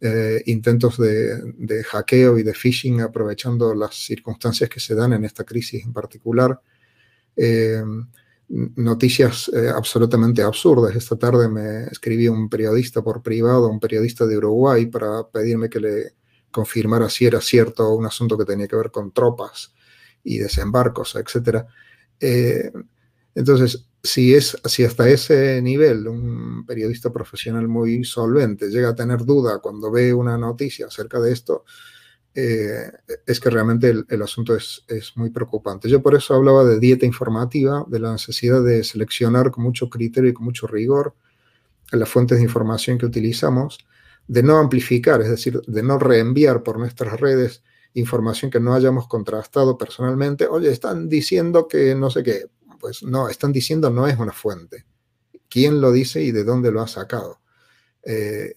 eh, 0.00 0.42
intentos 0.46 0.98
de, 0.98 1.82
hackeo 1.84 2.38
y 2.38 2.42
de 2.42 2.52
phishing 2.52 3.00
aprovechando 3.00 3.74
las 3.74 3.94
circunstancias 3.94 4.68
que 4.68 4.80
se 4.80 4.94
dan 4.94 5.14
en 5.14 5.24
esta 5.24 5.44
crisis 5.44 5.84
en 5.84 5.92
particular. 5.92 6.60
Eh, 7.36 7.82
noticias 8.48 9.50
eh, 9.54 9.68
absolutamente 9.74 10.42
absurdas. 10.42 10.94
Esta 10.94 11.16
tarde 11.16 11.48
me 11.48 11.84
escribí 11.84 12.28
un 12.28 12.48
periodista 12.48 13.02
por 13.02 13.22
privado, 13.22 13.68
un 13.68 13.80
periodista 13.80 14.26
de 14.26 14.36
Uruguay, 14.36 14.86
para 14.86 15.26
pedirme 15.28 15.68
que 15.68 15.80
le 15.80 16.14
confirmara 16.50 17.08
si 17.10 17.26
era 17.26 17.40
cierto 17.40 17.94
un 17.94 18.06
asunto 18.06 18.36
que 18.36 18.44
tenía 18.44 18.68
que 18.68 18.76
ver 18.76 18.90
con 18.90 19.12
tropas 19.12 19.74
y 20.24 20.38
desembarcos, 20.38 21.16
etc. 21.16 21.64
Eh, 22.20 22.72
entonces, 23.34 23.86
si, 24.02 24.34
es, 24.34 24.56
si 24.64 24.84
hasta 24.84 25.08
ese 25.08 25.60
nivel 25.62 26.08
un 26.08 26.64
periodista 26.66 27.12
profesional 27.12 27.68
muy 27.68 28.04
solvente 28.04 28.70
llega 28.70 28.90
a 28.90 28.94
tener 28.94 29.24
duda 29.24 29.58
cuando 29.58 29.90
ve 29.90 30.14
una 30.14 30.38
noticia 30.38 30.86
acerca 30.86 31.20
de 31.20 31.32
esto, 31.32 31.64
eh, 32.38 32.92
es 33.26 33.40
que 33.40 33.48
realmente 33.48 33.94
el, 34.08 34.22
asunto 34.22 34.54
es, 34.54 34.84
muy 35.16 35.30
preocupante. 35.30 35.88
Yo 35.88 36.02
por 36.02 36.14
eso 36.14 36.34
hablaba 36.34 36.64
de 36.64 36.78
dieta 36.78 37.06
informativa, 37.06 37.84
de 37.88 37.98
la 37.98 38.12
necesidad 38.12 38.62
de 38.62 38.84
seleccionar 38.84 39.50
con 39.50 39.64
mucho 39.64 39.88
criterio 39.88 40.30
y 40.30 40.34
con 40.34 40.44
mucho 40.44 40.66
rigor 40.66 41.14
las 41.92 42.08
fuentes 42.08 42.36
de 42.36 42.44
información 42.44 42.98
que 42.98 43.06
utilizamos, 43.06 43.78
de 44.28 44.42
no 44.42 44.58
amplificar, 44.58 45.20
es 45.22 45.30
decir, 45.30 45.60
de 45.66 45.82
no 45.82 45.98
reenviar 45.98 46.62
por 46.62 46.78
nuestras 46.78 47.20
redes 47.20 47.62
información 47.94 48.50
que 48.50 48.60
no 48.60 48.74
hayamos 48.74 49.08
contrastado 49.08 49.78
personalmente. 49.78 50.46
Oye, 50.46 50.70
están 50.70 51.08
diciendo 51.08 51.66
que 51.66 51.94
no 51.94 52.10
sé 52.10 52.22
qué. 52.22 52.46
Pues 52.78 53.02
no, 53.02 53.28
están 53.28 53.52
diciendo 53.52 53.90
no 53.90 54.06
es 54.06 54.18
una 54.18 54.32
fuente. 54.32 54.84
¿Quién 55.48 55.80
lo 55.80 55.92
dice 55.92 56.22
y 56.22 56.30
de 56.30 56.44
dónde 56.44 56.70
lo 56.70 56.82
ha 56.82 56.88
sacado? 56.88 57.40
Eh, 58.02 58.54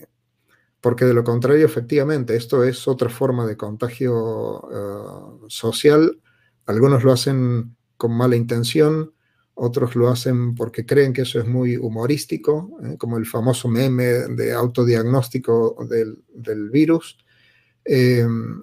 porque 0.81 1.05
de 1.05 1.13
lo 1.13 1.23
contrario, 1.23 1.65
efectivamente, 1.65 2.35
esto 2.35 2.63
es 2.63 2.87
otra 2.87 3.09
forma 3.09 3.45
de 3.45 3.57
contagio 3.57 4.61
eh, 4.71 5.45
social. 5.47 6.21
Algunos 6.65 7.03
lo 7.03 7.13
hacen 7.13 7.75
con 7.97 8.15
mala 8.15 8.35
intención, 8.35 9.13
otros 9.59 9.95
lo 9.95 10.09
hacen 10.09 10.55
porque 10.55 10.85
creen 10.85 11.13
que 11.13 11.23
eso 11.23 11.39
es 11.39 11.47
muy 11.47 11.77
humorístico, 11.77 12.79
¿eh? 12.83 12.95
como 12.97 13.17
el 13.17 13.25
famoso 13.25 13.67
meme 13.67 14.03
de 14.03 14.53
autodiagnóstico 14.53 15.75
del, 15.89 16.69
virus. 16.69 17.17
Em, 17.83 18.61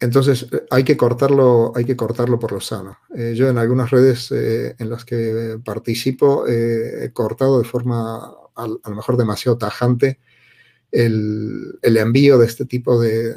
entonces 0.00 0.46
hay 0.70 0.84
que 0.84 0.96
cortarlo, 0.96 1.72
hay 1.74 1.84
que 1.84 1.96
cortarlo 1.96 2.38
por 2.38 2.52
lo 2.52 2.60
sano. 2.60 2.98
Eh, 3.14 3.34
yo 3.36 3.48
en 3.48 3.58
algunas 3.58 3.90
redes 3.90 4.30
en 4.32 4.88
las 4.88 5.04
que 5.04 5.58
participo 5.64 6.46
he 6.46 7.10
cortado 7.12 7.58
de 7.58 7.64
forma 7.64 8.16
a, 8.54 8.66
lo 8.66 8.96
mejor 8.96 9.16
demasiado 9.16 9.58
tajante 9.58 10.18
el, 10.90 11.78
envío 11.82 12.38
de 12.38 12.46
este 12.46 12.64
tipo 12.64 13.00
de, 13.00 13.36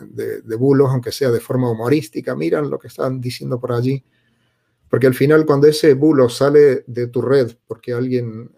bulos, 0.57 0.89
aunque 0.89 1.11
sea 1.11 1.31
de 1.31 1.39
forma 1.39 1.69
humorística. 1.69 2.35
Miran 2.35 2.69
lo 2.69 2.79
que 2.79 2.87
están 2.87 3.19
diciendo 3.19 3.59
por 3.59 3.71
allí. 3.71 4.03
Porque 4.91 5.07
al 5.07 5.13
final 5.13 5.45
cuando 5.45 5.67
ese 5.67 5.93
bulo 5.93 6.27
sale 6.27 6.83
de 6.85 7.07
tu 7.07 7.21
red, 7.21 7.55
porque 7.65 7.93
alguien 7.93 8.51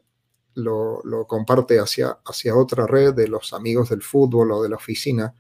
lo, 0.56 1.04
comparte 1.28 1.80
hacia, 1.80 2.18
otra 2.56 2.88
red 2.88 3.14
de 3.14 3.28
los 3.28 3.54
amigos 3.54 3.92
del 3.92 4.02
fútbol 4.02 4.52
o 4.52 4.64
de 4.64 4.70
la 4.70 4.78
oficina, 4.78 5.36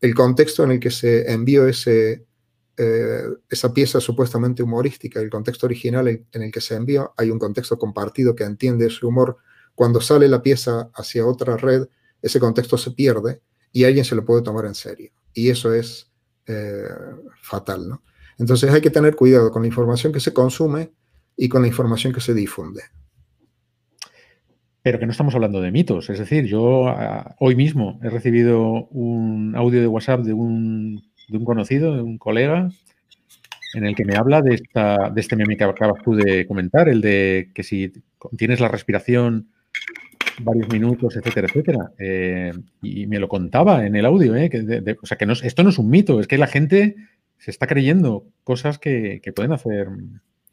el 0.00 0.14
contexto 0.14 0.62
en 0.62 0.70
el 0.70 0.78
que 0.78 0.92
se 0.92 1.32
envió 1.32 1.66
ese, 1.66 2.26
eh, 2.76 3.22
esa 3.50 3.74
pieza 3.74 4.00
supuestamente 4.00 4.62
humorística, 4.62 5.18
el 5.18 5.30
contexto 5.30 5.66
original 5.66 6.06
en 6.06 6.42
el 6.42 6.52
que 6.52 6.60
se 6.60 6.76
envió, 6.76 7.12
hay 7.16 7.32
un 7.32 7.40
contexto 7.40 7.76
compartido 7.76 8.36
que 8.36 8.44
entiende 8.44 8.86
ese 8.86 9.04
humor. 9.04 9.38
Cuando 9.74 10.00
sale 10.00 10.28
la 10.28 10.42
pieza 10.42 10.92
hacia 10.94 11.26
otra 11.26 11.56
red, 11.56 11.88
ese 12.22 12.38
contexto 12.38 12.78
se 12.78 12.92
pierde 12.92 13.42
y 13.72 13.82
alguien 13.82 14.04
se 14.04 14.14
lo 14.14 14.24
puede 14.24 14.42
tomar 14.42 14.66
en 14.66 14.76
serio. 14.76 15.10
Y 15.34 15.50
eso 15.50 15.74
es 15.74 16.08
eh, 16.46 16.86
fatal, 17.42 17.88
¿no? 17.88 18.02
Entonces 18.38 18.72
hay 18.72 18.80
que 18.80 18.90
tener 18.90 19.16
cuidado 19.16 19.50
con 19.50 19.62
la 19.62 19.68
información 19.68 20.12
que 20.12 20.20
se 20.20 20.32
consume 20.32 20.90
y 21.36 21.48
con 21.48 21.62
la 21.62 21.68
información 21.68 22.12
que 22.12 22.20
se 22.20 22.34
difunde. 22.34 22.82
Pero 24.82 24.98
que 24.98 25.06
no 25.06 25.12
estamos 25.12 25.34
hablando 25.34 25.60
de 25.60 25.72
mitos. 25.72 26.10
Es 26.10 26.18
decir, 26.18 26.44
yo 26.44 26.88
ah, 26.88 27.34
hoy 27.40 27.56
mismo 27.56 27.98
he 28.02 28.10
recibido 28.10 28.86
un 28.90 29.54
audio 29.56 29.80
de 29.80 29.86
WhatsApp 29.86 30.20
de 30.20 30.32
un, 30.32 31.02
de 31.28 31.38
un 31.38 31.44
conocido, 31.44 31.94
de 31.94 32.02
un 32.02 32.18
colega, 32.18 32.68
en 33.74 33.84
el 33.84 33.94
que 33.94 34.04
me 34.04 34.16
habla 34.16 34.42
de, 34.42 34.54
esta, 34.54 35.10
de 35.10 35.20
este 35.20 35.36
meme 35.36 35.56
que 35.56 35.64
acabas 35.64 36.02
tú 36.02 36.14
de 36.14 36.46
comentar, 36.46 36.88
el 36.88 37.00
de 37.00 37.50
que 37.54 37.62
si 37.62 37.92
tienes 38.36 38.60
la 38.60 38.68
respiración 38.68 39.48
varios 40.40 40.68
minutos, 40.68 41.16
etcétera, 41.16 41.46
etcétera. 41.48 41.92
Eh, 41.98 42.52
y 42.82 43.06
me 43.06 43.18
lo 43.18 43.28
contaba 43.28 43.86
en 43.86 43.96
el 43.96 44.06
audio, 44.06 44.34
¿eh? 44.36 44.50
o 45.00 45.06
sea, 45.06 45.16
que 45.16 45.26
no, 45.26 45.32
esto 45.32 45.62
no 45.62 45.70
es 45.70 45.78
un 45.78 45.90
mito, 45.90 46.20
es 46.20 46.26
que 46.26 46.38
la 46.38 46.46
gente 46.46 46.96
se 47.38 47.50
está 47.50 47.66
creyendo 47.66 48.24
cosas 48.44 48.78
que, 48.78 49.20
pueden 49.34 49.52
hacer 49.52 49.88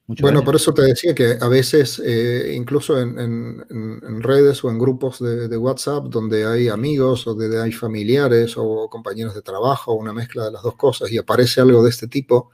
mucho 0.05 0.21
Bueno, 0.21 0.43
por 0.43 0.55
eso 0.55 0.73
te 0.73 0.81
decía 0.84 1.15
que 1.15 1.38
a 1.39 1.47
veces, 1.47 2.01
eh, 2.03 2.53
incluso 2.55 2.99
en, 2.99 4.21
redes 4.21 4.63
o 4.63 4.69
en 4.69 4.79
grupos 4.79 5.19
de, 5.19 5.57
WhatsApp, 5.57 6.05
donde 6.05 6.45
hay 6.45 6.67
amigos 6.67 7.25
o 7.27 7.34
donde 7.34 7.61
hay 7.61 7.71
familiares 7.71 8.55
o 8.57 8.89
compañeros 8.89 9.34
de 9.36 9.41
trabajo, 9.41 9.93
una 9.93 10.13
mezcla 10.13 10.45
de 10.45 10.51
las 10.51 10.63
dos 10.63 10.75
cosas, 10.75 11.11
y 11.11 11.17
aparece 11.17 11.61
algo 11.61 11.84
de 11.84 11.89
este 11.89 12.07
tipo, 12.07 12.51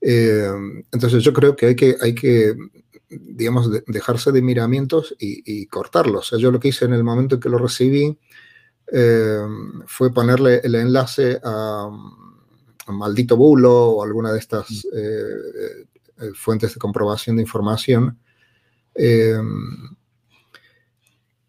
entonces 0.00 1.24
yo 1.24 1.32
creo 1.32 1.56
que 1.56 1.66
hay 1.66 1.74
que, 1.74 1.96
hay 2.00 2.14
que 2.14 2.54
digamos, 3.08 3.70
dejarse 3.86 4.32
de 4.32 4.42
miramientos 4.42 5.14
y, 5.18 5.66
cortarlos. 5.66 6.26
O 6.26 6.30
sea, 6.30 6.38
yo 6.38 6.50
lo 6.50 6.60
que 6.60 6.68
hice 6.68 6.84
en 6.84 6.92
el 6.92 7.04
momento 7.04 7.36
en 7.36 7.40
que 7.40 7.48
lo 7.48 7.58
recibí 7.58 8.18
eh, 8.92 9.40
fue 9.86 10.12
ponerle 10.12 10.60
el 10.62 10.74
enlace 10.74 11.40
a, 11.42 11.88
Maldito 12.96 13.36
Bulo 13.36 13.90
o 13.90 14.02
alguna 14.02 14.32
de 14.32 14.38
estas 14.38 14.86
eh, 14.94 15.86
eh, 16.18 16.30
fuentes 16.34 16.74
de 16.74 16.80
comprobación 16.80 17.36
de 17.36 17.42
información. 17.42 18.18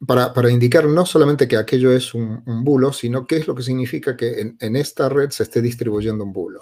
Para, 0.06 0.50
indicar 0.50 0.86
no 0.86 1.06
solamente 1.06 1.48
que 1.48 1.58
aquello 1.58 1.92
es 1.92 2.14
un, 2.14 2.44
bulo, 2.64 2.94
sino 2.94 3.28
qué 3.28 3.38
es 3.38 3.48
lo 3.48 3.56
que 3.56 3.64
significa 3.64 4.16
que 4.16 4.42
en, 4.42 4.58
en, 4.60 4.76
esta 4.76 5.10
red 5.10 5.30
se 5.32 5.44
esté 5.44 5.62
distribuyendo 5.62 6.24
un 6.24 6.32
bulo. 6.32 6.62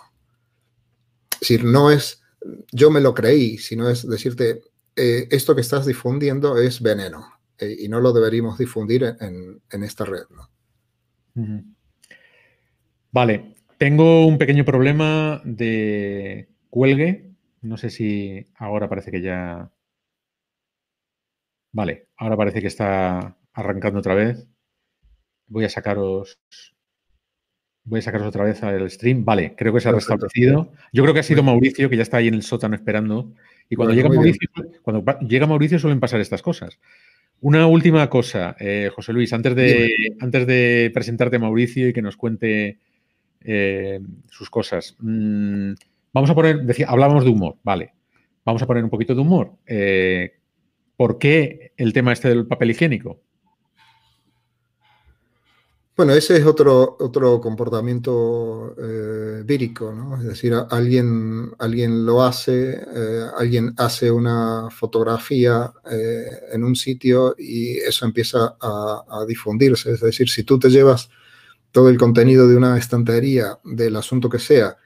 Es 1.34 1.42
decir, 1.42 1.64
no 1.64 1.92
es 1.92 2.22
yo 2.72 2.92
me 2.92 3.02
lo 3.02 3.14
creí, 3.14 3.58
sino 3.58 3.90
es 3.90 4.08
decirte, 4.08 4.62
eh, 4.96 5.28
esto 5.32 5.56
que 5.56 5.62
estás 5.62 5.86
difundiendo 5.86 6.58
es 6.58 6.82
veneno 6.82 7.28
eh, 7.58 7.76
y 7.80 7.88
no 7.88 8.00
lo 8.00 8.14
deberíamos 8.14 8.58
difundir 8.58 9.16
en, 9.20 9.84
esta 9.84 10.06
red. 10.06 10.24
Vale, 13.12 13.56
tengo 13.78 14.26
un 14.26 14.38
pequeño 14.38 14.66
problema 14.66 15.42
de 15.46 16.50
cuelgue. 16.70 17.32
No 17.62 17.78
sé 17.78 17.90
si 17.90 18.46
ahora 18.56 18.90
parece 18.90 19.12
que 19.12 19.22
ya... 19.22 19.72
Vale, 21.72 22.08
ahora 22.18 22.38
parece 22.38 22.62
que 22.62 22.68
está 22.68 23.38
arrancando 23.54 24.00
otra 24.00 24.16
vez. 24.16 24.48
Voy 25.48 25.66
a 25.66 25.70
sacaros 25.70 26.40
Voy 27.90 28.00
a 28.00 28.02
sacaros 28.02 28.28
otra 28.28 28.44
vez 28.44 28.62
al 28.64 28.90
stream. 28.92 29.24
Vale, 29.24 29.56
creo 29.56 29.74
que 29.74 29.80
se 29.80 29.88
ha 29.88 29.94
restablecido. 29.94 30.74
Yo 30.92 31.04
creo 31.04 31.14
que 31.14 31.22
ha 31.22 31.24
sido 31.24 31.42
Mauricio, 31.42 31.90
que 31.90 31.96
ya 31.96 32.04
está 32.04 32.18
ahí 32.18 32.28
en 32.28 32.34
el 32.34 32.44
sótano 32.44 32.76
esperando. 32.76 33.34
Y 33.70 33.78
cuando, 33.78 33.96
llega, 33.96 34.10
Mauricio, 34.10 34.50
cuando 34.82 35.06
llega 35.22 35.48
Mauricio 35.48 35.80
suelen 35.80 36.02
pasar 36.02 36.20
estas 36.20 36.42
cosas. 36.42 36.80
Una 37.40 37.66
última 37.66 38.10
cosa, 38.10 38.58
eh, 38.60 38.90
José 38.94 39.14
Luis, 39.14 39.32
antes 39.32 39.56
de, 39.56 39.90
antes 40.20 40.46
de 40.48 40.92
presentarte 40.94 41.38
a 41.38 41.40
Mauricio 41.40 41.88
y 41.88 41.94
que 41.94 42.02
nos 42.02 42.18
cuente 42.18 42.80
eh, 43.48 44.02
sus 44.30 44.50
cosas. 44.50 44.96
Mm, 45.00 45.72
vamos 46.14 46.30
a 46.30 46.36
poner, 46.36 46.64
decía, 46.64 46.88
hablábamos 46.90 47.24
de 47.24 47.32
humor, 47.32 47.56
vale. 47.64 47.94
Vamos 48.44 48.62
a 48.62 48.68
poner 48.68 48.84
un 48.84 48.90
poquito 48.90 49.16
de 49.16 49.22
humor. 49.22 49.54
Eh, 49.66 50.34
¿Por 50.98 51.18
qué 51.18 51.72
el 51.78 51.94
tema 51.94 52.12
este 52.12 52.30
del 52.30 52.46
papel 52.46 52.72
higiénico? 52.72 53.22
Bueno, 55.96 56.14
ese 56.14 56.38
es 56.38 56.46
otro, 56.46 56.98
otro 57.00 57.42
comportamiento 57.42 58.76
eh, 58.78 59.44
vírico, 59.46 59.94
¿no? 59.94 60.18
Es 60.18 60.26
decir, 60.26 60.54
alguien, 60.70 61.52
alguien 61.58 62.06
lo 62.06 62.24
hace, 62.24 62.74
eh, 62.74 63.26
alguien 63.38 63.74
hace 63.78 64.12
una 64.12 64.70
fotografía 64.70 65.72
en 66.52 66.64
un 66.64 66.76
sitio 66.76 67.34
y 67.38 67.78
eso 67.78 68.06
empieza 68.06 68.58
a, 68.62 69.26
difundirse. 69.28 69.92
Es 69.92 70.02
decir, 70.02 70.30
si 70.30 70.44
tú 70.44 70.60
te 70.60 70.70
llevas 70.70 71.10
todo 71.72 71.90
el 71.90 71.98
contenido 71.98 72.48
de 72.48 72.56
una 72.56 72.78
estantería, 72.78 73.60
del 73.64 73.96
asunto 73.96 74.30
que 74.30 74.40
sea, 74.40 74.78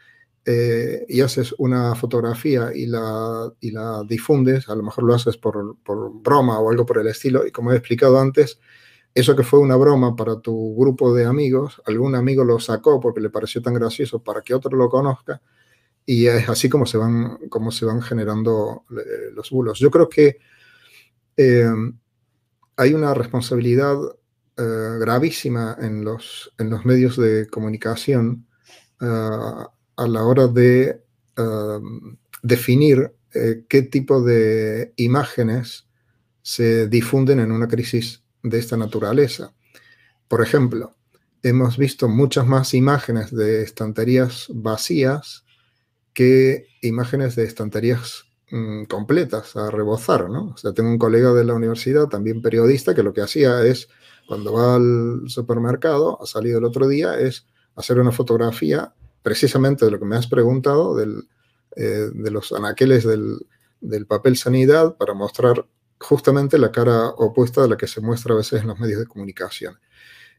y 0.44 1.22
haces 1.22 1.54
una 1.60 1.94
fotografía 1.94 2.72
y 2.74 2.88
la, 2.88 3.54
y 3.60 3.72
la 3.72 4.04
difundes, 4.08 4.68
a 4.70 4.76
lo 4.76 4.82
mejor 4.84 5.04
lo 5.04 5.14
haces 5.14 5.38
por, 5.38 5.78
por 5.84 6.12
broma 6.22 6.60
o 6.60 6.70
algo 6.72 6.86
por 6.86 6.98
el 6.98 7.08
estilo, 7.08 7.46
y 7.46 7.52
como 7.52 7.72
he 7.72 7.76
explicado 7.78 8.20
antes, 8.20 8.60
eso 9.14 9.36
que 9.36 9.44
fue 9.44 9.60
una 9.60 9.76
broma 9.76 10.16
para 10.16 10.40
tu 10.40 10.76
grupo 10.76 11.14
de 11.14 11.26
amigos, 11.26 11.82
algún 11.86 12.16
amigo 12.16 12.44
lo 12.44 12.60
sacó 12.60 13.00
porque 13.00 13.22
le 13.22 13.30
pareció 13.30 13.62
tan 13.62 13.74
gracioso 13.76 14.24
para 14.24 14.42
que 14.42 14.54
otro 14.56 14.76
lo 14.76 14.90
conozca, 14.90 15.42
y 16.06 16.26
es 16.26 16.50
así 16.50 16.70
como 16.70 16.88
se 16.88 16.98
van, 16.98 17.38
como 17.50 17.72
se 17.72 17.86
van 17.86 18.02
generando 18.02 18.86
eh, 18.90 19.32
los 19.36 19.52
bulos. 19.52 19.78
Yo 19.78 19.92
creo 19.92 20.10
que 20.10 20.40
eh, 21.38 21.70
hay 22.76 22.94
una 22.94 23.14
responsabilidad 23.14 23.96
eh, 24.62 24.98
gravísima 25.00 25.78
en 25.80 26.04
los, 26.04 26.54
en 26.58 26.70
los 26.70 26.86
medios 26.86 27.18
de 27.18 27.48
comunicación 27.48 28.48
a 29.00 30.08
la 30.08 30.24
hora 30.24 30.48
de 30.48 31.02
definir 32.44 33.12
qué 33.68 33.82
tipo 33.82 34.22
de 34.22 34.94
imágenes 34.96 35.88
se 36.44 36.88
difunden 36.88 37.40
en 37.40 37.52
una 37.52 37.68
crisis 37.68 38.24
de 38.44 38.60
esta 38.60 38.78
naturaleza. 38.78 39.54
Por 40.28 40.42
ejemplo, 40.42 40.96
hemos 41.44 41.78
visto 41.78 42.08
muchas 42.08 42.48
más 42.48 42.74
imágenes 42.74 43.32
de 43.32 43.64
estanterías 43.64 44.48
vacías 44.50 45.46
que 46.14 46.68
imágenes 46.82 47.36
de 47.36 47.44
estanterías 47.44 48.26
mm, 48.50 48.84
completas 48.86 49.56
a 49.56 49.72
rebozar, 49.72 50.30
¿no? 50.30 50.50
O 50.50 50.58
sea, 50.58 50.74
tengo 50.74 50.90
un 50.90 50.98
colega 50.98 51.34
de 51.34 51.46
la 51.46 51.54
universidad, 51.54 52.08
también 52.08 52.42
periodista, 52.42 52.94
que 52.94 53.04
lo 53.04 53.14
que 53.14 53.22
hacía 53.22 53.64
es, 53.64 53.90
cuando 54.32 54.54
va 54.54 54.76
al 54.76 55.24
supermercado, 55.28 56.18
ha 56.22 56.26
salido 56.26 56.60
el 56.60 56.64
otro 56.64 56.88
día, 56.88 57.20
es 57.20 57.46
hacer 57.76 58.00
una 58.00 58.14
fotografía 58.14 58.94
precisamente 59.22 59.84
de 59.84 59.92
lo 59.92 60.00
que 60.00 60.06
me 60.06 60.16
has 60.16 60.28
preguntado, 60.28 60.96
del, 60.96 61.28
eh, 61.76 62.10
de 62.14 62.32
los 62.32 62.54
anaqueles 62.54 63.06
del, 63.06 63.46
del 63.82 64.08
papel 64.08 64.38
sanidad, 64.38 64.96
para 64.96 65.14
mostrar 65.14 65.68
justamente 66.00 66.58
la 66.58 66.72
cara 66.72 67.10
opuesta 67.10 67.66
a 67.66 67.68
la 67.68 67.76
que 67.76 67.88
se 67.88 68.00
muestra 68.00 68.34
a 68.34 68.38
veces 68.38 68.62
en 68.62 68.70
los 68.70 68.80
medios 68.80 69.02
de 69.02 69.06
comunicación. 69.06 69.78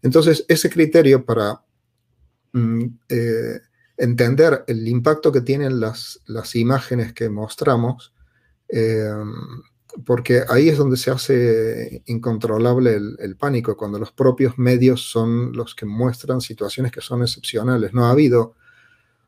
Entonces, 0.00 0.46
ese 0.48 0.70
criterio 0.70 1.26
para 1.26 1.62
mm, 2.54 2.84
eh, 3.10 3.60
entender 3.98 4.64
el 4.68 4.88
impacto 4.88 5.30
que 5.30 5.42
tienen 5.42 5.80
las, 5.80 6.18
las 6.24 6.56
imágenes 6.56 7.12
que 7.12 7.28
mostramos, 7.28 8.14
eh, 8.68 9.12
porque 10.04 10.42
ahí 10.48 10.68
es 10.68 10.78
donde 10.78 10.96
se 10.96 11.10
hace 11.10 12.02
incontrolable 12.06 12.94
el, 12.94 13.36
pánico, 13.36 13.76
cuando 13.76 13.98
los 13.98 14.12
propios 14.12 14.58
medios 14.58 15.02
son 15.10 15.52
los 15.52 15.74
que 15.74 15.86
muestran 15.86 16.40
situaciones 16.40 16.92
que 16.92 17.00
son 17.00 17.22
excepcionales. 17.22 17.92
No 17.92 18.06
ha 18.06 18.10
habido 18.10 18.54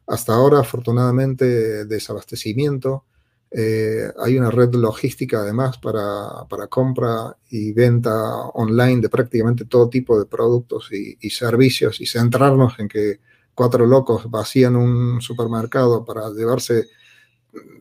hasta 0.07 0.35
ahora, 0.35 0.61
afortunadamente, 0.61 1.85
desabastecimiento. 1.85 3.05
Eh, 3.51 4.11
hay 4.19 4.37
una 4.39 4.51
red 4.51 4.75
logística 4.75 5.41
además 5.41 5.79
para, 5.79 6.47
compra 6.69 7.37
y 7.51 7.73
venta 7.73 8.13
online 8.55 9.01
de 9.01 9.09
prácticamente 9.09 9.65
todo 9.67 9.89
tipo 9.89 10.19
de 10.19 10.27
productos 10.27 10.91
y, 10.93 11.17
y 11.21 11.31
servicios 11.31 12.01
y 12.01 12.07
centrarnos 12.07 12.79
en 12.79 12.89
que 12.89 13.21
cuatro 13.55 13.87
locos 13.87 14.29
vacían 14.31 14.75
un 14.77 15.21
supermercado 15.21 16.05
para 16.05 16.31
llevarse 16.31 16.87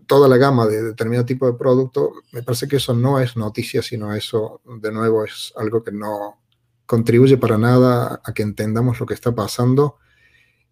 toda 0.08 0.28
la 0.28 0.38
gama 0.38 0.68
de 0.68 0.84
determinado 0.84 1.26
tipo 1.26 1.46
de 1.46 1.58
producto, 1.58 2.14
me 2.32 2.44
parece 2.44 2.68
que 2.68 2.78
eso 2.78 2.94
no 2.94 3.20
es 3.20 3.36
noticia, 3.36 3.82
sino 3.82 4.14
eso, 4.14 4.62
de 4.82 4.92
nuevo, 4.92 5.24
es 5.24 5.54
algo 5.56 5.84
que 5.84 5.92
no 5.92 6.42
contribuye 6.86 7.38
para 7.38 7.58
nada 7.58 8.22
a 8.24 8.34
que 8.34 8.44
entendamos 8.44 9.00
lo 9.00 9.06
que 9.06 9.14
está 9.14 9.34
pasando 9.34 9.98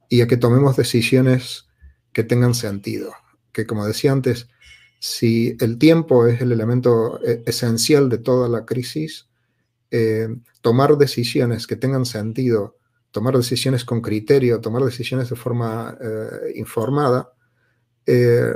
y 0.09 0.21
a 0.21 0.27
que 0.27 0.37
tomemos 0.37 0.75
decisiones 0.75 1.67
que 2.13 2.23
tengan 2.23 2.53
sentido. 2.53 3.13
Que 3.51 3.65
como 3.65 3.85
decía 3.85 4.11
antes, 4.11 4.49
si 4.99 5.55
el 5.59 5.77
tiempo 5.77 6.27
es 6.27 6.41
el 6.41 6.51
elemento 6.51 7.19
eh, 7.25 7.43
esencial 7.45 8.09
de 8.09 8.17
toda 8.17 8.49
la 8.49 8.65
crisis, 8.65 9.29
eh, 9.89 10.27
tomar 10.61 10.97
decisiones 10.97 11.67
que 11.67 11.75
tengan 11.75 12.05
sentido 12.05 12.77
tomar 13.11 13.35
decisiones 13.37 13.85
con 13.85 14.01
criterio, 14.01 14.61
tomar 14.61 14.83
decisiones 14.83 15.29
de 15.29 15.35
forma 15.35 15.97
eh, 16.01 16.53
informada, 16.55 17.31
eh, 18.05 18.53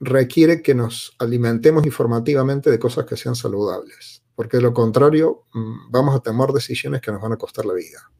requiere 0.00 0.62
que 0.62 0.74
nos 0.74 1.14
alimentemos 1.18 1.84
informativamente 1.86 2.70
de 2.70 2.78
cosas 2.78 3.06
que 3.06 3.16
sean 3.16 3.34
saludables, 3.34 4.22
porque 4.34 4.58
de 4.58 4.62
lo 4.62 4.72
contrario 4.72 5.44
mm, 5.52 5.90
vamos 5.90 6.14
a 6.14 6.20
tomar 6.20 6.52
decisiones 6.52 7.00
que 7.00 7.12
nos 7.12 7.20
van 7.20 7.32
a 7.32 7.36
costar 7.36 7.64
la 7.66 7.74
vida. 7.74 8.10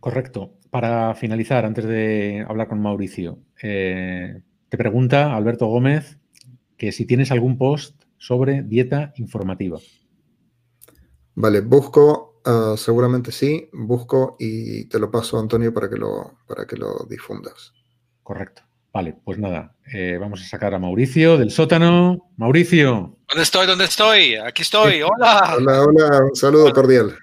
Correcto. 0.00 0.54
Para 0.70 1.14
finalizar, 1.14 1.64
antes 1.64 1.84
de 1.84 2.44
hablar 2.48 2.68
con 2.68 2.82
Mauricio, 2.82 3.38
eh, 3.62 4.42
te 4.68 4.76
pregunta 4.76 5.34
Alberto 5.34 5.66
Gómez 5.66 6.18
que 6.76 6.90
si 6.90 7.06
tienes 7.06 7.30
algún 7.30 7.56
post 7.56 8.02
sobre 8.18 8.62
dieta 8.62 9.12
informativa. 9.16 9.78
Vale, 11.36 11.60
busco 11.60 12.34
Ah, 12.46 12.74
seguramente 12.76 13.32
sí, 13.32 13.70
busco 13.72 14.36
y 14.38 14.84
te 14.86 14.98
lo 14.98 15.10
paso, 15.10 15.38
Antonio, 15.38 15.72
para 15.72 15.88
que 15.88 15.96
lo, 15.96 16.38
para 16.46 16.66
que 16.66 16.76
lo 16.76 17.06
difundas. 17.08 17.72
Correcto. 18.24 18.62
Vale, 18.92 19.14
pues 19.24 19.38
nada, 19.38 19.74
eh, 19.92 20.16
vamos 20.20 20.40
a 20.40 20.46
sacar 20.46 20.72
a 20.72 20.78
Mauricio 20.78 21.36
del 21.36 21.50
sótano. 21.50 22.30
Mauricio. 22.36 23.18
¿Dónde 23.28 23.42
estoy? 23.42 23.66
¿Dónde 23.66 23.84
estoy? 23.84 24.36
Aquí 24.36 24.62
estoy. 24.62 25.02
Hola. 25.02 25.56
Hola, 25.58 25.82
hola. 25.82 26.24
Un 26.24 26.34
saludo 26.34 26.72
cordial. 26.72 27.14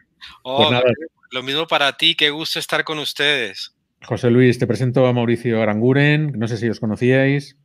Oh, 0.44 0.70
pues 0.70 0.84
lo 1.32 1.44
mismo 1.44 1.66
para 1.68 1.96
ti. 1.98 2.16
Qué 2.16 2.30
gusto 2.30 2.60
estar 2.60 2.84
con 2.84 3.00
ustedes. 3.00 3.74
José 4.06 4.30
Luis, 4.30 4.60
te 4.60 4.68
presento 4.68 5.08
a 5.08 5.14
Mauricio 5.14 5.62
Aranguren. 5.62 6.34
No 6.38 6.48
sé 6.48 6.58
si 6.58 6.70
os 6.70 6.80
conocíais. 6.80 7.56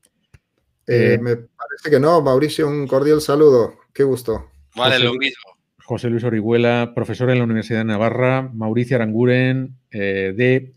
Eh, 0.87 1.14
eh, 1.14 1.18
me 1.18 1.37
parece 1.37 1.91
que 1.91 2.01
no. 2.01 2.20
Mauricio, 2.22 2.68
un 2.68 2.87
cordial 2.87 3.20
saludo. 3.20 3.74
Qué 3.93 4.05
gusto. 4.05 4.51
Vale, 4.76 4.99
lo 4.99 5.14
mismo. 5.14 5.57
José 5.87 6.11
Luis 6.11 6.24
Orihuela, 6.24 6.93
profesor 6.95 7.30
en 7.30 7.39
la 7.39 7.45
Universidad 7.45 7.78
de 7.80 7.84
Navarra, 7.84 8.51
Mauricio 8.53 8.97
Aranguren, 8.97 9.76
eh, 9.93 10.32
de 10.37 10.74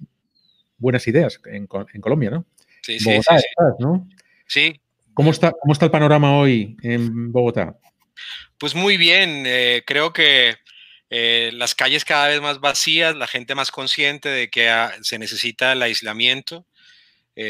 Buenas 0.79 1.07
Ideas 1.07 1.39
en, 1.45 1.67
Colombia, 1.67 2.31
¿no? 2.31 2.45
Sí, 2.81 2.99
sí, 2.99 3.19
sí, 3.21 3.35
¿no? 3.79 4.07
Sí. 4.47 4.79
¿Cómo 5.13 5.31
está, 5.31 5.51
¿Cómo 5.51 5.73
está 5.73 5.85
el 5.85 5.91
panorama 5.91 6.37
hoy 6.37 6.77
en 6.81 7.31
Bogotá? 7.31 7.77
Pues 8.57 8.73
muy 8.73 8.97
bien, 8.97 9.43
eh, 9.45 9.83
creo 9.85 10.13
que 10.13 10.55
eh, 11.09 11.51
las 11.53 11.75
calles 11.75 12.05
cada 12.05 12.27
vez 12.27 12.41
más 12.41 12.59
vacías, 12.59 13.15
la 13.15 13.27
gente 13.27 13.55
más 13.55 13.71
consciente 13.71 14.29
de 14.29 14.49
que 14.49 14.69
ah, 14.69 14.93
se 15.01 15.19
necesita 15.19 15.73
el 15.73 15.81
aislamiento 15.81 16.65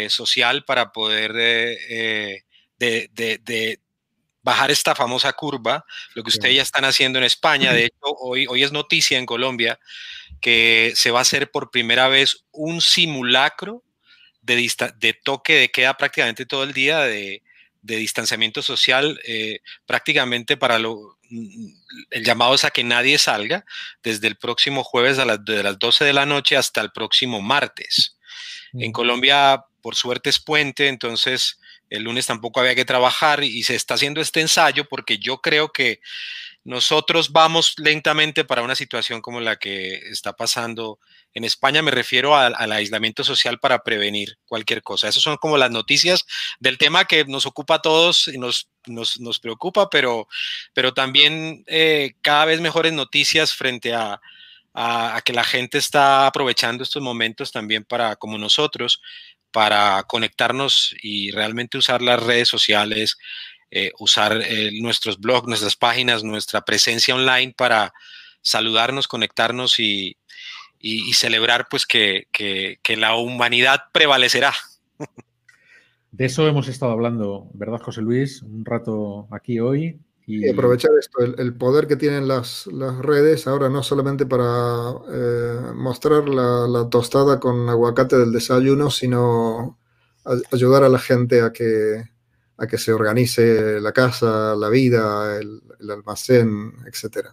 social 0.08 0.66
para 0.66 0.92
poder 0.92 1.34
de, 1.34 2.44
bajar 4.44 4.70
esta 4.70 4.94
famosa 4.94 5.34
curva, 5.34 5.84
lo 6.14 6.22
que 6.22 6.30
ustedes 6.30 6.56
ya 6.58 6.62
están 6.62 6.86
haciendo 6.86 7.18
en 7.18 7.26
España. 7.26 7.74
De 7.74 7.86
hecho, 7.86 7.96
hoy, 8.20 8.46
hoy 8.48 8.62
es 8.62 8.72
noticia 8.72 9.18
en 9.18 9.26
Colombia 9.26 9.80
que 10.42 10.94
se 10.96 11.12
va 11.12 11.20
a 11.20 11.24
hacer 11.24 11.52
por 11.52 11.72
primera 11.72 12.08
vez 12.08 12.46
un 12.52 12.82
simulacro 12.82 13.84
de, 14.42 14.72
de 14.98 15.14
toque 15.14 15.54
de 15.56 15.70
queda 15.70 15.96
prácticamente 15.96 16.46
todo 16.46 16.64
el 16.64 16.74
día 16.74 17.00
de, 17.02 17.44
distanciamiento 17.82 18.62
social, 18.62 19.20
eh, 19.26 19.62
prácticamente 19.86 20.58
para 20.58 20.78
lo, 20.80 21.18
el 22.10 22.24
llamado 22.24 22.54
es 22.56 22.66
a 22.66 22.72
que 22.72 22.84
nadie 22.84 23.18
salga 23.18 23.66
desde 24.04 24.28
el 24.28 24.36
próximo 24.36 24.84
jueves 24.84 25.18
a 25.18 25.26
las, 25.26 25.44
de 25.44 25.64
las 25.64 25.80
12 25.80 26.06
de 26.06 26.14
la 26.14 26.26
noche 26.26 26.56
hasta 26.58 26.82
el 26.82 26.92
próximo 26.92 27.42
martes. 27.42 28.18
En 28.74 28.92
Colombia, 28.92 29.66
por 29.82 29.96
suerte 29.96 30.30
es 30.30 30.40
puente, 30.40 30.88
entonces 30.88 31.60
el 31.90 32.04
lunes 32.04 32.28
tampoco 32.28 32.60
había 32.60 32.76
que 32.76 32.86
trabajar 32.86 33.44
y 33.44 33.64
se 33.64 33.76
está 33.76 33.96
haciendo 33.96 34.22
este 34.22 34.42
ensayo 34.42 34.86
porque 34.86 35.18
yo 35.18 35.42
creo 35.42 35.72
que 35.72 36.02
nosotros 36.64 37.32
vamos 37.32 37.74
lentamente 37.78 38.44
para 38.46 38.62
una 38.62 38.76
situación 38.76 39.22
como 39.22 39.40
la 39.40 39.56
que 39.56 39.94
está 40.12 40.34
pasando 40.34 41.00
en 41.34 41.44
España. 41.44 41.82
Me 41.82 41.92
refiero 41.92 42.36
al, 42.36 42.72
aislamiento 42.72 43.24
social 43.24 43.60
para 43.60 43.84
prevenir 43.84 44.38
cualquier 44.46 44.84
cosa. 44.84 45.08
Esas 45.08 45.24
son 45.24 45.38
como 45.38 45.58
las 45.58 45.72
noticias 45.72 46.26
del 46.60 46.78
tema 46.78 47.06
que 47.06 47.26
nos 47.26 47.46
ocupa 47.46 47.76
a 47.76 47.82
todos 47.82 48.28
y 48.28 48.38
nos, 48.38 48.70
nos, 48.86 49.40
preocupa, 49.40 49.90
pero, 49.90 50.28
pero 50.74 50.94
también 50.94 51.64
eh, 51.68 52.16
cada 52.22 52.46
vez 52.46 52.62
mejores 52.62 52.94
noticias 52.94 53.54
frente 53.54 53.94
a, 53.94 54.20
a 54.74 55.22
que 55.26 55.34
la 55.34 55.44
gente 55.44 55.78
está 55.78 56.28
aprovechando 56.28 56.84
estos 56.84 57.02
momentos 57.02 57.52
también 57.52 57.84
para, 57.84 58.16
como 58.16 58.38
nosotros, 58.38 59.02
para 59.52 60.04
conectarnos 60.04 60.96
y 61.02 61.32
realmente 61.32 61.78
usar 61.78 62.02
las 62.02 62.22
redes 62.22 62.48
sociales, 62.48 63.18
eh, 63.72 63.92
usar 64.00 64.42
eh, 64.42 64.72
nuestros 64.82 65.20
blogs, 65.20 65.48
nuestras 65.48 65.76
páginas, 65.76 66.24
nuestra 66.24 66.62
presencia 66.62 67.14
online 67.14 67.54
para 67.56 67.94
saludarnos, 68.42 69.08
conectarnos 69.08 69.80
y, 69.80 70.16
celebrar 71.14 71.68
pues 71.70 71.86
que, 71.86 72.28
la 72.98 73.16
humanidad 73.16 73.82
prevalecerá. 73.92 74.54
De 76.12 76.26
eso 76.26 76.48
hemos 76.48 76.68
estado 76.68 76.94
hablando, 76.94 77.50
¿verdad, 77.54 77.80
José 77.80 78.02
Luis? 78.02 78.42
Un 78.42 78.66
rato 78.66 79.28
aquí 79.32 79.60
hoy. 79.60 80.00
Y, 80.26 80.48
aprovechar 80.48 80.92
esto, 81.00 81.24
el, 81.24 81.56
poder 81.56 81.88
que 81.88 81.96
tienen 81.96 82.28
las, 82.28 82.68
redes 83.02 83.46
ahora 83.48 83.70
no 83.70 83.84
solamente 83.84 84.26
para 84.26 84.94
eh, 85.12 85.74
mostrar 85.76 86.30
la, 86.30 86.88
tostada 86.90 87.40
con 87.40 87.68
aguacate 87.68 88.18
del 88.18 88.32
desayuno, 88.32 88.90
sino 88.90 89.78
ayudar 90.52 90.84
a 90.84 90.90
la 90.90 91.00
gente 91.00 91.42
a 91.42 91.52
que, 91.52 92.04
a 92.60 92.68
que 92.68 92.78
se 92.78 92.92
organice 92.92 93.80
la 93.80 93.92
casa, 93.92 94.56
la 94.56 94.70
vida, 94.70 95.40
el, 95.40 95.62
almacén, 95.90 96.74
etc. 96.86 97.30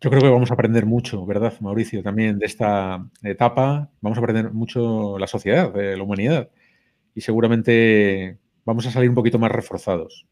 Yo 0.00 0.10
creo 0.10 0.22
que 0.22 0.28
vamos 0.28 0.50
a 0.50 0.54
aprender 0.54 0.86
mucho, 0.86 1.24
¿verdad, 1.26 1.54
Mauricio? 1.60 2.02
También 2.02 2.38
de 2.38 2.46
esta 2.46 3.04
etapa 3.22 3.90
vamos 4.00 4.18
a 4.18 4.20
aprender 4.20 4.52
mucho 4.52 5.18
la 5.18 5.26
sociedad, 5.26 5.72
de 5.72 5.96
la 5.96 6.02
humanidad. 6.02 6.50
Y 7.14 7.22
seguramente 7.22 8.38
vamos 8.64 8.86
a 8.86 8.90
salir 8.90 9.08
un 9.08 9.14
poquito 9.14 9.38
más 9.38 9.50
reforzados 9.50 10.26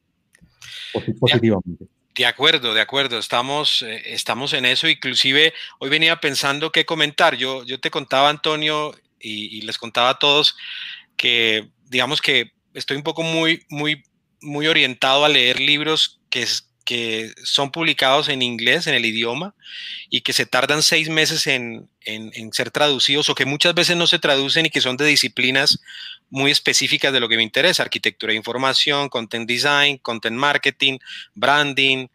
positivamente. 1.18 1.86
De 2.14 2.26
acuerdo, 2.26 2.74
de 2.74 2.80
acuerdo. 2.80 3.18
Estamos, 3.18 3.82
eh, 3.82 4.02
estamos 4.06 4.52
en 4.52 4.64
eso. 4.64 4.88
Inclusive 4.88 5.52
hoy 5.78 5.88
venía 5.88 6.16
pensando 6.16 6.72
qué 6.72 6.84
comentar. 6.84 7.36
Yo, 7.36 7.64
yo 7.64 7.78
te 7.78 7.90
contaba, 7.90 8.28
Antonio, 8.28 8.92
y, 9.20 9.58
y 9.58 9.60
les 9.62 9.78
contaba 9.78 10.10
a 10.10 10.18
todos 10.18 10.56
que, 11.16 11.70
digamos 11.86 12.20
que 12.20 12.52
estoy 12.74 12.96
un 12.96 13.02
poco 13.02 13.22
muy, 13.22 13.64
muy, 13.68 14.02
muy 14.40 14.66
orientado 14.66 15.24
a 15.24 15.28
leer 15.28 15.60
libros 15.60 16.20
que, 16.30 16.46
que 16.84 17.32
son 17.44 17.70
publicados 17.70 18.28
en 18.28 18.40
inglés, 18.40 18.86
en 18.86 18.94
el 18.94 19.04
idioma, 19.04 19.54
y 20.08 20.22
que 20.22 20.32
se 20.32 20.46
tardan 20.46 20.82
seis 20.82 21.08
meses 21.08 21.46
en, 21.46 21.88
ser 22.52 22.70
traducidos 22.70 23.28
o 23.28 23.34
que 23.34 23.44
muchas 23.44 23.74
veces 23.74 23.96
no 23.96 24.06
se 24.06 24.18
traducen 24.18 24.64
y 24.64 24.70
que 24.70 24.80
son 24.80 24.96
de 24.96 25.04
disciplinas 25.04 25.80
muy 26.30 26.50
específicas 26.50 27.12
de 27.12 27.20
lo 27.20 27.28
que 27.28 27.36
me 27.36 27.42
interesa, 27.42 27.82
arquitectura 27.82 28.32
de 28.32 28.38
información, 28.38 29.10
content 29.10 29.46
design, 29.46 29.98
content 29.98 30.36
marketing, 30.36 30.98
branding, 31.34 32.06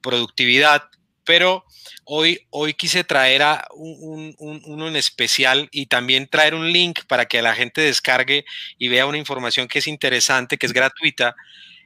productividad, 0.00 0.84
pero 1.24 1.64
hoy, 2.04 2.46
hoy 2.50 2.74
quise 2.74 3.04
traer 3.04 3.42
a 3.42 3.68
uno 3.74 4.88
en 4.88 4.96
especial 4.96 5.68
y 5.70 5.86
también 5.86 6.26
traer 6.26 6.54
un 6.54 6.72
link 6.72 7.00
para 7.06 7.26
que 7.26 7.42
la 7.42 7.54
gente 7.54 7.80
descargue 7.80 8.44
y 8.78 8.88
vea 8.88 9.06
una 9.06 9.18
información 9.18 9.68
que 9.68 9.78
es 9.78 9.86
interesante, 9.86 10.58
que 10.58 10.66
es 10.66 10.72
gratuita, 10.72 11.36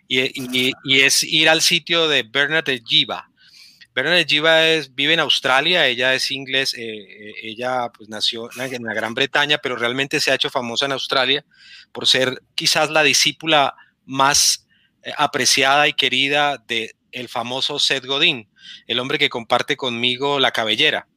y, 0.09 1.01
es 1.01 1.23
ir 1.23 1.49
al 1.49 1.63
sitio 1.63 2.09
de 2.09 2.23
Bernadette 2.23 2.83
Jiva. 2.87 3.31
Bernadette 3.95 4.29
Jiva 4.29 4.67
es, 4.67 4.95
vive 4.95 5.15
en 5.15 5.21
Australia, 5.21 5.87
ella 5.87 6.15
es 6.15 6.31
inglés, 6.31 6.75
eh, 6.75 6.83
eh, 6.83 7.35
ella 7.43 7.89
pues 7.97 8.11
nació 8.11 8.51
en 8.59 8.85
la 8.85 8.93
Gran 8.93 9.15
Bretaña, 9.15 9.59
pero 9.59 9.77
realmente 9.77 10.21
se 10.21 10.31
ha 10.31 10.35
hecho 10.35 10.51
famosa 10.51 10.85
en 10.85 10.93
Australia 10.93 11.45
por 11.93 12.07
ser 12.07 12.43
quizás 12.55 12.91
la 12.91 13.03
discípula 13.03 13.75
más 14.05 14.67
eh, 15.03 15.13
apreciada 15.17 15.89
y 15.89 15.95
querida 15.95 16.63
de 16.69 16.95
el 17.11 17.29
famoso 17.31 17.79
Seth 17.79 18.05
Godin, 18.05 18.51
el 18.87 18.99
hombre 18.99 19.19
que 19.19 19.31
comparte 19.31 19.77
conmigo 19.77 20.39
la 20.39 20.51
cabellera. 20.51 21.09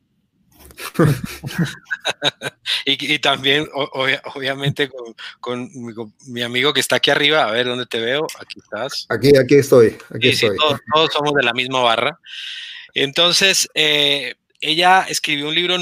y, 2.86 3.20
también, 3.20 3.68
obviamente, 3.74 4.90
con, 5.40 5.70
mi, 6.28 6.42
amigo 6.42 6.74
que 6.74 6.80
está 6.80 6.98
aquí 6.98 7.12
arriba, 7.12 7.46
a 7.46 7.52
ver 7.52 7.68
dónde 7.68 7.86
te 7.86 8.00
veo, 8.00 8.28
aquí 8.40 8.60
estás. 8.60 9.06
Aquí, 9.10 9.36
aquí 9.38 9.56
estoy. 9.56 9.98
Aquí 10.14 10.32
todos, 10.92 11.14
somos 11.14 11.34
de 11.34 11.44
la 11.44 11.54
misma 11.54 11.82
barra. 11.82 12.20
Entonces, 12.94 13.70
eh, 13.74 14.36
ella 14.62 15.06
escribió 15.08 15.48
un 15.48 15.56
libro, 15.56 15.78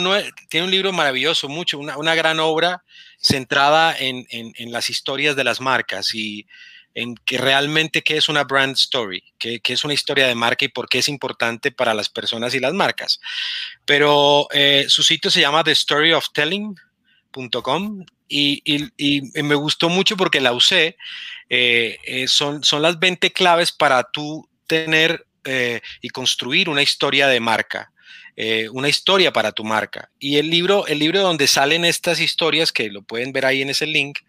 tiene 0.49 0.65
un 0.65 0.71
libro 0.71 0.91
maravilloso, 0.91 1.49
mucho, 1.49 1.79
una, 1.79 1.97
una 1.97 2.15
gran 2.15 2.39
obra 2.39 2.83
centrada 3.19 3.97
en, 3.97 4.25
en, 4.29 4.53
en, 4.57 4.71
las 4.71 4.89
historias 4.89 5.35
de 5.35 5.43
las 5.43 5.59
marcas 5.59 6.13
y 6.13 6.45
en 6.97 7.15
que 7.15 7.37
realmente 7.37 8.01
qué 8.01 8.17
es 8.17 8.27
una 8.27 8.43
brand 8.43 8.73
story, 8.73 9.23
qué, 9.37 9.61
es 9.63 9.83
una 9.83 9.93
historia 9.93 10.25
de 10.25 10.33
marca 10.33 10.65
y 10.65 10.69
por 10.69 10.89
qué 10.89 10.97
es 10.97 11.07
importante 11.07 11.71
para 11.71 11.93
las 11.93 12.09
personas 12.09 12.55
y 12.55 12.59
las 12.59 12.73
marcas. 12.73 13.19
Pero 13.85 14.47
eh, 14.51 14.87
su 14.89 15.03
sitio 15.03 15.29
se 15.29 15.41
llama 15.41 15.63
thestoryoftelling.com 15.63 18.03
y, 18.27 18.63
y, 18.65 18.89
y, 18.97 19.21
me 19.43 19.53
gustó 19.53 19.89
mucho 19.89 20.17
porque 20.17 20.41
la 20.41 20.53
usé. 20.53 20.97
Eh, 21.49 21.99
eh, 22.03 22.27
son, 22.27 22.63
son 22.63 22.81
las 22.81 22.97
20 22.97 23.31
claves 23.31 23.71
para 23.71 24.03
tú 24.03 24.49
tener 24.65 25.23
y 26.01 26.09
construir 26.09 26.67
una 26.67 26.81
historia 26.81 27.29
de 27.29 27.39
marca. 27.39 27.89
Eh, 28.39 28.69
una 28.69 28.87
historia 28.87 29.33
para 29.33 29.51
tu 29.51 29.63
marca. 29.63 30.11
Y 30.19 30.37
el 30.37 30.51
libro, 30.51 30.85
el 30.85 30.99
libro 30.99 31.21
donde 31.21 31.47
salen 31.47 31.83
estas 31.83 32.19
historias, 32.19 32.71
que 32.71 32.91
lo 32.91 33.01
pueden 33.01 33.33
ver 33.33 33.47
ahí 33.47 33.63
en 33.63 33.71
ese 33.71 33.87
link, 33.87 34.19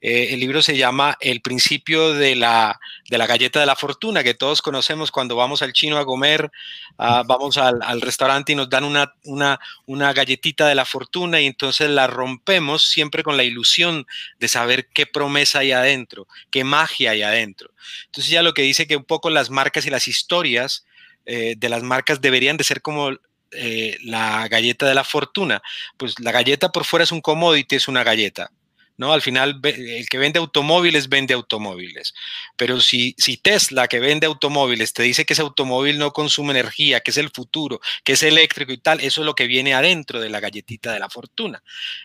eh, 0.00 0.28
el 0.30 0.38
libro 0.38 0.62
se 0.62 0.76
llama 0.76 1.16
El 1.18 1.40
principio 1.40 2.14
de 2.14 2.36
la, 2.36 2.78
de 3.10 3.18
la 3.18 3.26
galleta 3.26 3.58
de 3.58 3.66
la 3.66 3.74
fortuna, 3.74 4.22
que 4.22 4.34
todos 4.34 4.62
conocemos 4.62 5.10
cuando 5.10 5.34
vamos 5.34 5.60
al 5.62 5.72
chino 5.72 5.98
a 5.98 6.06
comer, 6.06 6.52
ah, 6.98 7.24
vamos 7.26 7.58
al, 7.58 7.80
al, 7.82 8.00
restaurante 8.00 8.52
y 8.52 8.54
nos 8.54 8.70
dan 8.70 8.84
una, 8.84 9.12
una, 9.24 9.58
una 9.86 10.12
galletita 10.12 10.68
de 10.68 10.76
la 10.76 10.84
fortuna 10.84 11.40
y 11.40 11.46
entonces 11.46 11.90
la 11.90 12.06
rompemos 12.06 12.84
siempre 12.84 13.24
con 13.24 13.36
la 13.36 13.42
ilusión 13.42 14.06
de 14.38 14.46
saber 14.46 14.86
qué 14.94 15.04
promesa 15.04 15.58
hay 15.58 15.72
adentro, 15.72 16.28
qué 16.52 16.62
magia 16.62 17.10
hay 17.10 17.22
adentro. 17.22 17.72
Entonces 18.04 18.30
ya 18.30 18.44
lo 18.44 18.54
que 18.54 18.62
dice 18.62 18.86
que 18.86 18.96
un 18.96 19.04
poco 19.04 19.30
las 19.30 19.50
marcas 19.50 19.84
y 19.84 19.90
las 19.90 20.06
historias 20.06 20.84
eh, 21.26 21.56
de 21.58 21.68
las 21.68 21.82
marcas 21.82 22.20
deberían 22.20 22.56
de 22.56 22.64
ser 22.64 22.80
como 22.80 23.10
eh, 23.52 23.98
la 24.02 24.48
galleta 24.48 24.86
de 24.86 24.94
la 24.94 25.04
fortuna. 25.04 25.62
Pues 25.96 26.18
la 26.20 26.32
galleta 26.32 26.70
por 26.70 26.84
fuera 26.84 27.04
es 27.04 27.12
un 27.12 27.20
commodity, 27.20 27.76
es 27.76 27.88
una 27.88 28.04
galleta. 28.04 28.50
¿no? 28.98 29.12
Al 29.12 29.22
final, 29.22 29.60
el 29.62 30.08
que 30.08 30.18
vende 30.18 30.40
automóviles 30.40 31.08
vende 31.08 31.32
automóviles. 31.32 32.14
Pero 32.56 32.80
si, 32.80 33.14
si 33.16 33.36
Tesla, 33.36 33.86
que 33.86 34.00
vende 34.00 34.26
automóviles, 34.26 34.92
te 34.92 35.04
dice 35.04 35.24
que 35.24 35.32
ese 35.34 35.42
automóvil 35.42 35.98
no 35.98 36.12
consume 36.12 36.50
energía, 36.50 37.00
que 37.00 37.12
es 37.12 37.16
el 37.16 37.30
futuro, 37.30 37.80
que 38.02 38.14
es 38.14 38.22
eléctrico 38.24 38.72
y 38.72 38.78
tal, 38.78 39.00
eso 39.00 39.22
es 39.22 39.24
lo 39.24 39.36
que 39.36 39.46
viene 39.46 39.72
adentro 39.72 40.20
de 40.20 40.28
la 40.28 40.40
galletita 40.40 40.92
de 40.92 40.98
la 40.98 41.08
fortuna. 41.08 41.62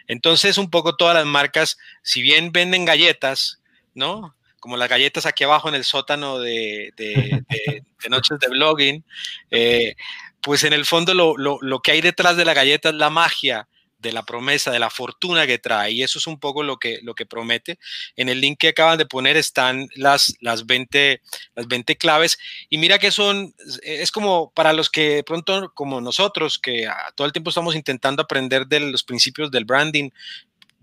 Entonces, 0.07 0.57
un 0.59 0.69
poco 0.69 0.95
todas 0.95 1.15
las 1.15 1.25
marcas, 1.25 1.77
si 2.03 2.21
bien 2.21 2.51
venden 2.51 2.85
galletas, 2.85 3.59
¿no? 3.95 4.35
Como 4.59 4.77
las 4.77 4.87
galletas 4.87 5.25
aquí 5.25 5.43
abajo 5.43 5.69
en 5.69 5.75
el 5.75 5.83
sótano 5.83 6.39
de, 6.39 6.93
Noches 8.09 8.37
de 8.39 8.47
Blogging, 8.49 9.03
eh, 9.49 9.95
pues 10.43 10.63
en 10.65 10.73
el 10.73 10.85
fondo 10.85 11.13
lo, 11.13 11.79
que 11.79 11.91
hay 11.91 12.01
detrás 12.01 12.37
de 12.37 12.45
la 12.45 12.53
galleta 12.53 12.89
es 12.89 12.95
la 12.95 13.09
magia 13.09 13.67
de 13.97 14.11
la 14.11 14.23
promesa, 14.23 14.69
de 14.69 14.79
la 14.79 14.89
fortuna 14.89 15.47
que 15.47 15.57
trae. 15.57 15.93
Y 15.93 16.03
eso 16.03 16.19
es 16.19 16.27
un 16.27 16.37
poco 16.37 16.61
lo 16.61 16.77
que, 16.77 16.99
lo 17.01 17.15
que 17.15 17.25
promete. 17.25 17.79
En 18.17 18.27
el 18.27 18.41
link 18.41 18.59
que 18.59 18.67
acaban 18.67 18.97
de 18.97 19.05
poner 19.05 19.37
están 19.37 19.87
las, 19.95 20.35
las, 20.41 20.65
20, 20.65 21.21
las 21.55 21.67
20 21.67 21.95
claves. 21.95 22.37
Y 22.69 22.77
mira 22.77 22.99
que 22.99 23.11
son, 23.11 23.55
es 23.81 24.11
como 24.11 24.51
para 24.51 24.73
los 24.73 24.89
que 24.89 25.23
pronto, 25.25 25.71
como 25.73 26.01
nosotros, 26.01 26.59
que 26.59 26.89
todo 27.15 27.25
el 27.25 27.31
tiempo 27.31 27.49
estamos 27.49 27.75
intentando 27.75 28.21
aprender 28.21 28.67
de 28.67 28.81
los 28.81 29.03
principios 29.03 29.49
del 29.49 29.63
branding, 29.63 30.09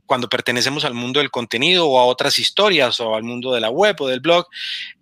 cuando 0.07 0.29
pertenecemos 0.29 0.85
al 0.85 0.95
mundo 0.95 1.21
del 1.21 1.31
contenido 1.31 1.87
o 1.87 2.01
a 2.01 2.05
otras 2.05 2.39
historias 2.39 2.99
o 2.99 3.15
al 3.15 3.23
mundo 3.23 3.53
de 3.53 3.61
la 3.61 3.71
web 3.71 3.95
o 4.01 4.09
del 4.09 4.19
blog. 4.19 4.49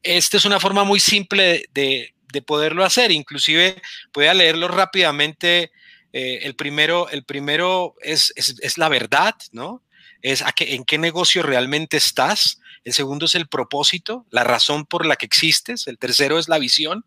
Esta 0.03 0.37
es 0.37 0.45
una 0.45 0.61
forma 0.61 0.85
muy 0.85 1.01
simple 1.01 1.65
de, 1.73 2.13
de 2.33 2.43
poderlo 2.43 2.85
hacer. 2.85 3.11
Inclusive 3.11 3.81
voy 4.13 4.27
a 4.27 4.35
leerlo 4.35 4.69
rápidamente. 4.69 5.73
Eh, 6.13 6.41
el 6.43 6.55
primero, 6.55 7.09
el 7.11 7.25
primero 7.25 7.95
es, 8.01 8.33
es, 8.37 8.79
la 8.79 8.89
verdad, 8.89 9.35
¿no? 9.53 9.83
Es 10.23 10.43
a 10.43 10.53
en 10.59 10.85
qué 10.85 10.99
negocio 10.99 11.43
realmente 11.43 11.97
estás. 11.97 12.61
El 12.85 12.93
segundo 12.93 13.27
es 13.27 13.35
el 13.35 13.49
propósito, 13.49 14.27
la 14.31 14.45
razón 14.45 14.87
por 14.87 15.05
la 15.05 15.17
que 15.17 15.27
existes. 15.27 15.87
El 15.87 15.99
tercero 15.99 16.39
es 16.39 16.49
la 16.49 16.59
visión. 16.59 17.05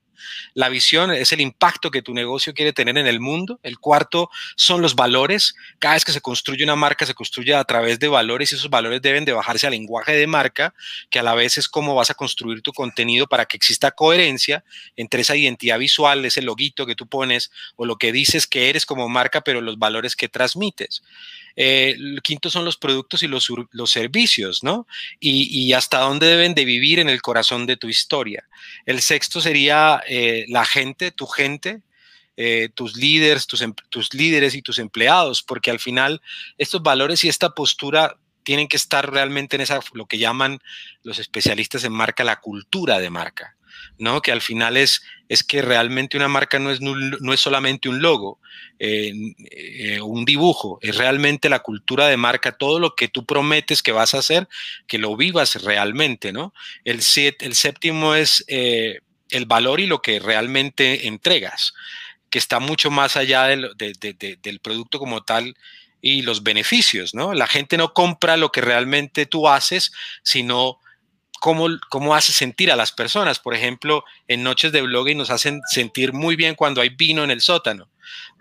La 0.54 0.70
visión 0.70 1.12
es 1.12 1.32
el 1.32 1.42
impacto 1.42 1.92
que 1.92 2.02
tu 2.02 2.14
negocio 2.14 2.54
quiere 2.54 2.74
tener 2.74 2.98
en 2.98 3.08
el 3.08 3.20
mundo. 3.20 3.60
El 3.64 3.80
cuarto 3.80 4.30
son 4.56 4.82
los 4.82 4.96
valores. 4.96 5.56
Cada 5.80 5.96
vez 5.96 6.06
que 6.06 6.12
se 6.12 6.22
construye 6.22 6.64
una 6.64 6.76
marca, 6.76 7.06
se 7.06 7.14
construye 7.14 7.54
a 7.54 7.64
través 7.64 8.00
de 8.00 8.08
valores 8.08 8.52
y 8.52 8.56
esos 8.56 8.70
valores 8.70 9.02
deben 9.02 9.26
de 9.26 9.34
bajarse 9.34 9.68
al 9.68 9.72
lenguaje 9.72 10.14
de 10.14 10.28
marca, 10.28 10.74
que 11.10 11.20
a 11.20 11.24
la 11.24 11.36
vez 11.36 11.58
es 11.58 11.68
cómo 11.68 11.96
vas 11.96 12.10
a 12.10 12.16
construir 12.16 12.62
tu 12.62 12.74
contenido 12.74 13.28
para 13.28 13.46
que 13.46 13.58
exista 13.58 13.92
coherencia 13.92 14.64
entre 14.96 15.22
esa 15.22 15.36
identidad 15.36 15.80
visual, 15.80 16.26
ese 16.26 16.42
loguito 16.42 16.86
que 16.86 16.96
tú 16.96 17.08
pones 17.08 17.52
o 17.76 17.86
lo 17.86 17.98
que 17.98 18.12
dices 18.12 18.48
que 18.48 18.70
eres 18.70 18.86
como 18.86 19.10
marca, 19.10 19.42
pero 19.42 19.62
los 19.62 19.78
valores 19.78 20.16
que 20.16 20.30
transmites. 20.30 21.04
Eh, 21.56 21.96
el 21.98 22.22
quinto 22.22 22.50
son 22.50 22.66
los 22.66 22.78
productos 22.78 23.24
y 23.24 23.28
los, 23.28 23.50
servicios, 23.86 24.64
¿no? 24.64 24.88
Y, 25.20 25.74
hasta 25.74 26.00
dónde 26.00 26.28
deben 26.28 26.54
de 26.54 26.66
vivir 26.66 27.00
en 27.00 27.10
el 27.10 27.22
corazón 27.22 27.66
de 27.66 27.78
tu 27.78 27.88
historia. 27.88 28.48
El 28.86 29.02
sexto 29.02 29.42
sería 29.42 30.02
eh, 30.14 30.43
la 30.49 30.66
gente, 30.66 31.12
tu 31.12 31.26
gente, 31.26 31.84
eh, 32.36 32.68
tus 32.76 32.97
líderes, 32.97 33.47
em, 33.62 33.74
tus 33.89 34.14
líderes 34.14 34.55
y 34.55 34.62
tus 34.62 34.78
empleados, 34.78 35.41
porque 35.41 35.72
al 35.72 35.80
final 35.80 36.22
estos 36.57 36.84
valores 36.84 37.24
y 37.24 37.30
esta 37.30 37.51
postura 37.51 38.18
tienen 38.43 38.68
que 38.68 38.76
estar 38.76 39.09
realmente 39.09 39.55
en 39.55 39.62
esa, 39.62 39.80
lo 39.93 40.07
que 40.07 40.18
llaman 40.18 40.59
los 41.03 41.18
especialistas 41.18 41.86
en 41.86 41.93
marca, 41.93 42.26
la 42.26 42.41
cultura 42.41 42.99
de 42.99 43.09
marca. 43.09 43.55
¿no? 43.97 44.22
Que 44.22 44.34
al 44.34 44.41
final 44.41 44.76
es, 44.76 45.01
es 45.30 45.43
que 45.43 45.62
realmente 45.62 46.18
una 46.18 46.28
marca 46.28 46.59
no 46.59 46.72
es, 46.72 46.82
no 46.82 47.32
es 47.32 47.39
solamente 47.39 47.88
un 47.88 48.01
logo, 48.01 48.39
eh, 48.80 49.14
eh, 49.49 50.01
un 50.01 50.26
dibujo, 50.26 50.78
es 50.82 50.97
realmente 50.97 51.47
la 51.47 51.59
cultura 51.59 52.07
de 52.07 52.18
marca, 52.18 52.51
todo 52.51 52.80
lo 52.80 52.95
que 52.95 53.07
tú 53.07 53.26
prometes 53.26 53.82
que 53.82 53.93
vas 53.93 54.14
a 54.14 54.18
hacer, 54.18 54.49
que 54.88 54.97
lo 54.97 55.16
vivas 55.16 55.64
realmente, 55.64 56.34
¿no? 56.34 56.53
El, 56.84 57.01
séptimo 57.01 58.14
es 58.14 58.43
el 59.32 59.46
valor 59.46 59.80
y 59.80 59.88
lo 59.88 60.02
que 60.02 60.20
realmente 60.20 61.08
entregas, 61.08 61.74
que 62.30 62.40
está 62.40 62.60
mucho 62.60 62.92
más 62.92 63.18
allá 63.18 63.48
del, 63.48 63.72
del 63.78 64.60
producto 64.60 65.00
como 65.00 65.24
tal 65.24 65.56
y 66.02 66.22
los 66.22 66.44
beneficios, 66.44 67.14
¿no? 67.14 67.34
La 67.34 67.48
gente 67.48 67.78
no 67.78 67.94
compra 67.94 68.38
lo 68.38 68.52
que 68.52 68.62
realmente 68.62 69.26
tú 69.26 69.48
haces, 69.48 69.92
sino 70.24 70.80
cómo, 71.42 71.68
cómo 71.89 72.14
hace 72.14 72.32
sentir 72.32 72.72
a 72.72 72.76
las 72.76 72.92
personas. 72.92 73.39
Por 73.39 73.56
ejemplo, 73.56 74.06
en 74.28 74.44
noches 74.44 74.72
de 74.72 74.84
blogging 74.84 75.18
nos 75.18 75.32
hacen 75.32 75.60
sentir 75.66 76.14
muy 76.14 76.36
bien 76.36 76.54
cuando 76.54 76.82
hay 76.82 76.89
vino 76.89 77.24
en 77.24 77.32
el 77.32 77.42
sótano. 77.42 77.89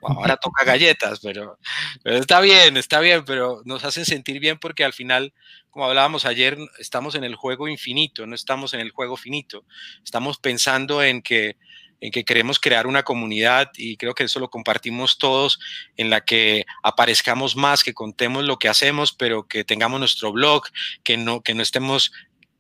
Ahora 0.02 0.36
toca 0.42 0.64
galletas, 0.64 1.20
pero, 1.20 1.58
está 2.04 2.42
bien, 2.42 2.76
está 2.76 3.00
bien, 3.00 3.24
pero 3.24 3.62
nos 3.64 3.84
hacen 3.84 4.04
sentir 4.04 4.38
bien 4.38 4.58
porque 4.58 4.84
al 4.84 4.92
final, 4.92 5.32
como 5.70 5.86
hablábamos 5.86 6.26
ayer, 6.26 6.58
estamos 6.78 7.14
en 7.14 7.24
el 7.24 7.36
juego 7.36 7.68
infinito, 7.68 8.26
no 8.26 8.34
estamos 8.34 8.74
en 8.74 8.80
el 8.80 8.90
juego 8.90 9.16
finito. 9.16 9.64
Estamos 10.04 10.36
pensando 10.36 11.02
en 11.02 11.22
que, 11.22 11.56
en 12.02 12.10
que 12.10 12.26
queremos 12.26 12.60
crear 12.60 12.86
una 12.86 13.02
comunidad 13.02 13.70
y 13.78 13.96
creo 13.96 14.14
que 14.14 14.24
eso 14.24 14.40
lo 14.40 14.50
compartimos 14.50 15.16
todos, 15.16 15.58
en 15.96 16.10
la 16.10 16.20
que 16.20 16.66
aparezcamos 16.82 17.56
más, 17.56 17.82
que 17.82 17.94
contemos 17.94 18.44
lo 18.44 18.58
que 18.58 18.68
hacemos, 18.68 19.14
pero 19.14 19.48
que 19.48 19.64
tengamos 19.64 20.00
nuestro 20.00 20.32
blog, 20.32 20.64
que 21.02 21.16
no, 21.16 21.40
que 21.40 21.54
no 21.54 21.62
estemos 21.62 22.12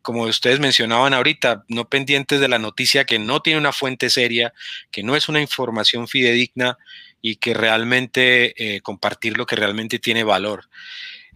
como 0.02 0.22
ustedes 0.22 0.60
mencionaban 0.60 1.14
ahorita, 1.14 1.64
no 1.68 1.88
pendientes 1.88 2.40
de 2.40 2.48
la 2.48 2.58
noticia 2.58 3.04
que 3.04 3.18
no 3.18 3.40
tiene 3.40 3.58
una 3.58 3.72
fuente 3.72 4.10
seria, 4.10 4.52
que 4.90 5.02
no 5.02 5.16
es 5.16 5.28
una 5.28 5.40
información 5.40 6.08
fidedigna 6.08 6.78
y 7.22 7.36
que 7.36 7.54
realmente 7.54 8.76
eh, 8.76 8.80
compartir 8.80 9.36
lo 9.36 9.46
que 9.46 9.56
realmente 9.56 9.98
tiene 9.98 10.24
valor. 10.24 10.68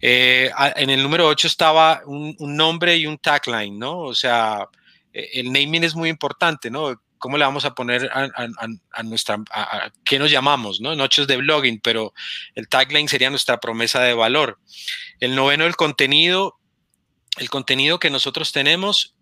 Eh, 0.01 0.51
en 0.75 0.89
el 0.89 1.01
número 1.01 1.27
8 1.27 1.47
estaba 1.47 2.01
un, 2.05 2.35
nombre 2.39 2.97
y 2.97 3.05
un 3.05 3.17
tagline, 3.17 3.77
¿no? 3.77 3.99
O 3.99 4.15
sea, 4.15 4.67
e, 5.13 5.39
el 5.39 5.51
naming 5.51 5.83
es 5.83 5.95
muy 5.95 6.09
importante, 6.09 6.69
¿no? 6.69 7.01
¿Cómo 7.17 7.37
le 7.37 7.45
vamos 7.45 7.65
a 7.65 7.73
poner 7.73 8.09
a, 8.13 9.03
nuestra, 9.03 9.37
a, 9.51 9.89
qué 10.03 10.19
nos 10.19 10.29
llamamos, 10.29 10.81
¿no? 10.81 10.95
Noches 10.95 11.27
de 11.27 11.37
blogging, 11.37 11.79
pero 11.79 12.13
el 12.55 12.67
tagline 12.67 13.07
sería 13.07 13.29
nuestra 13.29 13.59
promesa 13.59 14.01
de 14.01 14.13
valor. 14.13 14.59
El 15.19 15.33
noveno, 15.33 15.65
el 15.65 15.75
contenido, 15.75 16.59
el 17.37 17.49
contenido 17.49 17.99
que 17.99 18.09
nosotros 18.09 18.51
tenemos. 18.51 19.15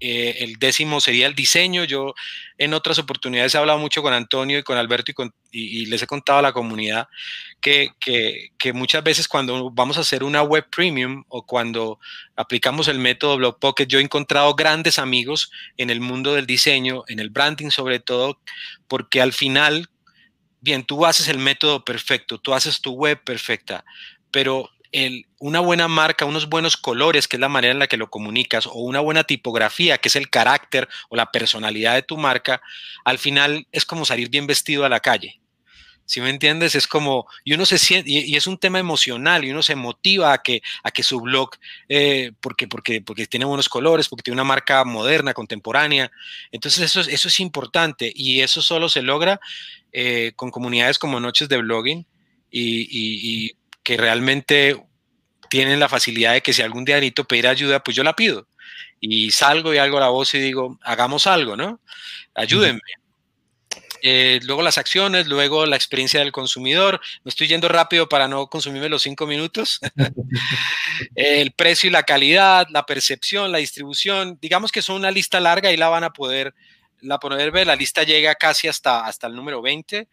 Eh, 0.00 0.44
el 0.44 0.60
décimo 0.60 1.00
sería 1.00 1.26
el 1.26 1.34
diseño. 1.34 1.84
Yo 1.84 2.14
en 2.56 2.72
otras 2.72 2.98
oportunidades 2.98 3.54
he 3.54 3.58
hablado 3.58 3.78
mucho 3.78 4.00
con 4.02 4.12
Antonio 4.12 4.58
y 4.58 4.62
con 4.62 4.78
Alberto 4.78 5.12
y, 5.50 5.86
les 5.86 6.02
he 6.02 6.06
contado 6.06 6.38
a 6.38 6.42
la 6.42 6.52
comunidad 6.52 7.08
que, 7.60 7.90
muchas 8.74 9.02
veces 9.02 9.26
cuando 9.26 9.70
vamos 9.70 9.98
a 9.98 10.02
hacer 10.02 10.22
una 10.22 10.42
web 10.42 10.66
premium 10.70 11.24
o 11.28 11.44
cuando 11.44 11.98
aplicamos 12.36 12.86
el 12.86 12.98
método 12.98 13.36
Blog 13.36 13.58
Pocket, 13.58 13.86
yo 13.86 13.98
he 13.98 14.02
encontrado 14.02 14.54
grandes 14.54 14.98
amigos 15.00 15.50
en 15.76 15.90
el 15.90 16.00
mundo 16.00 16.34
del 16.34 16.46
diseño, 16.46 17.02
en 17.08 17.18
el 17.18 17.30
branding 17.30 17.70
sobre 17.70 17.98
todo, 17.98 18.40
porque 18.86 19.20
al 19.20 19.32
final, 19.32 19.88
bien, 20.60 20.84
tú 20.84 21.06
haces 21.06 21.26
el 21.26 21.38
método 21.38 21.84
perfecto, 21.84 22.38
tú 22.38 22.54
haces 22.54 22.80
tu 22.80 22.92
web 22.92 23.20
perfecta, 23.24 23.84
pero 24.30 24.70
una 25.38 25.60
buena 25.60 25.88
marca, 25.88 26.24
unos 26.24 26.48
buenos 26.48 26.76
colores, 26.76 27.28
que 27.28 27.36
es 27.36 27.40
la 27.40 27.48
manera 27.48 27.72
en 27.72 27.78
la 27.78 27.86
que 27.86 27.96
lo 27.96 28.10
comunicas, 28.10 28.66
o 28.66 28.74
una 28.74 29.00
buena 29.00 29.24
tipografía, 29.24 29.98
que 29.98 30.08
es 30.08 30.16
el 30.16 30.30
carácter 30.30 30.88
o 31.08 31.16
la 31.16 31.30
personalidad 31.30 31.94
de 31.94 32.02
tu 32.02 32.16
marca, 32.16 32.62
al 33.04 33.18
final 33.18 33.66
es 33.72 33.84
como 33.84 34.04
salir 34.04 34.30
bien 34.30 34.46
vestido 34.46 34.84
a 34.84 34.88
la 34.88 35.00
calle. 35.00 35.40
Si 36.06 36.22
me 36.22 36.30
entiendes? 36.30 36.74
Es 36.74 36.86
como, 36.86 37.26
y 37.44 37.52
uno 37.52 37.66
se 37.66 37.76
siente, 37.76 38.10
y, 38.10 38.34
es 38.34 38.46
un 38.46 38.56
tema 38.56 38.78
emocional, 38.78 39.44
y 39.44 39.50
uno 39.50 39.62
se 39.62 39.74
motiva 39.74 40.32
a 40.32 40.38
que, 40.42 40.62
a 40.82 40.90
que 40.90 41.02
su 41.02 41.20
blog, 41.20 41.50
eh, 41.90 42.32
porque, 42.40 42.66
porque, 42.66 43.02
porque 43.02 43.26
tiene 43.26 43.44
buenos 43.44 43.68
colores, 43.68 44.08
porque 44.08 44.22
tiene 44.22 44.36
una 44.36 44.44
marca 44.44 44.84
moderna, 44.84 45.34
contemporánea. 45.34 46.10
Entonces 46.50 46.84
eso, 46.84 47.00
eso 47.00 47.28
es 47.28 47.40
importante, 47.40 48.10
y 48.14 48.40
eso 48.40 48.62
solo 48.62 48.88
se 48.88 49.02
logra 49.02 49.38
eh, 49.92 50.32
con 50.34 50.50
comunidades 50.50 50.98
como 50.98 51.20
Noches 51.20 51.50
de 51.50 51.58
Blogging, 51.58 52.06
y 52.50 53.57
que 53.88 53.96
realmente 53.96 54.76
tienen 55.48 55.80
la 55.80 55.88
facilidad 55.88 56.34
de 56.34 56.42
que 56.42 56.52
si 56.52 56.60
algún 56.60 56.84
día 56.84 56.96
necesito 56.96 57.24
pedir 57.24 57.46
ayuda, 57.46 57.82
pues 57.82 57.96
yo 57.96 58.04
la 58.04 58.14
pido. 58.14 58.46
Y 59.00 59.30
salgo 59.30 59.72
y 59.72 59.78
hago 59.78 59.98
la 59.98 60.10
voz 60.10 60.34
y 60.34 60.38
digo, 60.40 60.78
hagamos 60.82 61.26
algo, 61.26 61.56
¿no? 61.56 61.80
Ayúdenme. 62.34 62.82
Eh, 64.02 64.40
luego 64.42 64.60
las 64.60 64.76
acciones, 64.76 65.26
luego 65.26 65.64
la 65.64 65.76
experiencia 65.76 66.20
del 66.20 66.32
consumidor. 66.32 67.00
Me 67.24 67.30
estoy 67.30 67.48
yendo 67.48 67.66
rápido 67.66 68.10
para 68.10 68.28
no 68.28 68.48
consumirme 68.48 68.90
los 68.90 69.00
cinco 69.00 69.26
minutos. 69.26 69.80
el 71.14 71.52
precio 71.52 71.88
y 71.88 71.90
la 71.90 72.02
calidad, 72.02 72.66
la 72.68 72.84
percepción, 72.84 73.50
la 73.50 73.56
distribución. 73.56 74.36
Digamos 74.38 74.70
que 74.70 74.82
son 74.82 74.96
una 74.96 75.10
lista 75.10 75.40
larga 75.40 75.72
y 75.72 75.78
la 75.78 75.88
van 75.88 76.04
a 76.04 76.12
poder, 76.12 76.54
la 77.00 77.18
poder 77.18 77.52
ver. 77.52 77.66
La 77.66 77.74
lista 77.74 78.02
llega 78.02 78.34
casi 78.34 78.68
hasta, 78.68 79.06
hasta 79.06 79.28
el 79.28 79.34
número 79.34 79.62
20 79.62 80.06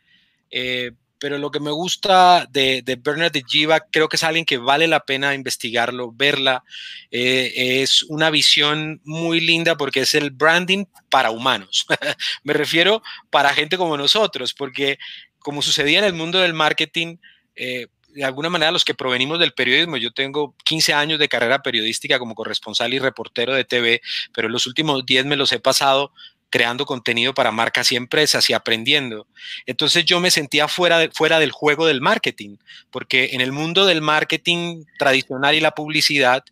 pero 1.26 1.40
lo 1.40 1.50
que 1.50 1.60
me 1.60 1.72
gusta 1.72 2.48
de, 2.52 2.84
Bernard 3.02 3.32
de 3.32 3.44
Giva, 3.44 3.80
creo 3.80 4.08
que 4.08 4.16
es 4.16 4.24
alguien 4.24 4.46
que 4.46 4.60
vale 4.60 4.86
la 4.86 5.00
pena 5.00 5.34
investigarlo, 5.34 6.12
verla. 6.12 6.64
Eh, 7.10 7.82
es 7.82 8.04
una 8.04 8.30
visión 8.30 9.02
muy 9.06 9.40
linda 9.40 9.76
porque 9.76 10.02
es 10.02 10.14
el 10.14 10.30
branding 10.30 10.86
para 11.10 11.32
humanos. 11.32 11.88
me 12.44 12.54
refiero 12.54 13.02
para 13.32 13.56
gente 13.56 13.76
como 13.76 13.98
nosotros, 13.98 14.54
porque 14.54 15.00
como 15.40 15.64
sucedía 15.64 15.98
en 15.98 16.06
el 16.06 16.14
mundo 16.14 16.38
del 16.38 16.54
marketing, 16.54 17.18
eh, 17.56 17.88
de 18.10 18.24
alguna 18.24 18.52
manera 18.52 18.72
los 18.72 18.86
que 18.86 18.94
provenimos 18.94 19.40
del 19.40 19.54
periodismo, 19.54 19.98
yo 19.98 20.12
tengo 20.12 20.54
15 20.64 20.94
años 20.94 21.18
de 21.18 21.28
carrera 21.28 21.64
periodística 21.64 22.20
como 22.20 22.36
corresponsal 22.36 22.94
y 22.94 23.00
reportero 23.00 23.56
de 23.56 23.66
TV, 23.66 24.00
pero 24.32 24.48
los 24.48 24.68
últimos 24.68 25.04
10 25.08 25.26
me 25.26 25.38
los 25.38 25.52
he 25.54 25.60
pasado 25.60 26.14
creando 26.50 26.86
contenido 26.86 27.34
para 27.34 27.52
marcas 27.52 27.92
y 27.92 27.96
empresas 27.96 28.50
y 28.50 28.54
aprendiendo. 28.54 29.28
Entonces 29.66 30.06
yo 30.06 30.20
me 30.20 30.32
sentía 30.32 30.68
fuera, 30.68 31.10
fuera 31.14 31.40
del 31.40 31.52
juego 31.52 31.86
del 31.86 32.02
marketing, 32.02 32.58
porque 32.92 33.30
en 33.34 33.42
el 33.42 33.52
mundo 33.52 33.86
del 33.86 34.02
marketing 34.02 34.86
tradicional 34.98 35.56
y 35.56 35.60
la 35.60 35.76
publicidad, 35.76 36.44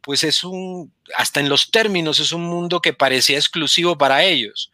pues 0.00 0.24
es 0.24 0.44
un, 0.44 0.92
hasta 1.16 1.40
en 1.40 1.48
los 1.48 1.70
términos, 1.70 2.18
es 2.18 2.32
un 2.32 2.44
mundo 2.44 2.80
que 2.80 2.92
parecía 2.92 3.36
exclusivo 3.36 3.96
para 3.96 4.24
ellos. 4.24 4.70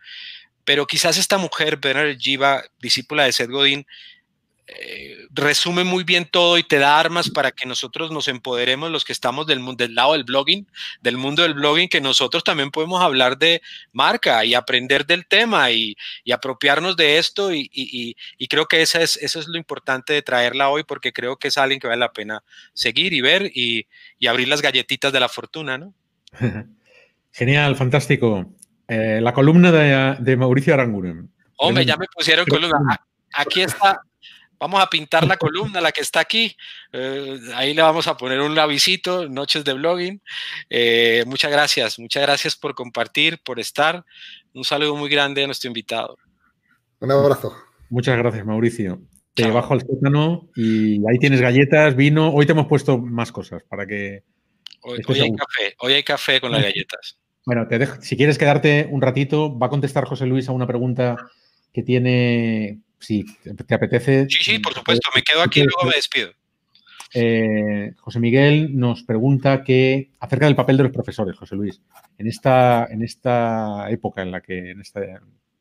Pero 0.65 0.87
quizás 0.87 1.17
esta 1.17 1.39
mujer, 1.39 1.77
Bernard 1.77 2.17
Giva, 2.19 2.63
discípula 2.81 3.25
de 3.25 3.33
Seth 3.33 3.51
Godin, 3.51 3.87
eh, 4.67 5.20
resume 5.33 5.85
muy 5.85 6.05
bien 6.05 6.29
todo 6.31 6.59
y 6.59 6.63
te 6.63 6.79
da 6.79 6.99
armas 6.99 7.31
para 7.31 7.53
que 7.53 7.67
nosotros 7.67 8.11
nos 8.11 8.29
empoderemos 8.29 8.91
los 8.91 9.05
que 9.05 9.13
estamos 9.13 9.47
del, 9.47 9.61
del 9.77 9.95
lado 9.95 10.13
del 10.13 10.25
blogging, 10.25 10.67
del 11.01 11.17
mundo 11.17 11.43
del 11.43 11.55
blogging, 11.55 11.89
que 11.89 12.01
nosotros 12.01 12.43
también 12.43 12.71
podemos 12.71 13.01
hablar 13.03 13.39
de 13.39 13.63
marca 13.93 14.45
y 14.45 14.55
aprender 14.55 15.07
del 15.07 15.27
tema 15.27 15.71
y, 15.71 15.97
apropiarnos 16.33 16.97
de 16.97 17.19
esto 17.19 17.53
y, 17.53 18.17
creo 18.49 18.67
que 18.67 18.83
esa 18.83 19.01
es, 19.01 19.17
eso 19.19 19.41
es 19.41 19.49
lo 19.49 19.59
importante 19.59 20.13
de 20.13 20.23
traerla 20.23 20.69
hoy 20.69 20.85
porque 20.85 21.13
creo 21.13 21.37
que 21.37 21.49
es 21.49 21.59
alguien 21.59 21.81
que 21.81 21.89
vale 21.89 22.01
la 22.01 22.13
pena 22.13 22.43
seguir 22.73 23.13
y 23.13 23.21
ver 23.21 23.51
y, 23.55 23.87
abrir 24.29 24.49
las 24.49 24.63
galletitas 24.63 25.13
de 25.13 25.21
la 25.21 25.29
fortuna, 25.29 25.79
¿no? 25.79 25.95
Genial, 27.33 27.77
fantástico. 27.77 28.53
Eh, 28.89 29.21
la 29.21 29.33
columna 29.33 29.71
de, 29.71 30.37
Mauricio 30.37 30.75
Aranguren. 30.75 31.31
Hombre, 31.57 31.85
ya 31.85 31.97
me 31.97 32.07
pusieron 32.13 32.47
columna. 32.47 33.01
Aquí 33.33 33.63
está, 33.63 34.01
Vamos 34.61 34.83
a 34.83 34.91
pintar 34.91 35.27
la 35.27 35.39
columna, 35.39 35.81
la 35.81 35.91
que 35.91 36.03
está 36.03 36.21
aquí. 36.21 36.55
Eh, 36.93 37.41
ahí 37.55 37.73
le 37.73 37.81
vamos 37.81 38.07
a 38.07 38.19
poner 38.19 38.41
un 38.41 38.59
avisito, 38.59 39.27
Noches 39.27 39.65
de 39.65 39.73
Blogging. 39.73 40.21
Eh, 40.69 41.25
muchas 41.27 41.51
gracias, 41.51 41.99
muchas 41.99 42.23
gracias 42.23 42.57
por 42.57 42.75
compartir, 42.75 43.41
por 43.43 43.59
estar. 43.59 44.05
Un 44.53 44.65
saludo 44.65 44.95
muy 44.97 45.09
grande 45.09 45.43
a 45.43 45.47
nuestro 45.47 45.69
invitado. 45.69 46.19
Un 47.01 47.11
abrazo. 47.11 47.57
Muchas 47.89 48.19
gracias, 48.19 48.45
Mauricio. 48.45 49.01
Te 49.33 49.51
bajo 49.51 49.73
al 49.73 49.81
sótano 49.81 50.51
y 50.55 50.97
ahí 51.09 51.19
tienes 51.19 51.41
galletas, 51.41 51.97
vino. 51.97 52.31
Hoy 52.31 52.45
te 52.45 52.53
hemos 52.53 52.67
puesto 52.67 52.99
más 52.99 53.33
cosas 53.33 53.63
para 53.67 53.87
que. 53.87 54.25
Hoy, 54.83 55.01
hay 55.21 55.33
café, 55.35 55.75
hoy 55.79 55.93
hay 55.95 56.03
café 56.03 56.41
con 56.41 56.53
las 56.53 56.63
galletas. 56.63 57.17
Bueno, 57.47 57.67
te 57.67 57.79
dejo, 57.79 58.01
si 58.03 58.19
quieres 58.19 58.37
quedarte 58.37 58.87
un 58.91 59.01
ratito, 59.01 59.59
va 59.59 59.69
a 59.69 59.71
contestar 59.71 60.05
José 60.05 60.27
Luis 60.27 60.47
a 60.51 60.53
una 60.53 60.67
pregunta 60.67 61.17
que 61.73 61.83
tiene 61.83 62.83
si 63.01 63.25
te 63.43 63.75
apetece. 63.75 64.27
Sí, 64.29 64.43
sí, 64.43 64.59
por 64.59 64.75
supuesto, 64.75 65.11
me 65.15 65.23
quedo 65.23 65.43
aquí 65.43 65.61
y 65.61 65.65
luego 65.65 65.89
me 65.89 65.97
despido. 65.97 66.31
Eh, 67.13 67.93
José 67.99 68.21
Miguel 68.21 68.79
nos 68.79 69.03
pregunta 69.03 69.65
que 69.65 70.13
acerca 70.21 70.47
del 70.47 70.55
papel 70.55 70.77
de 70.77 70.85
los 70.85 70.93
profesores, 70.93 71.37
José 71.37 71.57
Luis, 71.57 71.83
en 72.19 72.29
esta, 72.29 72.87
en 72.87 73.03
esta 73.03 73.91
época 73.91 74.23
en 74.23 74.31
la 74.31 74.41
que, 74.41 74.71
en 74.71 74.81
esta 74.81 75.01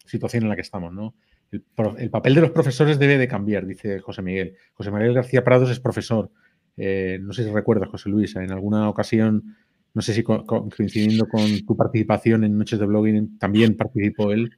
situación 0.05 0.43
en 0.43 0.49
la 0.49 0.55
que 0.55 0.61
estamos, 0.61 0.93
¿no? 0.93 1.15
El, 1.51 2.11
papel 2.11 2.35
de 2.35 2.41
los 2.41 2.51
profesores 2.51 2.99
debe 2.99 3.17
de 3.17 3.27
cambiar, 3.27 3.65
dice 3.65 3.99
José 3.99 4.21
Miguel. 4.21 4.55
José 4.73 4.91
Miguel 4.91 5.15
García 5.15 5.43
Prados 5.43 5.71
es 5.71 5.79
profesor. 5.79 6.29
Eh, 6.77 7.17
no 7.21 7.33
sé 7.33 7.43
si 7.43 7.49
recuerdas, 7.49 7.89
José 7.89 8.09
Luis, 8.09 8.35
en 8.35 8.51
alguna 8.51 8.87
ocasión, 8.87 9.55
no 9.95 10.01
sé 10.03 10.13
si 10.13 10.21
coincidiendo 10.21 11.27
con 11.27 11.65
tu 11.65 11.75
participación 11.75 12.43
en 12.43 12.55
Noches 12.55 12.79
de 12.79 12.85
Blogging, 12.85 13.39
también 13.39 13.75
participó 13.75 14.31
él. 14.31 14.51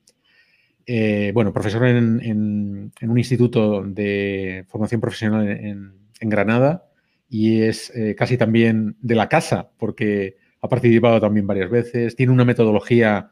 Eh, 0.86 1.32
bueno, 1.34 1.54
profesor 1.54 1.86
en, 1.86 2.92
un 3.02 3.18
instituto 3.18 3.84
de 3.84 4.66
formación 4.68 5.02
profesional 5.02 5.48
en, 5.48 6.02
Granada 6.24 6.86
y 7.28 7.64
es 7.64 7.92
eh, 7.96 8.14
casi 8.16 8.38
también 8.38 8.96
de 9.02 9.16
la 9.16 9.28
casa 9.28 9.72
porque 9.78 10.38
ha 10.62 10.70
participado 10.70 11.20
también 11.20 11.48
varias 11.48 11.72
veces, 11.72 12.16
tiene 12.16 12.32
una 12.32 12.46
metodología 12.46 13.32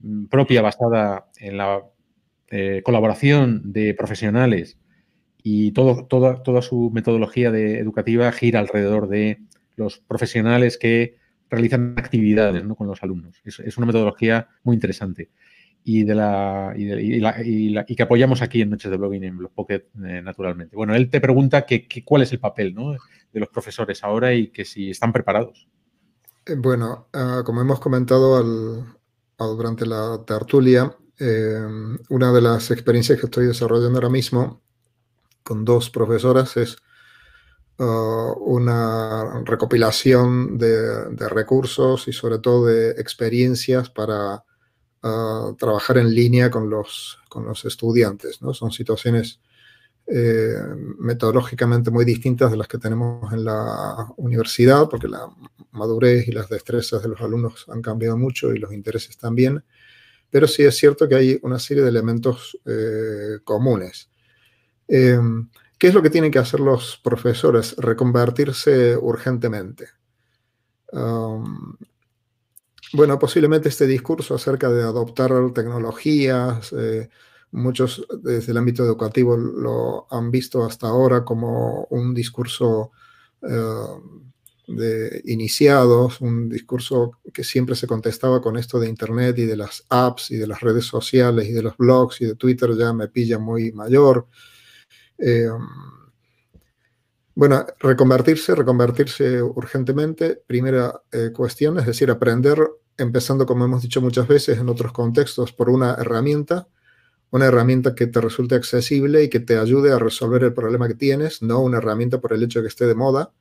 mm, 0.00 0.26
propia 0.26 0.60
basada 0.60 1.28
en 1.38 1.58
la 1.58 1.84
eh, 2.50 2.82
colaboración 2.84 3.72
de 3.72 3.94
profesionales 3.94 4.78
y 5.42 5.72
todo, 5.72 6.06
toda, 6.06 6.62
su 6.62 6.90
metodología 6.92 7.50
de 7.50 7.78
educativa 7.78 8.32
gira 8.32 8.60
alrededor 8.60 9.08
de 9.08 9.40
los 9.76 9.98
profesionales 9.98 10.78
que 10.78 11.16
realizan 11.50 11.94
actividades 11.96 12.64
con 12.76 12.86
los 12.86 13.02
alumnos. 13.02 13.40
Es, 13.44 13.76
una 13.76 13.86
metodología 13.86 14.48
muy 14.62 14.74
interesante 14.74 15.30
y, 15.84 16.04
de 16.04 16.14
la, 16.14 16.74
y, 16.76 17.94
que 17.94 18.02
apoyamos 18.02 18.42
aquí 18.42 18.62
en 18.62 18.70
Noches 18.70 18.90
de 18.90 18.96
Blogging 18.96 19.24
en 19.24 19.36
Blog 19.36 19.52
Pocket 19.52 19.84
eh, 20.04 20.22
naturalmente. 20.22 20.74
Bueno, 20.74 20.94
él 20.94 21.10
te 21.10 21.20
pregunta 21.20 21.66
que, 21.66 21.86
cuál 22.04 22.22
es 22.22 22.32
el 22.32 22.40
papel 22.40 22.74
de 23.32 23.40
los 23.40 23.48
profesores 23.50 24.02
ahora 24.02 24.32
y 24.32 24.48
que 24.48 24.64
si 24.64 24.90
están 24.90 25.12
preparados. 25.12 25.68
Eh, 26.46 26.54
bueno, 26.56 27.08
ah, 27.12 27.42
como 27.44 27.60
hemos 27.60 27.80
comentado 27.80 28.42
durante 29.38 29.86
la 29.86 30.22
tertulia, 30.26 30.96
una 32.08 32.32
de 32.32 32.40
las 32.40 32.70
experiencias 32.70 33.20
que 33.20 33.26
estoy 33.26 33.46
desarrollando 33.46 33.98
ahora 33.98 34.08
mismo 34.08 34.64
con 35.44 35.64
dos 35.64 35.90
profesoras 35.90 36.56
es 36.56 36.76
uh, 37.78 38.32
una 38.40 39.42
recopilación 39.44 40.58
de, 40.58 41.28
recursos 41.28 42.08
y 42.08 42.12
sobre 42.12 42.38
todo 42.38 42.66
de 42.66 42.92
experiencias 42.92 43.90
para 43.90 44.42
uh, 45.04 45.54
trabajar 45.54 45.98
en 45.98 46.12
línea 46.12 46.50
con 46.50 46.68
los, 46.68 47.18
con 47.28 47.44
los 47.44 47.64
estudiantes. 47.64 48.42
¿no? 48.42 48.52
Son 48.52 48.72
situaciones 48.72 49.38
eh, 50.06 50.54
metodológicamente 50.98 51.90
muy 51.90 52.04
distintas 52.04 52.50
de 52.50 52.58
las 52.58 52.68
que 52.68 52.76
tenemos 52.76 53.32
en 53.32 53.44
la 53.44 54.12
universidad, 54.16 54.88
porque 54.88 55.08
la 55.08 55.30
madurez 55.72 56.28
y 56.28 56.32
las 56.32 56.48
destrezas 56.48 57.02
de 57.02 57.08
los 57.08 57.20
alumnos 57.22 57.64
han 57.68 57.80
cambiado 57.80 58.18
mucho 58.18 58.52
y 58.52 58.58
los 58.58 58.72
intereses 58.72 59.16
también, 59.16 59.64
pero 60.28 60.46
sí 60.46 60.62
es 60.62 60.76
cierto 60.76 61.08
que 61.08 61.14
hay 61.14 61.38
una 61.42 61.58
serie 61.58 61.82
de 61.82 61.88
elementos 61.88 62.58
eh, 62.66 63.38
comunes. 63.44 64.10
Em, 64.88 65.48
¿Qué 65.78 65.88
es 65.88 65.94
lo 65.94 66.02
que 66.02 66.10
tienen 66.10 66.30
que 66.30 66.38
hacer 66.38 66.60
los 66.60 67.00
profesores? 67.02 67.74
Reconvertirse 67.76 68.96
urgentemente. 68.96 69.88
Bueno, 72.94 73.18
posiblemente 73.18 73.68
este 73.68 73.86
discurso 73.86 74.34
acerca 74.34 74.70
de 74.70 74.82
adoptar 74.82 75.32
tecnologías, 75.52 76.72
eh, 76.72 77.08
muchos 77.50 78.06
desde 78.22 78.52
el 78.52 78.58
ámbito 78.58 78.84
educativo 78.84 79.36
lo 79.36 80.06
han 80.10 80.30
visto 80.30 80.64
hasta 80.64 80.88
ahora 80.88 81.24
como 81.24 81.86
un 81.90 82.14
discurso 82.14 82.92
eh, 83.42 83.86
de 84.68 85.22
iniciados, 85.26 86.20
un 86.20 86.48
discurso 86.48 87.18
que 87.32 87.44
siempre 87.44 87.74
se 87.74 87.86
contestaba 87.86 88.40
con 88.40 88.56
esto 88.56 88.78
de 88.78 88.88
Internet 88.88 89.38
y 89.38 89.44
de 89.46 89.56
las 89.56 89.84
apps 89.88 90.30
y 90.30 90.36
de 90.36 90.46
las 90.46 90.60
redes 90.60 90.86
sociales 90.86 91.48
y 91.48 91.52
de 91.52 91.62
los 91.62 91.76
blogs 91.76 92.20
y 92.20 92.26
de 92.26 92.36
Twitter 92.36 92.76
ya 92.76 92.92
me 92.92 93.08
pilla 93.08 93.38
muy 93.38 93.72
mayor. 93.72 94.28
Eh, 95.18 95.48
bueno, 97.36 97.66
reconvertirse, 97.80 98.54
reconvertirse 98.54 99.42
urgentemente, 99.42 100.40
primera 100.46 101.02
eh, 101.10 101.30
cuestión, 101.34 101.78
es 101.80 101.86
decir, 101.86 102.08
aprender, 102.10 102.58
empezando, 102.96 103.46
como 103.46 103.64
hemos 103.64 103.82
dicho 103.82 104.00
muchas 104.00 104.28
veces 104.28 104.58
en 104.58 104.68
otros 104.68 104.92
contextos, 104.92 105.52
por 105.52 105.70
una 105.70 105.94
herramienta, 105.94 106.68
una 107.30 107.46
herramienta 107.46 107.94
que 107.94 108.06
te 108.06 108.20
resulte 108.20 108.54
accesible 108.54 109.22
y 109.22 109.28
que 109.28 109.40
te 109.40 109.58
ayude 109.58 109.92
a 109.92 109.98
resolver 109.98 110.44
el 110.44 110.54
problema 110.54 110.88
que 110.88 110.94
tienes, 110.94 111.42
no 111.42 111.60
una 111.60 111.78
herramienta 111.78 112.20
por 112.20 112.32
el 112.32 112.42
hecho 112.42 112.60
de 112.60 112.64
que 112.64 112.68
esté 112.68 112.86
de 112.86 112.94
moda. 112.94 113.32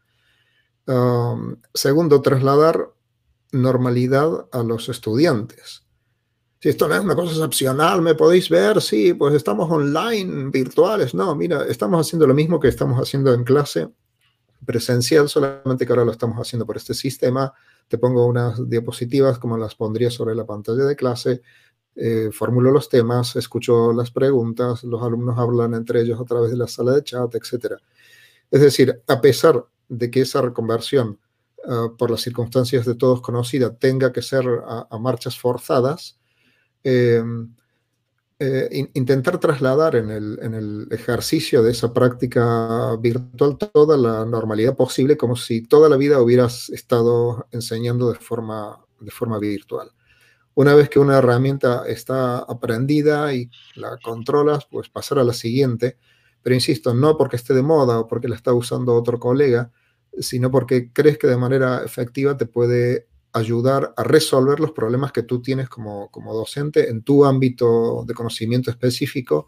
Um, 0.86 1.58
segundo, 1.74 2.22
trasladar 2.22 2.92
normalidad 3.52 4.48
a 4.52 4.64
los 4.64 4.90
estudiantes 4.90 5.84
si 6.64 6.70
esto 6.70 6.88
no 6.88 6.96
es 6.96 7.02
una 7.02 7.14
cosa 7.14 7.34
excepcional, 7.34 8.02
me 8.02 8.16
podéis 8.16 8.48
ver, 8.48 8.82
sí, 8.82 9.14
pues 9.14 9.36
estamos 9.36 9.70
online, 9.70 10.50
virtuales. 10.50 11.14
No, 11.14 11.36
mira, 11.36 11.66
estamos 11.66 12.08
haciendo 12.08 12.26
lo 12.26 12.34
mismo 12.34 12.58
que 12.58 12.70
estamos 12.70 12.98
haciendo 12.98 13.34
en 13.34 13.44
clase 13.44 13.90
presencial, 14.66 15.28
solamente 15.28 15.86
que 15.86 15.92
ahora 15.92 16.06
lo 16.06 16.14
estamos 16.14 16.38
haciendo 16.40 16.66
por 16.66 16.78
este 16.78 16.94
sistema. 16.94 17.52
Te 17.88 17.98
pongo 17.98 18.26
unas 18.26 18.70
diapositivas 18.70 19.40
como 19.40 19.58
las 19.58 19.76
pondría 19.76 20.10
sobre 20.10 20.36
la 20.36 20.46
pantalla 20.46 20.86
de 20.86 20.96
clase, 20.96 21.42
eh, 21.96 22.30
formulo 22.32 22.72
los 22.72 22.90
temas, 22.90 23.36
escucho 23.36 23.94
las 23.94 24.12
preguntas, 24.12 24.84
los 24.84 25.02
alumnos 25.04 25.38
hablan 25.38 25.74
entre 25.76 26.02
ellos 26.02 26.20
a 26.20 26.26
través 26.26 26.52
de 26.52 26.58
la 26.58 26.68
sala 26.68 26.94
de 26.94 27.04
chat, 27.04 27.36
etc. 27.36 27.76
Es 28.52 28.62
decir, 28.62 29.02
a 29.08 29.22
pesar 29.22 29.66
de 29.90 30.10
que 30.10 30.22
esa 30.22 30.42
reconversión 30.42 31.20
ah, 31.68 31.90
por 31.98 32.10
las 32.12 32.22
circunstancias 32.22 32.86
de 32.86 32.96
todos 32.96 33.22
conocida 33.22 33.76
tenga 33.76 34.12
que 34.12 34.22
ser 34.22 34.46
a 34.66 34.98
marchas 34.98 35.38
forzadas, 35.38 36.18
Em, 36.84 37.50
eh, 38.40 38.90
intentar 38.94 39.40
trasladar 39.40 39.96
en 39.96 40.10
el, 40.10 40.88
ejercicio 40.92 41.64
de 41.64 41.72
esa 41.72 41.94
práctica 41.94 42.96
virtual 42.98 43.58
toda 43.58 43.96
la 43.96 44.26
normalidad 44.26 44.76
posible, 44.76 45.18
como 45.18 45.36
si 45.36 45.62
toda 45.62 45.88
la 45.90 45.98
vida 45.98 46.22
hubieras 46.22 46.70
estado 46.70 47.48
enseñando 47.52 48.12
de 48.12 48.20
forma, 48.20 48.80
de 49.00 49.12
forma 49.12 49.40
virtual. 49.40 49.92
Una 50.56 50.76
vez 50.76 50.90
que 50.90 51.00
una 51.00 51.18
herramienta 51.18 51.86
está 51.88 52.40
aprendida 52.40 53.34
y 53.34 53.50
la 53.76 53.98
controlas, 54.04 54.66
pues 54.70 54.90
pasar 54.90 55.20
a 55.20 55.24
la 55.24 55.34
siguiente. 55.34 55.98
Pero 56.42 56.56
insisto, 56.56 56.94
no 56.94 57.18
porque 57.18 57.38
esté 57.38 57.54
de 57.54 57.64
moda 57.64 58.00
o 58.00 58.08
porque 58.08 58.28
la 58.28 58.36
está 58.36 58.54
usando 58.54 58.94
otro 58.94 59.20
colega, 59.20 59.72
sino 60.20 60.52
porque 60.52 60.92
crees 60.92 61.18
que 61.18 61.28
de 61.28 61.38
manera 61.38 61.84
efectiva 61.84 62.38
te 62.38 62.46
puede 62.46 63.08
ayudar 63.34 63.94
a 63.98 64.04
resolver 64.04 64.60
los 64.60 64.72
problemas 64.72 65.12
que 65.12 65.24
tú 65.24 65.42
tienes 65.42 65.70
como, 65.70 66.10
docente 66.34 66.90
en 66.90 67.04
tu 67.04 67.26
ámbito 67.26 68.04
de 68.06 68.14
conocimiento 68.14 68.72
específico 68.72 69.48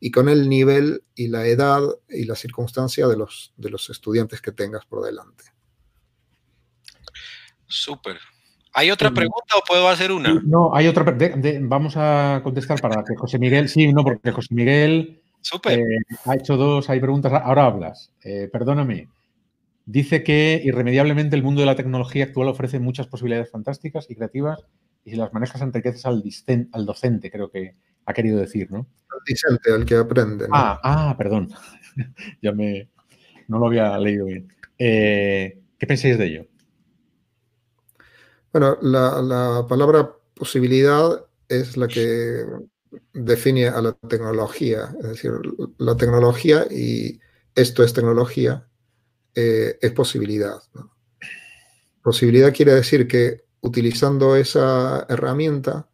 y 0.00 0.10
con 0.10 0.28
el 0.28 0.48
nivel 0.48 1.04
y 1.14 1.28
la 1.28 1.46
edad 1.46 1.82
y 2.08 2.24
la 2.24 2.36
circunstancia 2.36 3.06
de 3.08 3.16
los, 3.16 3.52
de 3.56 3.70
los 3.70 3.90
estudiantes 3.90 4.40
que 4.40 4.52
tengas 4.52 4.84
por 4.86 5.04
delante. 5.04 5.44
Súper. 7.66 8.18
¿Hay 8.72 8.90
otra 8.90 9.10
pregunta 9.10 9.56
o 9.56 9.64
puedo 9.66 9.88
hacer 9.88 10.10
una? 10.10 10.40
No, 10.44 10.74
hay 10.74 10.88
otra. 10.88 11.16
vamos 11.62 11.94
a 11.96 12.40
contestar 12.42 12.80
para 12.80 13.04
que 13.04 13.14
José 13.16 13.38
Miguel, 13.38 13.68
sí, 13.68 13.92
no, 13.92 14.02
porque 14.02 14.32
José 14.32 14.52
Miguel 14.52 15.22
Súper. 15.44 15.78
Eh, 15.78 15.84
ha 16.24 16.36
hecho 16.36 16.56
dos, 16.56 16.88
hay 16.88 17.00
preguntas. 17.00 17.30
Ahora 17.32 17.66
hablas. 17.66 18.10
Eh, 18.22 18.48
perdóname. 18.50 19.08
Dice 19.86 20.24
que 20.24 20.62
irremediablemente 20.64 21.36
el 21.36 21.42
mundo 21.42 21.60
de 21.60 21.66
la 21.66 21.76
tecnología 21.76 22.24
actual 22.24 22.48
ofrece 22.48 22.78
muchas 22.78 23.06
posibilidades 23.06 23.50
fantásticas 23.50 24.06
y 24.08 24.14
creativas 24.14 24.64
y 25.04 25.10
si 25.10 25.16
las 25.16 25.32
manejas 25.34 25.60
enriqueces 25.60 26.06
al, 26.06 26.24
al 26.72 26.86
docente, 26.86 27.30
creo 27.30 27.50
que 27.50 27.76
ha 28.06 28.14
querido 28.14 28.38
decir, 28.38 28.70
¿no? 28.70 28.86
Al 29.10 29.20
docente, 29.28 29.72
al 29.72 29.84
que 29.84 29.96
aprende. 29.96 30.46
Ah, 30.50 30.80
ah, 30.82 31.14
perdón. 31.18 31.50
ya 32.42 32.52
me... 32.52 32.88
No 33.46 33.58
lo 33.58 33.66
había 33.66 33.98
leído 33.98 34.24
bien. 34.24 34.48
Eh, 34.78 35.60
¿Qué 35.78 35.86
pensáis 35.86 36.16
de 36.16 36.26
ello? 36.26 36.46
Bueno, 38.52 38.78
la, 38.80 39.20
la 39.20 39.66
palabra 39.68 40.10
posibilidad 40.34 41.26
es 41.46 41.76
la 41.76 41.88
que 41.88 42.42
define 43.12 43.68
a 43.68 43.82
la 43.82 43.92
tecnología. 43.92 44.94
Es 45.02 45.08
decir, 45.08 45.32
la 45.76 45.94
tecnología 45.94 46.66
y 46.70 47.20
esto 47.54 47.84
es 47.84 47.92
tecnología 47.92 48.66
eh, 49.34 49.78
es 49.80 49.92
posibilidad. 49.92 50.58
Posibilidad 52.02 52.52
quiere 52.52 52.74
decir 52.74 53.08
que 53.08 53.44
utilizando 53.60 54.36
esa 54.36 55.06
herramienta 55.08 55.88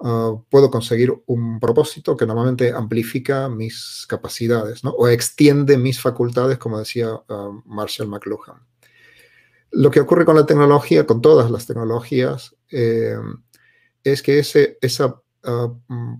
ah, 0.00 0.34
puedo 0.48 0.70
conseguir 0.70 1.12
un 1.26 1.60
propósito 1.60 2.16
que 2.16 2.26
normalmente 2.26 2.72
amplifica 2.72 3.48
mis 3.48 4.06
capacidades 4.08 4.80
o 4.84 5.08
extiende 5.08 5.76
mis 5.76 6.00
facultades, 6.00 6.58
como 6.58 6.78
decía 6.78 7.10
ah, 7.28 7.50
Marshall 7.66 8.08
McLuhan. 8.08 8.66
Lo 9.72 9.90
que 9.90 10.00
ocurre 10.00 10.24
con 10.24 10.36
la 10.36 10.46
tecnología, 10.46 11.06
con 11.06 11.20
todas 11.20 11.50
las 11.50 11.66
tecnologías, 11.66 12.56
eh, 12.70 13.18
es 14.02 14.22
que 14.22 14.38
ese, 14.38 14.78
esa 14.80 15.20
ah, 15.44 15.74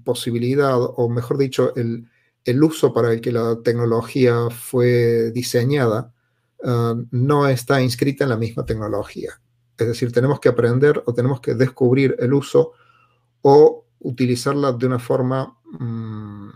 posibilidad, 0.05 0.77
o 0.79 1.09
mejor 1.09 1.39
dicho, 1.39 1.75
el, 1.77 2.09
el 2.47 2.63
uso 2.63 2.95
para 2.95 3.13
el 3.13 3.21
que 3.21 3.33
la 3.33 3.61
tecnología 3.63 4.49
fue 4.51 5.33
diseñada 5.33 6.15
ah, 6.65 6.95
no 7.11 7.47
está 7.49 7.83
inscrita 7.83 8.25
en 8.25 8.31
la 8.31 8.37
misma 8.37 8.65
tecnología. 8.65 9.41
Es 9.77 9.87
decir, 9.87 10.13
tenemos 10.13 10.41
que 10.41 10.49
aprender 10.49 11.03
o 11.05 11.13
tenemos 11.13 11.41
que 11.41 11.55
descubrir 11.55 12.17
el 12.19 12.33
uso 12.33 12.73
o 13.43 13.85
utilizarla 13.99 14.73
de 14.73 14.87
una 14.87 14.99
forma 14.99 15.59
mm, 15.79 16.51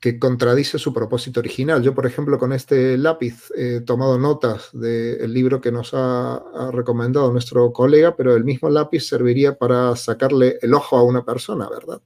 que 0.00 0.18
contradice 0.20 0.78
su 0.78 0.92
propósito 0.92 1.40
original. 1.40 1.82
Yo, 1.82 1.92
por 1.92 2.06
ejemplo, 2.06 2.38
con 2.38 2.52
este 2.52 2.96
lápiz 2.96 3.50
he 3.56 3.80
tomado 3.80 4.18
notas 4.18 4.70
del 4.72 5.32
libro 5.32 5.60
que 5.60 5.72
nos 5.72 5.90
ha, 5.94 6.70
recomendado 6.70 7.32
nuestro 7.32 7.72
colega, 7.72 8.14
pero 8.14 8.36
el 8.36 8.44
mismo 8.44 8.70
lápiz 8.70 9.08
serviría 9.08 9.58
para 9.58 9.96
sacarle 9.96 10.58
el 10.62 10.74
ojo 10.74 10.96
a 10.96 11.02
una 11.02 11.24
persona, 11.24 11.68
¿verdad? 11.68 12.00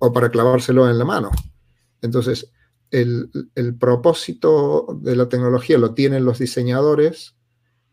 O 0.00 0.12
para 0.12 0.30
clavárselo 0.30 0.90
en 0.90 0.98
la 0.98 1.04
mano. 1.04 1.30
Entonces, 2.02 2.50
el, 2.90 3.30
propósito 3.78 4.98
de 5.00 5.14
la 5.14 5.28
tecnología 5.28 5.78
lo 5.78 5.94
tienen 5.94 6.24
los 6.24 6.40
diseñadores, 6.40 7.36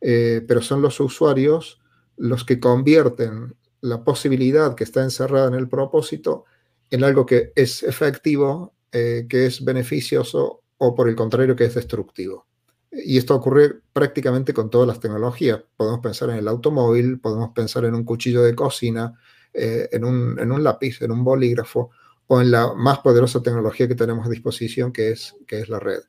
eh, 0.01 0.43
pero 0.47 0.61
son 0.61 0.81
los 0.81 0.99
usuarios 0.99 1.79
los 2.15 2.43
que 2.43 2.59
convierten 2.59 3.55
la 3.81 4.03
posibilidad 4.03 4.73
que 4.73 4.83
está 4.83 5.03
encerrada 5.03 5.47
en 5.47 5.53
el 5.53 5.69
propósito 5.69 6.45
en 6.89 7.03
algo 7.03 7.25
que 7.25 7.51
es 7.55 7.83
efectivo, 7.83 8.73
eh, 8.91 9.27
que 9.29 9.45
es 9.45 9.63
beneficioso 9.63 10.63
o 10.77 10.95
por 10.95 11.09
el 11.09 11.15
contrario 11.15 11.55
que 11.55 11.65
es 11.65 11.75
destructivo. 11.75 12.47
Y 12.91 13.17
esto 13.17 13.35
ocurre 13.35 13.81
prácticamente 13.93 14.53
con 14.53 14.69
todas 14.69 14.87
las 14.87 14.99
tecnologías. 14.99 15.61
Podemos 15.75 15.99
pensar 15.99 16.29
en 16.29 16.37
el 16.37 16.47
automóvil, 16.47 17.19
podemos 17.19 17.51
pensar 17.53 17.85
en 17.85 17.93
un 17.93 18.05
cuchillo 18.05 18.41
de 18.41 18.55
cocina, 18.55 19.19
eh, 19.53 19.89
en, 19.91 20.03
un, 20.03 20.63
lápiz, 20.63 21.01
en 21.01 21.11
un 21.11 21.23
bolígrafo 21.23 21.91
o 22.27 22.41
en 22.41 22.51
la 22.51 22.73
más 22.73 22.99
poderosa 22.99 23.41
tecnología 23.41 23.87
que 23.87 23.95
tenemos 23.95 24.25
a 24.25 24.29
disposición, 24.29 24.91
que 24.91 25.11
es, 25.11 25.35
que 25.47 25.59
es 25.59 25.69
la 25.69 25.79
red. 25.79 26.01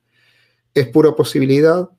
Es 0.73 0.87
pura 0.87 1.15
posibilidad, 1.15 1.89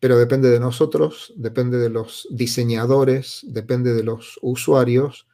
pero 0.00 0.18
depende 0.18 0.50
de 0.50 0.60
nosotros, 0.60 1.32
depende 1.36 1.78
de 1.78 1.90
los 1.90 2.26
diseñadores, 2.30 3.40
depende 3.44 3.92
de 3.92 4.02
los 4.02 4.38
usuarios, 4.42 5.26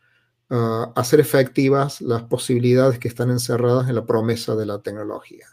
uh, 0.51 0.93
hacer 0.95 1.21
efectivas 1.21 2.01
las 2.01 2.25
posibilidades 2.25 2.99
que 2.99 3.09
están 3.09 3.31
encerradas 3.31 3.89
en 3.89 3.95
la 3.95 4.07
promesa 4.07 4.55
de 4.57 4.67
la 4.67 4.83
tecnología. 4.83 5.47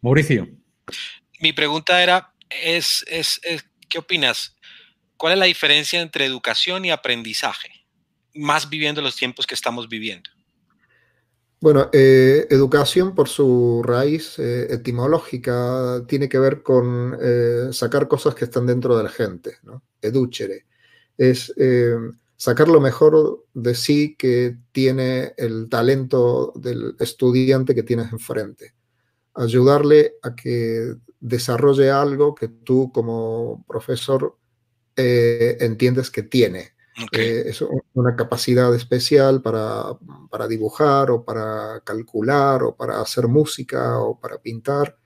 Mauricio. 0.00 0.48
Mi 1.40 1.52
pregunta 1.52 2.02
era, 2.02 2.34
es, 2.50 3.04
es, 3.08 3.40
¿qué 3.88 3.98
opinas? 3.98 4.56
¿Cuál 5.16 5.34
es 5.34 5.38
la 5.38 5.44
diferencia 5.44 6.00
entre 6.00 6.24
educación 6.24 6.84
y 6.84 6.90
aprendizaje? 6.90 7.81
Más 8.34 8.68
viviendo 8.68 9.00
los 9.02 9.16
tiempos 9.16 9.46
que 9.46 9.54
estamos 9.54 9.88
viviendo. 9.88 10.30
Bueno, 11.62 11.90
eh, 11.92 12.48
educación 12.50 13.14
por 13.14 13.28
su 13.28 13.82
raíz 13.84 14.36
eh, 14.40 14.66
etimológica 14.68 16.02
tiene 16.08 16.28
que 16.28 16.40
ver 16.40 16.60
con 16.64 17.16
eh, 17.22 17.68
sacar 17.70 18.08
cosas 18.08 18.34
que 18.34 18.46
están 18.46 18.66
dentro 18.66 18.96
de 18.96 19.04
la 19.04 19.08
gente, 19.08 19.58
¿no? 19.62 19.80
Educere. 20.00 20.66
Es 21.16 21.54
sacar 22.36 22.66
lo 22.66 22.80
mejor 22.80 23.44
de 23.54 23.76
sí 23.76 24.16
que 24.18 24.56
tiene 24.72 25.34
el 25.36 25.68
talento 25.68 26.52
del 26.56 26.96
estudiante 26.98 27.76
que 27.76 27.84
tienes 27.84 28.10
enfrente. 28.10 28.74
Ayudarle 29.34 30.14
a 30.22 30.34
que 30.34 30.96
desarrolle 31.20 31.92
algo 31.92 32.34
que 32.34 32.48
tú 32.48 32.90
como 32.92 33.64
profesor 33.68 34.36
entiendes 34.96 36.10
que 36.10 36.24
tiene. 36.24 36.71
Eh, 37.12 37.44
es 37.46 37.64
una 37.94 38.14
capacidad 38.16 38.74
especial 38.74 39.40
para, 39.40 39.96
dibujar 40.48 41.10
o 41.10 41.24
para 41.24 41.80
calcular 41.84 42.62
o 42.62 42.76
para 42.76 43.00
hacer 43.00 43.28
música 43.28 43.98
o 43.98 44.18
para 44.18 44.38
pintar. 44.38 44.98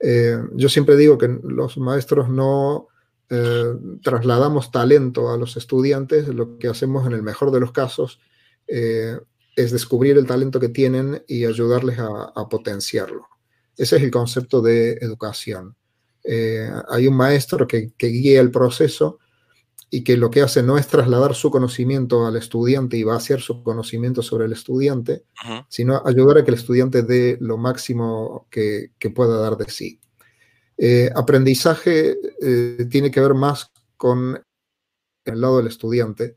Eh, 0.00 0.38
yo 0.54 0.68
siempre 0.68 0.96
digo 0.96 1.16
que 1.16 1.28
los 1.44 1.78
maestros 1.78 2.28
no 2.28 2.88
eh, 3.30 3.74
trasladamos 4.02 4.72
talento 4.72 5.30
a 5.30 5.36
los 5.36 5.56
estudiantes, 5.56 6.28
lo 6.28 6.58
que 6.58 6.68
hacemos 6.68 7.06
en 7.06 7.12
el 7.12 7.22
mejor 7.22 7.52
de 7.52 7.60
los 7.60 7.72
casos 7.72 8.20
es 8.66 9.70
descubrir 9.70 10.16
el 10.16 10.26
talento 10.26 10.58
que 10.58 10.70
tienen 10.70 11.22
y 11.28 11.44
ayudarles 11.44 11.98
a, 11.98 12.48
potenciarlo. 12.48 13.28
Ese 13.76 13.96
es 13.96 14.02
el 14.02 14.10
concepto 14.10 14.62
de 14.62 14.92
educación. 14.92 15.76
hay 16.88 17.06
un 17.06 17.14
maestro 17.14 17.66
que 17.66 17.92
guía 17.98 18.40
el 18.40 18.50
proceso 18.50 19.18
y 19.90 20.02
que 20.02 20.16
lo 20.16 20.30
que 20.30 20.42
hace 20.42 20.62
no 20.62 20.78
es 20.78 20.88
trasladar 20.88 21.34
su 21.34 21.50
conocimiento 21.50 22.26
al 22.26 22.36
estudiante 22.36 22.96
y 22.96 23.04
vaciar 23.04 23.40
su 23.40 23.62
conocimiento 23.62 24.22
sobre 24.22 24.46
el 24.46 24.52
estudiante, 24.52 25.24
sino 25.68 26.02
ayudar 26.04 26.38
a 26.38 26.44
que 26.44 26.50
el 26.50 26.56
estudiante 26.56 27.02
dé 27.02 27.38
lo 27.40 27.56
máximo 27.56 28.48
que, 28.50 28.90
pueda 29.14 29.38
dar 29.38 29.56
de 29.56 29.70
sí. 29.70 30.00
Eh, 30.76 31.10
aprendizaje 31.14 32.16
eh, 32.42 32.86
tiene 32.90 33.10
que 33.10 33.20
ver 33.20 33.34
más 33.34 33.70
con 33.96 34.42
el 35.24 35.40
lado 35.40 35.58
del 35.58 35.68
estudiante 35.68 36.36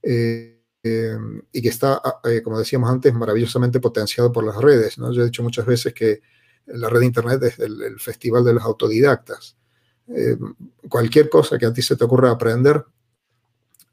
eh, 0.00 0.60
y 0.82 1.62
que 1.62 1.68
está, 1.68 2.00
como 2.44 2.58
decíamos 2.58 2.90
antes, 2.90 3.12
maravillosamente 3.14 3.80
potenciado 3.80 4.30
por 4.30 4.44
las 4.44 4.56
redes. 4.56 4.98
¿no? 4.98 5.12
Yo 5.12 5.22
he 5.22 5.26
dicho 5.26 5.42
muchas 5.42 5.66
veces 5.66 5.94
que 5.94 6.20
la 6.66 6.88
red 6.88 7.00
de 7.00 7.06
Internet 7.06 7.42
es 7.42 7.58
el 7.58 7.98
festival 7.98 8.44
de 8.44 8.52
los 8.52 8.62
autodidactas. 8.62 9.56
Eh, 10.08 10.36
cualquier 10.88 11.30
cosa 11.30 11.58
que 11.58 11.66
a 11.66 11.72
ti 11.72 11.82
se 11.82 11.96
te 11.96 12.04
ocurra 12.04 12.30
aprender. 12.30 12.84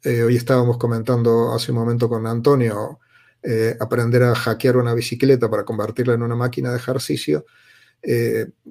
Eh, 0.04 0.24
hoy 0.24 0.36
estábamos 0.36 0.78
comentando 0.78 1.54
hace 1.54 1.72
un 1.72 1.78
momento 1.78 2.10
con 2.10 2.26
Antonio, 2.28 3.00
eh, 3.44 3.78
aprender 3.80 4.24
a 4.24 4.36
hackear 4.36 4.78
una 4.78 4.94
bicicleta 4.94 5.50
para 5.50 5.64
convertirla 5.64 6.16
en 6.16 6.24
una 6.24 6.36
máquina 6.36 6.72
de 6.72 6.78
ejercicio. 6.78 7.46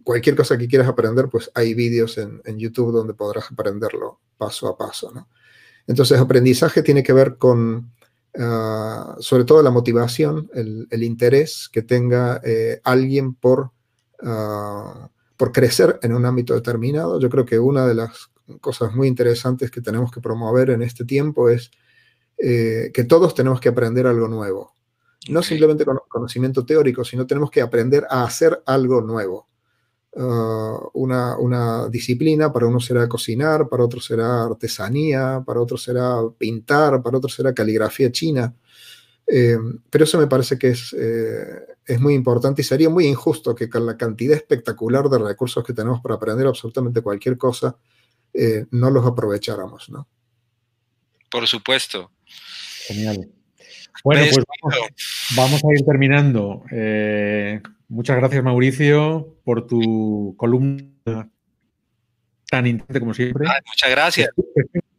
cualquier 0.02 0.34
cosa 0.34 0.58
que 0.58 0.66
quieras 0.66 0.88
aprender, 0.88 1.28
pues 1.28 1.52
hay 1.54 1.72
vídeos 1.72 2.18
en, 2.18 2.58
YouTube 2.58 2.90
donde 2.92 3.14
podrás 3.14 3.44
aprenderlo 3.52 4.18
paso 4.36 4.66
a 4.68 4.76
paso. 4.76 5.12
Entonces, 5.86 6.18
aprendizaje 6.18 6.82
tiene 6.82 7.04
que 7.04 7.12
ver 7.12 7.36
con, 7.36 7.92
ah, 8.36 9.16
sobre 9.20 9.44
todo, 9.44 9.62
la 9.62 9.70
motivación, 9.70 10.50
el, 10.52 11.02
interés 11.04 11.68
que 11.72 11.82
tenga 11.82 12.42
alguien 12.82 13.34
por 13.34 13.70
uh, 14.22 15.08
por 15.40 15.52
crecer 15.52 15.98
en 16.02 16.12
un 16.12 16.26
ámbito 16.26 16.52
determinado. 16.52 17.18
Yo 17.18 17.30
creo 17.30 17.46
que 17.46 17.58
una 17.58 17.86
de 17.86 17.94
las 17.94 18.30
cosas 18.60 18.94
muy 18.94 19.08
interesantes 19.08 19.70
que 19.70 19.80
tenemos 19.80 20.12
que 20.12 20.20
promover 20.20 20.68
en 20.68 20.82
este 20.82 21.06
tiempo 21.06 21.48
es 21.48 21.70
eh, 22.36 22.90
que 22.92 23.04
todos 23.04 23.34
tenemos 23.34 23.58
que 23.58 23.70
aprender 23.70 24.06
algo 24.06 24.28
nuevo. 24.28 24.74
No 25.30 25.42
simplemente 25.42 25.86
con 25.86 25.98
conocimiento 26.10 26.66
teórico, 26.66 27.06
sino 27.06 27.26
tenemos 27.26 27.50
que 27.50 27.62
aprender 27.62 28.06
a 28.10 28.24
hacer 28.24 28.62
algo 28.66 29.00
nuevo. 29.00 29.48
Ah, 30.14 30.78
una, 30.92 31.38
una, 31.38 31.88
disciplina, 31.88 32.52
para 32.52 32.66
uno 32.66 32.78
será 32.78 33.08
cocinar, 33.08 33.66
para 33.66 33.84
otro 33.84 33.98
será 33.98 34.42
artesanía, 34.44 35.42
para 35.46 35.62
otro 35.62 35.78
será 35.78 36.16
pintar, 36.36 37.02
para 37.02 37.16
otro 37.16 37.30
será 37.30 37.54
caligrafía 37.54 38.12
china. 38.12 38.54
Eh, 39.32 39.56
pero 39.88 40.04
eso 40.04 40.18
me 40.18 40.26
parece 40.26 40.58
que 40.58 40.70
es, 40.70 40.92
eh, 40.98 41.76
es 41.86 42.00
muy 42.00 42.14
importante 42.14 42.62
y 42.62 42.64
sería 42.64 42.90
muy 42.90 43.06
injusto 43.06 43.54
que 43.54 43.70
con 43.70 43.86
la 43.86 43.96
cantidad 43.96 44.36
espectacular 44.36 45.08
de 45.08 45.18
recursos 45.18 45.64
que 45.64 45.72
tenemos 45.72 46.00
para 46.00 46.16
aprender 46.16 46.48
absolutamente 46.48 47.00
cualquier 47.00 47.38
cosa, 47.38 47.76
eh, 48.34 48.66
no 48.72 48.90
los 48.90 49.06
aprovecháramos, 49.06 49.88
¿no? 49.88 50.08
Por 51.30 51.46
supuesto. 51.46 52.10
Genial. 52.88 53.30
Bueno, 54.02 54.22
pues 54.32 54.44
vamos, 55.36 55.62
a 55.62 55.72
ir 55.74 55.84
terminando. 55.84 56.64
muchas 57.88 58.16
gracias, 58.16 58.42
Mauricio, 58.42 59.36
por 59.44 59.66
tu 59.66 60.34
columna 60.36 61.30
tan 62.50 62.66
intensa 62.66 62.98
como 62.98 63.14
siempre. 63.14 63.46
muchas 63.66 63.90
gracias. 63.90 64.30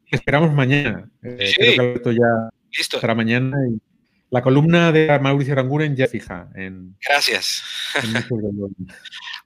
Esperamos 0.10 0.54
mañana. 0.54 1.10
Sí. 1.22 1.56
Creo 1.58 2.02
que 2.02 2.14
ya 2.14 2.50
Listo. 2.78 3.02
para 3.02 3.16
mañana 3.16 3.58
y 3.68 3.91
la 4.32 4.42
columna 4.42 4.94
de 4.94 5.20
Mauricio 5.20 5.54
Aranguren 5.54 5.96
ya 5.96 6.08
fija. 6.08 6.50
En, 6.56 6.96
gracias. 7.06 7.64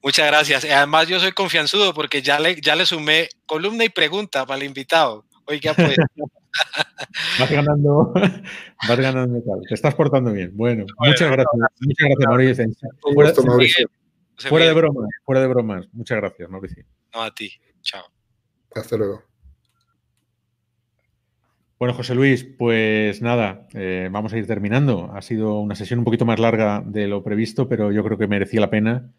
Muchas 0.03 0.27
gracias. 0.27 0.63
Además, 0.63 1.07
yo 1.07 1.19
soy 1.19 1.31
confianzudo 1.31 1.93
porque 1.93 2.21
ya 2.21 2.39
le, 2.39 2.61
ya 2.61 2.75
le 2.75 2.86
sumé 2.86 3.27
columna 3.47 3.83
y 3.83 3.89
pregunta 3.89 4.45
para 4.45 4.59
el 4.59 4.67
invitado. 4.67 5.25
Oiga, 5.45 5.73
pues. 5.73 5.97
vas 7.39 7.49
ganando, 7.49 8.13
vas 8.88 8.99
ganando 8.99 9.41
tal. 9.41 9.59
Te 9.67 9.73
estás 9.73 9.95
portando 9.95 10.31
bien. 10.31 10.51
Bueno, 10.55 10.86
muchas 10.99 11.31
gracias. 11.31 11.71
Muchas 11.79 12.07
gracias, 12.07 12.27
Mauricio. 12.27 12.65
Fuera, 13.01 13.33
Mauricio. 13.43 13.89
fuera 14.38 14.65
de 14.67 14.73
bromas, 14.73 15.09
fuera 15.25 15.41
de 15.41 15.47
bromas. 15.47 15.88
Muchas 15.93 16.17
gracias, 16.17 16.47
Mauricio. 16.47 16.86
No, 17.11 17.23
a 17.23 17.33
ti. 17.33 17.51
Chao. 17.81 18.05
Hasta 18.75 18.97
luego. 18.97 19.34
Bueno, 21.78 21.93
José 21.93 22.15
Luis, 22.15 22.45
pues 22.45 23.21
nada, 23.21 23.67
eh, 23.73 24.07
vamos 24.09 24.32
a 24.32 24.38
ir 24.38 24.47
terminando. 24.47 25.11
Ha 25.13 25.21
sido 25.21 25.59
una 25.59 25.76
sesión 25.76 25.99
un 25.99 26.05
poquito 26.05 26.26
más 26.26 26.39
larga 26.39 26.82
de 26.86 27.07
lo 27.07 27.21
previsto, 27.21 27.67
pero 27.67 27.91
yo 27.91 28.01
creo 28.03 28.17
que 28.17 28.28
merecía 28.28 28.61
la 28.61 28.69
pena. 28.69 29.11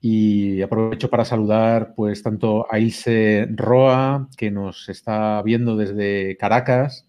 Y 0.00 0.62
aprovecho 0.62 1.10
para 1.10 1.26
saludar 1.26 1.92
pues 1.94 2.22
tanto 2.22 2.66
a 2.72 2.78
Ilse 2.78 3.48
Roa, 3.54 4.28
que 4.38 4.50
nos 4.50 4.88
está 4.88 5.42
viendo 5.42 5.76
desde 5.76 6.38
Caracas. 6.38 7.06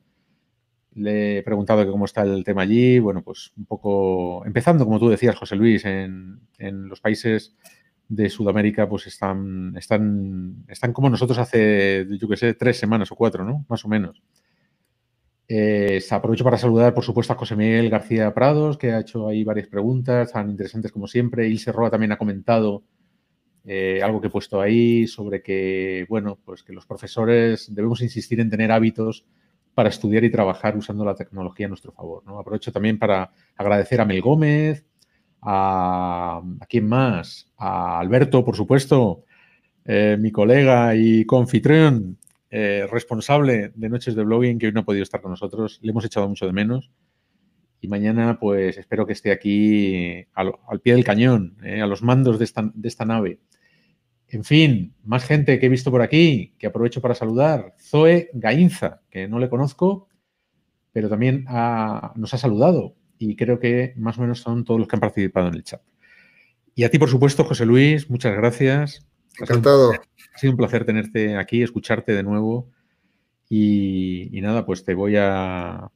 Le 0.94 1.38
he 1.38 1.44
preguntado 1.44 1.90
cómo 1.90 2.04
está 2.04 2.24
el 2.24 2.44
tema 2.44 2.64
allí. 2.64 3.00
Bueno, 3.00 3.22
pues 3.24 3.54
un 3.58 3.66
poco, 3.66 4.46
empezando, 4.46 4.84
como 4.86 5.00
tú 5.00 5.08
decías, 5.08 5.38
José 5.38 5.56
Luis, 5.56 5.86
en, 5.86 6.42
en 6.58 6.90
los 6.90 7.00
países 7.00 7.56
de 8.10 8.30
Sudamérica, 8.30 8.90
pues 8.90 9.08
están, 9.08 9.74
están, 9.78 10.66
están 10.68 10.92
como 10.92 11.10
nosotros 11.10 11.38
hace, 11.38 12.08
yo 12.20 12.28
qué 12.28 12.36
sé, 12.38 12.54
tres 12.56 12.78
semanas 12.78 13.12
o 13.12 13.16
cuatro, 13.16 13.46
¿no? 13.46 13.66
Más 13.70 13.86
o 13.86 13.88
menos. 13.88 14.22
Eh, 15.52 16.00
aprovecho 16.12 16.44
para 16.44 16.60
saludar, 16.60 16.94
por 16.94 17.04
supuesto, 17.04 17.34
a 17.34 17.36
José 17.36 17.56
Miguel 17.56 17.90
García 17.90 18.32
Prados, 18.36 18.78
que 18.78 18.92
ha 18.92 19.00
hecho 19.00 19.28
ahí 19.28 19.44
varias 19.44 19.68
preguntas 19.68 20.32
tan 20.32 20.48
interesantes 20.48 20.92
como 20.92 21.08
siempre. 21.08 21.48
Ilse 21.48 21.72
Roa 21.72 21.90
también 21.90 22.12
ha 22.12 22.20
comentado 22.20 22.84
eh, 23.66 24.00
algo 24.04 24.22
que 24.22 24.28
he 24.28 24.30
puesto 24.30 24.62
ahí 24.62 25.08
sobre 25.08 25.42
que, 25.42 26.06
bueno, 26.08 26.38
pues 26.46 26.62
que 26.62 26.72
los 26.72 26.86
profesores 26.86 27.74
debemos 27.74 28.02
insistir 28.02 28.40
en 28.40 28.52
tener 28.52 28.72
hábitos 28.72 29.26
para 29.74 29.90
estudiar 29.90 30.24
y 30.24 30.30
trabajar 30.30 30.78
usando 30.78 31.04
la 31.04 31.16
tecnología 31.16 31.66
a 31.66 31.70
nuestro 31.70 31.92
favor. 31.94 32.24
¿no? 32.28 32.38
Aprovecho 32.38 32.72
también 32.72 33.00
para 33.00 33.32
agradecer 33.56 34.02
a 34.02 34.06
Mel 34.06 34.22
Gómez, 34.22 34.86
a, 35.42 36.44
¿a 36.60 36.66
quién 36.68 36.88
más? 36.88 37.52
A 37.58 38.00
Alberto, 38.00 38.46
por 38.46 38.56
supuesto, 38.56 39.24
eh, 39.92 40.18
mi 40.20 40.32
colega 40.32 40.96
y 40.96 41.26
confitrión, 41.26 42.19
eh, 42.52 42.88
responsable 42.92 43.72
de 43.76 43.90
Noches 43.90 44.16
de 44.16 44.24
Blogging, 44.24 44.58
que 44.58 44.68
hoy 44.68 44.72
no 44.72 44.82
ha 44.82 44.86
podido 44.86 45.04
estar 45.04 45.22
con 45.22 45.32
nosotros. 45.32 45.80
Le 45.82 45.92
hemos 45.92 46.06
echado 46.06 46.28
mucho 46.28 46.46
de 46.46 46.54
menos. 46.54 46.92
Y 47.82 47.88
mañana, 47.88 48.40
pues 48.40 48.78
espero 48.78 49.06
que 49.06 49.14
esté 49.14 49.32
aquí 49.32 50.26
al, 50.34 50.54
pie 50.82 50.94
del 50.96 51.04
cañón, 51.04 51.58
eh, 51.64 51.82
a 51.82 51.88
los 51.88 52.02
mandos 52.02 52.38
de 52.40 52.46
esta, 52.46 53.06
nave. 53.06 53.40
En 54.28 54.44
fin, 54.44 54.96
más 55.04 55.24
gente 55.24 55.60
que 55.60 55.68
he 55.68 55.70
visto 55.70 55.90
por 55.90 56.02
aquí, 56.02 56.56
que 56.60 56.68
aprovecho 56.68 57.02
para 57.02 57.16
saludar. 57.16 57.76
Zoe 57.80 58.30
Gainza, 58.34 59.02
que 59.10 59.28
no 59.28 59.40
le 59.40 59.50
conozco, 59.50 60.10
pero 60.92 61.08
también 61.08 61.46
nos 61.46 62.34
ha 62.34 62.38
saludado 62.38 62.96
y 63.18 63.36
creo 63.36 63.60
que 63.60 63.94
más 63.98 64.18
o 64.18 64.22
menos 64.22 64.40
son 64.40 64.64
todos 64.64 64.80
los 64.80 64.88
que 64.88 64.96
han 64.96 65.02
participado 65.02 65.48
en 65.50 65.56
el 65.56 65.64
chat. 65.64 65.82
Y 66.74 66.84
a 66.86 66.90
ti, 66.90 66.98
por 66.98 67.10
supuesto, 67.10 67.44
José 67.44 67.66
Luis, 67.66 68.10
muchas 68.10 68.36
gracias. 68.36 69.06
Encantado. 69.38 69.92
Ha 70.34 70.38
sido 70.38 70.52
un 70.52 70.58
placer 70.58 70.86
tenerte 70.86 71.38
aquí, 71.38 71.62
escucharte 71.62 72.14
de 72.14 72.24
nuevo. 72.24 72.70
Y, 73.50 74.30
nada, 74.42 74.66
pues 74.66 74.84
te 74.84 74.94
voy 74.94 75.16
a, 75.18 75.92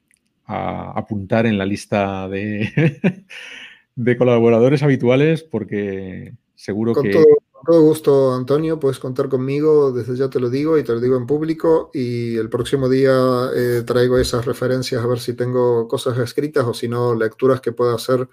apuntar 0.46 1.46
en 1.46 1.58
la 1.58 1.66
lista 1.66 2.28
de, 2.28 3.26
de, 3.96 4.18
colaboradores 4.18 4.84
habituales 4.84 5.44
porque 5.44 6.34
seguro 6.56 6.94
que... 6.96 7.12
Todo, 7.12 7.24
con 7.52 7.64
todo 7.66 7.82
gusto, 7.82 8.34
Antonio, 8.34 8.80
puedes 8.80 9.00
contar 9.00 9.30
conmigo, 9.30 9.92
desde 9.92 10.18
ya 10.18 10.30
te 10.30 10.40
lo 10.40 10.50
digo 10.50 10.78
y 10.78 10.84
te 10.84 10.94
lo 10.94 11.00
digo 11.00 11.16
en 11.16 11.28
público 11.28 11.92
y 11.94 12.36
el 12.36 12.50
próximo 12.50 12.90
día 12.90 13.14
eh, 13.56 13.84
traigo 13.86 14.18
esas 14.18 14.46
referencias 14.46 15.02
a 15.02 15.08
ver 15.08 15.20
si 15.20 15.34
tengo 15.34 15.88
cosas 15.88 16.18
escritas 16.18 16.66
o 16.66 16.74
si 16.74 16.90
no, 16.90 17.16
lecturas 17.16 17.62
que 17.62 17.72
pueda 17.72 17.96
hacer 17.96 18.28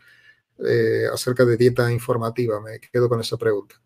eh, 0.67 1.05
acerca 1.13 1.45
de 1.45 1.57
dieta 1.57 1.93
informativa. 1.93 2.61
Me 2.61 2.81
quedo 2.81 3.09
con 3.09 3.21
esa 3.21 3.37
pregunta. 3.37 3.77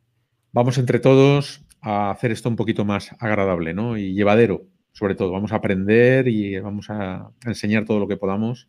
Vamos 0.53 0.79
entre 0.79 1.01
todos 1.01 1.64
a 1.85 2.11
hacer 2.11 2.31
esto 2.33 2.49
un 2.49 2.57
poquito 2.57 2.85
más 2.85 3.11
agradable 3.19 3.75
¿no? 3.75 3.97
y 3.97 4.15
llevadero, 4.15 4.67
sobre 4.93 5.15
todo. 5.15 5.33
Vamos 5.33 5.53
a 5.53 5.57
aprender 5.57 6.29
y 6.29 6.59
vamos 6.59 6.91
a 6.91 7.31
enseñar 7.45 7.85
todo 7.85 7.99
lo 7.99 8.09
que 8.09 8.17
podamos, 8.17 8.69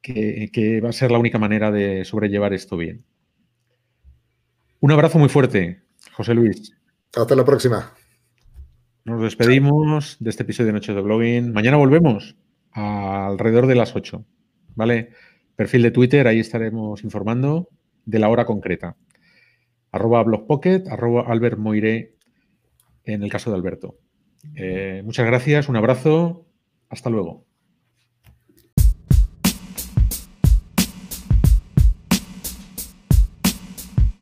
que, 0.00 0.50
que 0.52 0.80
va 0.80 0.88
a 0.88 0.92
ser 0.92 1.10
la 1.10 1.18
única 1.18 1.38
manera 1.38 1.70
de 1.70 2.04
sobrellevar 2.04 2.52
esto 2.52 2.76
bien. 2.76 3.04
Un 4.80 4.92
abrazo 4.92 5.18
muy 5.18 5.28
fuerte, 5.28 5.82
José 6.12 6.34
Luis. 6.34 6.72
Hasta 7.14 7.34
la 7.34 7.44
próxima. 7.44 7.92
Nos 9.04 9.22
despedimos 9.22 10.16
de 10.20 10.30
este 10.30 10.44
episodio 10.44 10.68
de 10.68 10.72
Noche 10.74 10.94
de 10.94 11.00
Blogging. 11.00 11.52
Mañana 11.52 11.76
volvemos 11.76 12.36
alrededor 12.72 13.66
de 13.66 13.74
las 13.74 13.96
8. 13.96 14.24
¿Vale? 14.74 15.10
perfil 15.58 15.82
de 15.82 15.90
Twitter, 15.90 16.28
ahí 16.28 16.38
estaremos 16.38 17.02
informando 17.02 17.68
de 18.04 18.20
la 18.20 18.28
hora 18.28 18.46
concreta. 18.46 18.94
Arroba 19.90 20.22
blogpocket, 20.22 20.88
arroba 20.88 21.24
Albert 21.26 21.58
Moiré, 21.58 22.14
en 23.04 23.22
el 23.22 23.30
caso 23.30 23.50
de 23.50 23.56
Alberto. 23.56 23.96
Eh, 24.54 25.02
muchas 25.04 25.26
gracias, 25.26 25.68
un 25.68 25.76
abrazo, 25.76 26.46
hasta 26.88 27.10
luego. 27.10 27.47